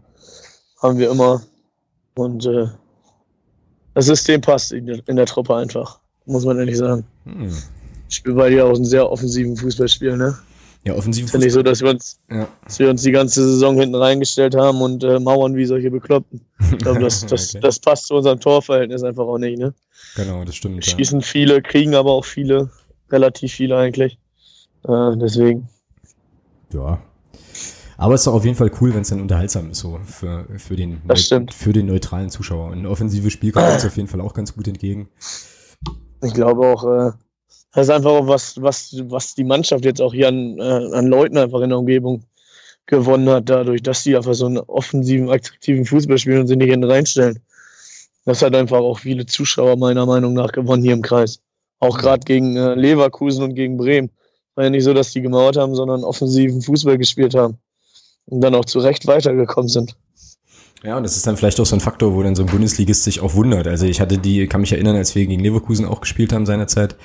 [0.81, 1.41] haben wir immer.
[2.15, 2.67] Und äh,
[3.93, 7.05] das System passt in der, in der Truppe einfach, muss man ehrlich sagen.
[7.25, 7.51] Hm.
[8.09, 10.37] Ich spiele bei dir auch einen sehr offensiven Fußballspiel, ne?
[10.85, 11.25] Ja, offensiv.
[11.25, 12.47] Ist ja nicht so, dass wir uns, Ja.
[12.65, 16.41] dass wir uns die ganze Saison hinten reingestellt haben und äh, mauern wie solche Bekloppten.
[16.71, 17.59] Ich glaube, das, das, Okay.
[17.61, 19.73] das passt zu unserem Torverhältnis einfach auch nicht, ne?
[20.15, 20.85] Genau, das stimmt.
[20.85, 20.97] Ja.
[20.97, 22.69] Schießen viele, kriegen aber auch viele,
[23.09, 24.19] relativ viele eigentlich.
[24.87, 25.69] Äh, deswegen.
[26.73, 27.01] ja.
[27.95, 30.45] Aber es ist doch auf jeden Fall cool, wenn es dann unterhaltsam ist, so für,
[30.57, 31.01] für, den,
[31.51, 32.71] für den neutralen Zuschauer.
[32.71, 35.07] Und ein offensives Spiel kommt uns auf jeden Fall auch ganz gut entgegen.
[36.23, 37.11] Ich glaube auch, äh,
[37.73, 41.07] das ist einfach auch was, was, was die Mannschaft jetzt auch hier an, äh, an
[41.07, 42.23] Leuten einfach in der Umgebung
[42.85, 46.69] gewonnen hat, dadurch, dass die einfach so einen offensiven, attraktiven Fußball spielen und sich nicht
[46.69, 47.39] hinten reinstellen.
[48.25, 51.39] Das hat einfach auch viele Zuschauer meiner Meinung nach gewonnen hier im Kreis.
[51.79, 54.09] Auch gerade gegen äh, Leverkusen und gegen Bremen.
[54.55, 57.57] War ja nicht so, dass die gemauert haben, sondern offensiven Fußball gespielt haben.
[58.27, 59.97] Und dann auch zu Recht weitergekommen sind.
[60.83, 63.03] Ja, und das ist dann vielleicht auch so ein Faktor, wo dann so ein Bundesligist
[63.03, 63.67] sich auch wundert.
[63.67, 66.95] Also ich hatte die, kann mich erinnern, als wir gegen Leverkusen auch gespielt haben seinerzeit,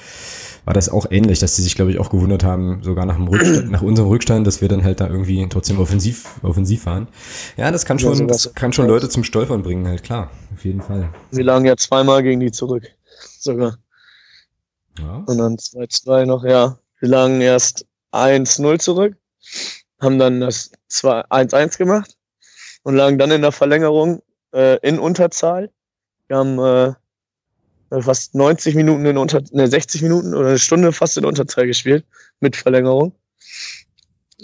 [0.65, 3.71] war das auch ähnlich, dass die sich, glaube ich, auch gewundert haben, sogar nach, Rückstand,
[3.71, 7.09] nach unserem Rückstand, dass wir dann halt da irgendwie trotzdem offensiv, offensiv waren.
[7.57, 10.31] Ja, das kann schon, das kann schon Leute zum Stolpern bringen, halt klar.
[10.55, 11.09] Auf jeden Fall.
[11.31, 12.85] Wir lagen ja zweimal gegen die zurück.
[13.39, 13.79] Sogar.
[14.99, 15.25] Ja.
[15.27, 16.79] Und dann 2-2 noch, ja.
[17.01, 19.17] Wir lagen erst 1-0 zurück,
[20.01, 22.17] haben dann das 2 1-1 gemacht
[22.83, 24.23] und lagen dann in der Verlängerung
[24.53, 25.71] äh, in Unterzahl.
[26.27, 26.95] Wir haben äh,
[27.90, 32.05] fast 90 Minuten in Unter ne, 60 Minuten oder eine Stunde fast in Unterzahl gespielt
[32.40, 33.12] mit Verlängerung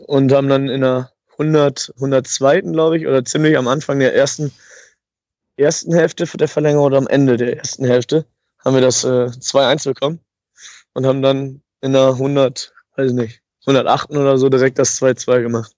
[0.07, 2.61] und haben dann in der 100 102.
[2.63, 4.53] glaube ich oder ziemlich am Anfang der ersten
[5.57, 8.27] ersten Hälfte der Verlängerung oder am Ende der ersten Hälfte
[8.65, 10.21] haben wir das äh, 2-1 bekommen
[10.95, 14.11] und haben dann in der 100, weiß ich nicht, 108.
[14.11, 15.73] oder so direkt das 2-2 gemacht.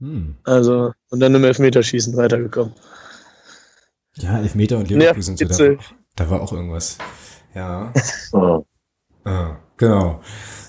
[0.00, 0.36] Hm.
[0.44, 2.74] Also, und dann im Elfmeterschießen weitergekommen.
[4.16, 5.36] Ja, Elfmeter und Leverkusen.
[5.36, 5.78] Ja, da, war,
[6.18, 6.98] da war auch irgendwas.
[7.54, 7.92] Ja.
[8.32, 8.64] oh.
[9.24, 10.20] ah, genau.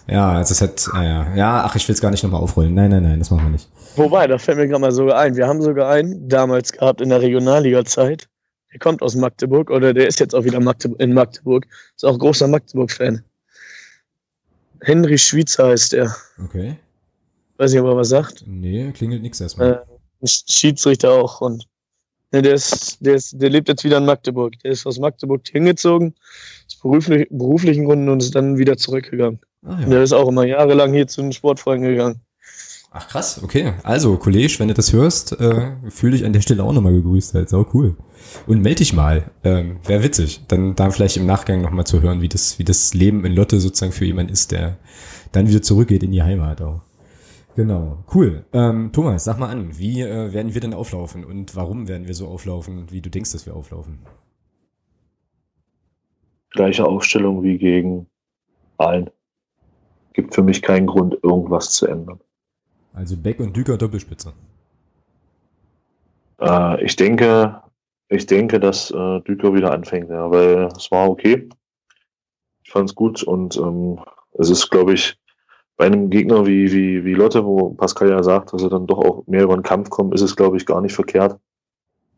[0.08, 2.74] Ja, also es hat, ah ja, ja, ach, ich will es gar nicht nochmal aufrollen.
[2.74, 3.70] Nein, nein, nein, das machen wir nicht.
[3.96, 5.36] Wobei, da fällt mir gerade mal sogar ein.
[5.36, 8.28] Wir haben sogar einen damals gehabt in der Regionalliga-Zeit.
[8.72, 10.58] Der kommt aus Magdeburg oder der ist jetzt auch wieder
[11.00, 11.66] in Magdeburg.
[11.96, 13.24] Ist auch großer Magdeburg-Fan.
[14.82, 16.16] Henry Schweizer heißt er.
[16.44, 16.78] Okay.
[17.58, 18.44] Weiß nicht, ob er was sagt.
[18.48, 19.86] Nee, klingelt nichts erstmal.
[20.22, 21.42] Äh, Schiedsrichter auch.
[21.42, 21.68] Und
[22.32, 24.54] ne, der, ist, der, ist, der lebt jetzt wieder in Magdeburg.
[24.64, 26.16] Der ist aus Magdeburg hingezogen,
[26.68, 29.40] aus beruflich, beruflichen Gründen und ist dann wieder zurückgegangen.
[29.66, 29.88] Ah, ja.
[29.88, 32.22] Der ist auch immer jahrelang hier zu den Sportfreunden gegangen.
[32.92, 33.74] Ach krass, okay.
[33.84, 37.36] Also, Kollege, wenn du das hörst, äh, fühle ich an der Stelle auch nochmal gegrüßt.
[37.36, 37.50] Halt.
[37.50, 37.96] Sau cool.
[38.48, 39.30] Und melde dich mal.
[39.44, 40.42] Ähm, Wäre witzig.
[40.48, 43.60] Dann da vielleicht im Nachgang nochmal zu hören, wie das, wie das Leben in Lotte
[43.60, 44.78] sozusagen für jemanden ist, der
[45.32, 46.82] dann wieder zurückgeht in die Heimat auch.
[47.60, 48.46] Genau, cool.
[48.54, 52.14] Ähm, Thomas, sag mal an, wie äh, werden wir denn auflaufen und warum werden wir
[52.14, 54.00] so auflaufen, wie du denkst, dass wir auflaufen?
[56.52, 58.08] Gleiche Aufstellung wie gegen
[58.78, 59.10] allen.
[60.14, 62.22] Gibt für mich keinen Grund, irgendwas zu ändern.
[62.94, 64.32] Also Beck und Düker Doppelspitze.
[66.40, 67.62] Äh, ich denke,
[68.08, 71.50] ich denke, dass äh, Düker wieder anfängt, ja, weil es war okay.
[72.64, 74.00] Ich fand es gut und ähm,
[74.38, 75.19] es ist, glaube ich,
[75.80, 78.98] bei einem Gegner wie, wie, wie Lotte, wo Pascal ja sagt, dass er dann doch
[78.98, 81.40] auch mehr über den Kampf kommt, ist es, glaube ich, gar nicht verkehrt.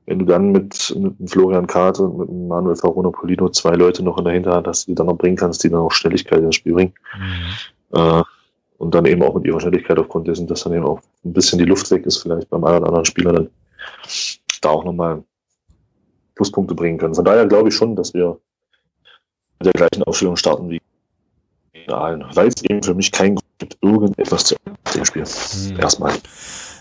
[0.08, 4.18] Wenn du dann mit, mit Florian Karte und mit Manuel Farona Polino zwei Leute noch
[4.18, 6.56] in der Hinterhand hast, die du dann noch bringen kannst, die dann auch Schnelligkeit ins
[6.56, 6.94] Spiel bringen.
[7.16, 8.00] Mhm.
[8.00, 8.24] Äh,
[8.80, 11.60] und dann eben auch mit ihrer Schnelligkeit aufgrund dessen, dass dann eben auch ein bisschen
[11.60, 13.50] die Luft weg ist, vielleicht beim einen oder anderen Spieler dann
[14.62, 15.24] da auch nochmal
[16.34, 17.14] Pluspunkte bringen können.
[17.14, 18.40] Von daher glaube ich schon, dass wir
[19.60, 20.82] mit der gleichen Aufstellung starten wie
[21.90, 24.56] allen, weil es eben für mich kein Grund gibt, irgendetwas zu
[24.95, 25.24] dem Spiel.
[25.26, 25.80] Hm.
[25.80, 26.14] Erstmal.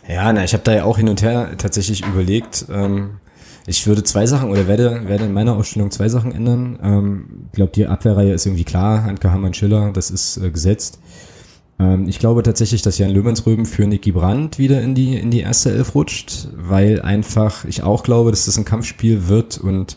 [0.09, 2.67] Ja, na, ich habe da ja auch hin und her tatsächlich überlegt.
[2.71, 3.21] Ähm,
[3.67, 6.79] ich würde zwei Sachen oder werde, werde in meiner Ausstellung zwei Sachen ändern.
[6.83, 9.05] Ähm, ich glaube, die Abwehrreihe ist irgendwie klar.
[9.05, 10.99] Handke, Hamann, Schiller, das ist äh, gesetzt.
[11.79, 15.41] Ähm, ich glaube tatsächlich, dass Jan Löwensröben für Niki Brandt wieder in die, in die
[15.41, 19.97] erste Elf rutscht, weil einfach ich auch glaube, dass das ein Kampfspiel wird und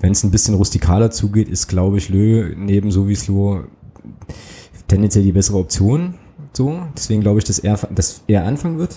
[0.00, 3.64] wenn es ein bisschen rustikaler zugeht, ist, glaube ich, Lö neben Sowieslo
[4.88, 6.14] tendenziell die bessere Option.
[6.52, 8.96] So, deswegen glaube ich, dass er, dass er anfangen wird.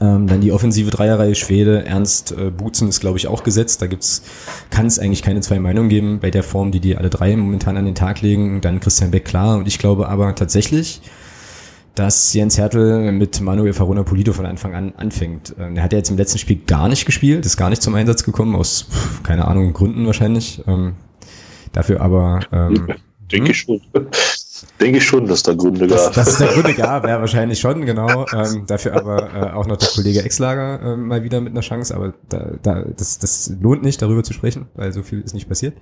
[0.00, 3.82] Ähm, dann die offensive Dreierreihe Schwede, Ernst, äh, Butzen ist, glaube ich, auch gesetzt.
[3.82, 4.22] Da gibt's,
[4.70, 7.76] kann es eigentlich keine zwei Meinungen geben bei der Form, die die alle drei momentan
[7.76, 8.60] an den Tag legen.
[8.60, 9.58] Dann Christian Beck, klar.
[9.58, 11.02] Und ich glaube aber tatsächlich,
[11.94, 15.54] dass Jens Hertel mit Manuel Farona Polito von Anfang an anfängt.
[15.58, 17.94] Ähm, er hat ja jetzt im letzten Spiel gar nicht gespielt, ist gar nicht zum
[17.94, 18.88] Einsatz gekommen, aus,
[19.22, 20.62] keine Ahnung, Gründen wahrscheinlich.
[20.66, 20.94] Ähm,
[21.72, 22.40] dafür aber...
[22.52, 22.88] Ähm,
[23.34, 23.80] Denke ich schon.
[24.80, 26.14] Denke ich schon, dass da Gründe gab.
[26.14, 28.26] Dass es da Gründe gab, ja, wahrscheinlich schon, genau.
[28.32, 31.94] Ähm, dafür aber äh, auch noch der Kollege Exlager äh, mal wieder mit einer Chance,
[31.94, 35.48] aber da, da, das, das lohnt nicht, darüber zu sprechen, weil so viel ist nicht
[35.48, 35.74] passiert.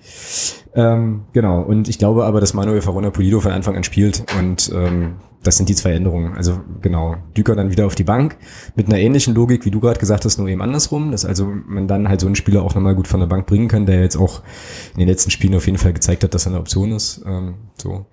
[0.74, 4.72] Ähm, genau, und ich glaube aber, dass Manuel Farona Polido von Anfang an spielt und
[4.74, 6.34] ähm, das sind die zwei Änderungen.
[6.34, 8.36] Also genau, Düker dann wieder auf die Bank
[8.74, 11.88] mit einer ähnlichen Logik, wie du gerade gesagt hast, nur eben andersrum, dass also man
[11.88, 14.16] dann halt so einen Spieler auch nochmal gut von der Bank bringen kann, der jetzt
[14.16, 14.42] auch
[14.94, 17.22] in den letzten Spielen auf jeden Fall gezeigt hat, dass er eine Option ist.
[17.26, 18.06] Ähm, so.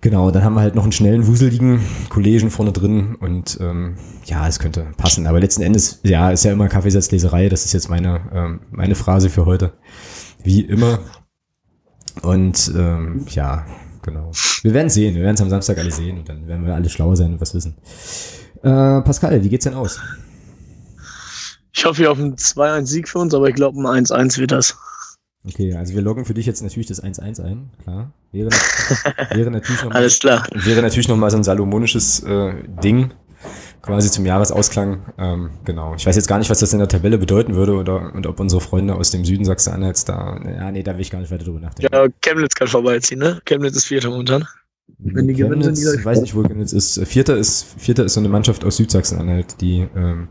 [0.00, 4.46] Genau, dann haben wir halt noch einen schnellen, wuseligen Kollegen vorne drin und ähm, ja,
[4.46, 5.26] es könnte passen.
[5.26, 7.48] Aber letzten Endes, ja, ist ja immer Kaffeesatzleserei.
[7.48, 9.72] Das ist jetzt meine, ähm, meine Phrase für heute.
[10.44, 11.00] Wie immer.
[12.22, 13.66] Und ähm, ja,
[14.02, 14.30] genau.
[14.62, 15.14] Wir werden sehen.
[15.14, 17.40] Wir werden es am Samstag alle sehen und dann werden wir alle schlauer sein und
[17.40, 17.76] was wissen.
[18.62, 20.00] Äh, Pascal, wie geht's denn aus?
[21.72, 24.76] Ich hoffe hier auf einen 2-1-Sieg für uns, aber ich glaube, ein 1-1 wird das.
[25.46, 28.12] Okay, also wir loggen für dich jetzt natürlich das 1-1 ein, klar.
[28.32, 28.50] Wäre,
[29.30, 30.46] wäre natürlich noch mal, Alles klar.
[30.52, 33.12] Wäre natürlich noch mal so ein salomonisches äh, Ding,
[33.88, 35.00] quasi zum Jahresausklang.
[35.18, 35.94] Ähm, genau.
[35.96, 38.38] Ich weiß jetzt gar nicht, was das in der Tabelle bedeuten würde oder und ob
[38.38, 40.38] unsere Freunde aus dem Süden Sachsen-Anhalts da.
[40.44, 41.94] Ja, nee, da will ich gar nicht weiter drüber nachdenken.
[41.94, 43.40] Ja, Chemnitz kann vorbeiziehen, ne?
[43.44, 44.46] Chemnitz ist Vierter momentan.
[44.98, 47.00] Wenn die Chemnitz, gewinnen, sind die weiß nicht, wo Chemnitz ist.
[47.06, 50.28] Vierter ist Vierter ist so eine Mannschaft aus Südsachsen-Anhalt, die ähm,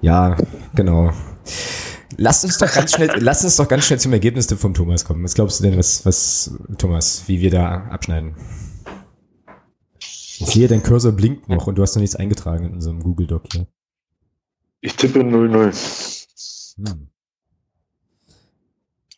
[0.00, 0.36] ja,
[0.74, 1.12] genau.
[2.16, 5.24] Lasst uns doch ganz schnell, lasst uns doch ganz schnell zum Ergebnis vom Thomas kommen.
[5.24, 8.34] Was glaubst du denn, was, was, Thomas, wie wir da abschneiden?
[10.40, 13.26] Ich sehe, dein Cursor blinkt noch und du hast noch nichts eingetragen in unserem Google
[13.26, 13.66] Doc hier.
[14.80, 16.26] Ich tippe 0-0.
[16.76, 17.08] Hm.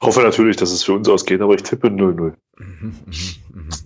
[0.00, 2.34] Hoffe natürlich, dass es für uns ausgeht, aber ich tippe 0-0.
[2.58, 3.14] Mhm, mh,
[3.52, 3.76] mh.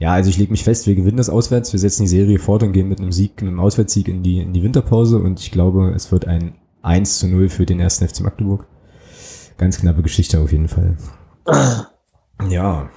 [0.00, 2.64] Ja, also ich lege mich fest, wir gewinnen das auswärts, wir setzen die Serie fort
[2.64, 5.92] und gehen mit einem Sieg, einem Auswärtssieg in die, in die Winterpause und ich glaube,
[5.94, 8.66] es wird ein 1 zu 0 für den ersten FC Magdeburg.
[9.56, 10.96] Ganz knappe Geschichte auf jeden Fall.
[12.50, 12.90] Ja.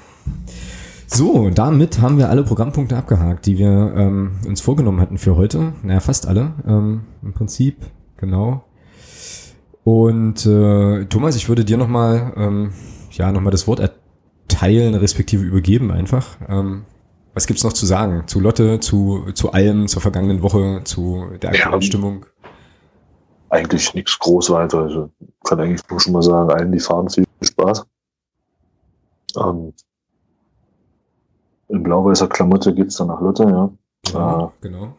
[1.10, 5.74] So, damit haben wir alle Programmpunkte abgehakt, die wir ähm, uns vorgenommen hatten für heute.
[5.82, 7.78] Naja, fast alle ähm, im Prinzip,
[8.18, 8.66] genau.
[9.86, 12.74] Und äh, Thomas, ich würde dir nochmal ähm,
[13.12, 16.38] ja, noch das Wort erteilen, respektive übergeben einfach.
[16.50, 16.84] Ähm,
[17.34, 18.28] was gibt's noch zu sagen?
[18.28, 22.26] Zu Lotte, zu, zu allem, zur vergangenen Woche, zu der aktuellen ja, Stimmung?
[23.50, 24.80] Eigentlich nichts groß weiter.
[24.80, 25.10] Also
[25.46, 27.86] kann eigentlich nur schon mal sagen, allen, die fahren, viel Spaß.
[29.38, 29.72] Ähm,
[31.69, 33.69] in blau-weißer Klamotte geht's dann nach Lotte, ja.
[34.14, 34.94] Ja, äh, genau.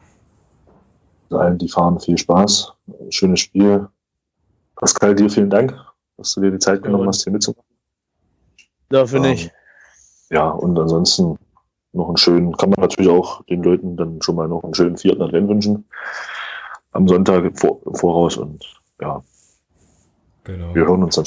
[1.30, 2.72] Allen, die fahren, viel Spaß.
[3.10, 3.88] Schönes Spiel.
[4.76, 5.74] Pascal, dir vielen Dank,
[6.16, 7.64] dass du dir die Zeit genommen hast, hier mitzumachen.
[8.88, 9.52] Dafür ähm, nicht.
[10.30, 11.38] Ja, und ansonsten
[11.92, 14.96] noch einen schönen, kann man natürlich auch den Leuten dann schon mal noch einen schönen
[14.96, 15.84] vierten Advent wünschen.
[16.92, 18.64] Am Sonntag im Voraus und
[19.00, 19.22] ja.
[20.44, 20.74] Genau.
[20.74, 21.26] Wir hören uns dann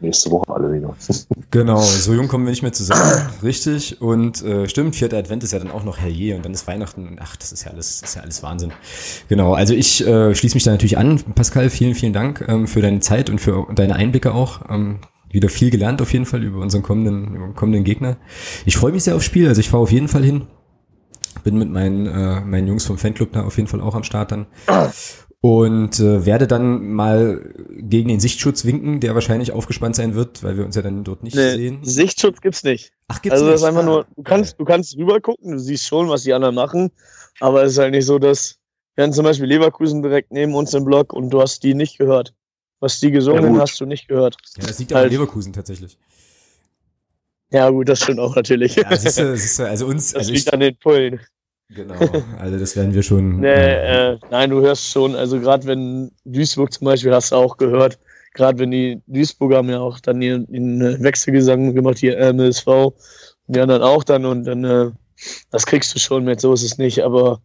[0.00, 0.94] nächste Woche alle wieder.
[1.50, 4.00] Genau, so jung kommen wir nicht mehr zusammen, richtig.
[4.00, 7.18] Und äh, stimmt, vierter Advent ist ja dann auch noch herrje und dann ist Weihnachten.
[7.20, 8.72] Ach, das ist ja alles, ist ja alles Wahnsinn.
[9.28, 11.20] Genau, also ich äh, schließe mich da natürlich an.
[11.34, 14.62] Pascal, vielen, vielen Dank ähm, für deine Zeit und für deine Einblicke auch.
[14.70, 15.00] Ähm,
[15.30, 18.16] wieder viel gelernt auf jeden Fall über unseren kommenden, über kommenden Gegner.
[18.64, 20.46] Ich freue mich sehr aufs Spiel, also ich fahre auf jeden Fall hin.
[21.44, 24.32] Bin mit meinen, äh, meinen Jungs vom Fanclub da auf jeden Fall auch am Start
[24.32, 24.46] dann.
[25.42, 30.56] Und äh, werde dann mal gegen den Sichtschutz winken, der wahrscheinlich aufgespannt sein wird, weil
[30.56, 31.80] wir uns ja dann dort nicht nee, sehen.
[31.82, 32.92] Sichtschutz gibt's nicht.
[33.08, 33.54] Ach, gibt's also nicht?
[33.54, 36.32] das ist einfach nur, du kannst, du kannst rüber gucken, du siehst schon, was die
[36.32, 36.92] anderen machen,
[37.40, 38.56] aber es ist halt nicht so, dass
[38.94, 41.98] wir haben zum Beispiel Leverkusen direkt neben uns im Block und du hast die nicht
[41.98, 42.32] gehört.
[42.78, 44.36] Was die gesungen ja, hast du nicht gehört.
[44.58, 45.06] Ja, das liegt halt.
[45.06, 45.98] an Leverkusen tatsächlich.
[47.50, 48.76] Ja, gut, das stimmt auch natürlich.
[48.76, 50.12] Ja, siehst du, siehst du, also uns.
[50.12, 51.20] Das also liegt ich, an den Pullen.
[51.74, 51.94] Genau,
[52.38, 53.40] also das werden wir schon.
[53.40, 57.56] Nee, äh, nein, du hörst schon, also gerade wenn Duisburg zum Beispiel hast du auch
[57.56, 57.98] gehört,
[58.34, 60.46] gerade wenn die Duisburger haben ja auch dann ihren,
[61.02, 62.94] Wechselgesang gemacht, hier MSV und
[63.46, 64.90] die anderen auch dann und dann, äh,
[65.50, 67.40] das kriegst du schon mit, so ist es nicht, aber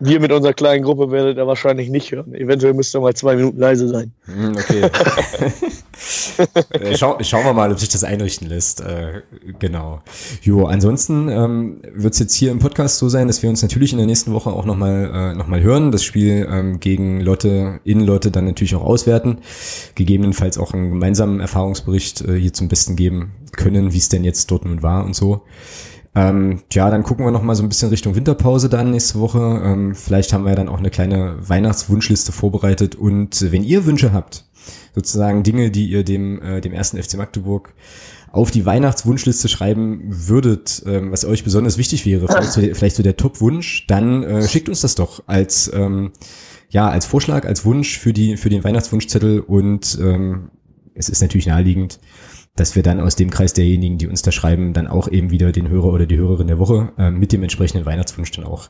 [0.00, 2.34] wir mit unserer kleinen Gruppe werdet ihr wahrscheinlich nicht hören.
[2.34, 4.12] Eventuell müsst ihr mal zwei Minuten leise sein.
[4.24, 4.90] Hm, okay.
[6.70, 8.80] Äh, schau, schauen wir mal, ob sich das einrichten lässt.
[8.80, 9.22] Äh,
[9.58, 10.00] genau.
[10.42, 13.92] Jo, ansonsten ähm, wird es jetzt hier im Podcast so sein, dass wir uns natürlich
[13.92, 15.90] in der nächsten Woche auch nochmal äh, noch hören.
[15.90, 19.38] Das Spiel ähm, gegen Lotte, in Lotte dann natürlich auch auswerten.
[19.96, 24.50] Gegebenenfalls auch einen gemeinsamen Erfahrungsbericht äh, hier zum Besten geben können, wie es denn jetzt
[24.50, 25.42] dort nun war und so.
[26.14, 29.62] Ähm, ja, dann gucken wir noch mal so ein bisschen Richtung Winterpause dann nächste Woche.
[29.64, 32.94] Ähm, vielleicht haben wir dann auch eine kleine Weihnachtswunschliste vorbereitet.
[32.94, 34.44] Und wenn ihr Wünsche habt,
[34.94, 37.74] sozusagen Dinge, die ihr dem, äh, dem ersten FC Magdeburg
[38.30, 43.02] auf die Weihnachtswunschliste schreiben würdet, ähm, was euch besonders wichtig wäre, vielleicht so, vielleicht so
[43.02, 46.12] der Top-Wunsch, dann äh, schickt uns das doch als ähm,
[46.68, 50.50] ja als Vorschlag, als Wunsch für die für den Weihnachtswunschzettel und ähm,
[50.94, 52.00] es ist natürlich naheliegend,
[52.60, 55.52] dass wir dann aus dem Kreis derjenigen, die uns da schreiben, dann auch eben wieder
[55.52, 58.68] den Hörer oder die Hörerin der Woche äh, mit dem entsprechenden Weihnachtswunsch dann auch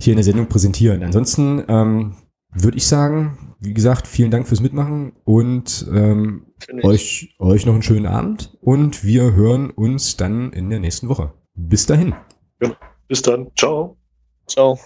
[0.00, 1.02] hier in der Sendung präsentieren.
[1.02, 2.16] Ansonsten ähm,
[2.52, 6.46] würde ich sagen, wie gesagt, vielen Dank fürs Mitmachen und ähm,
[6.82, 11.32] euch, euch noch einen schönen Abend und wir hören uns dann in der nächsten Woche.
[11.54, 12.14] Bis dahin.
[12.62, 12.76] Ja,
[13.08, 13.50] bis dann.
[13.56, 13.96] Ciao.
[14.46, 14.78] Ciao.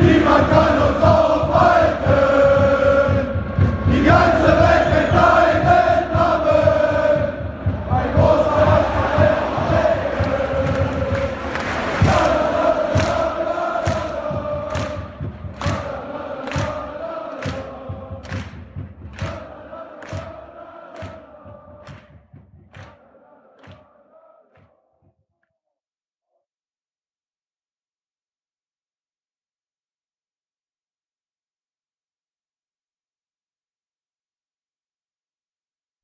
[0.00, 0.79] Niemand kann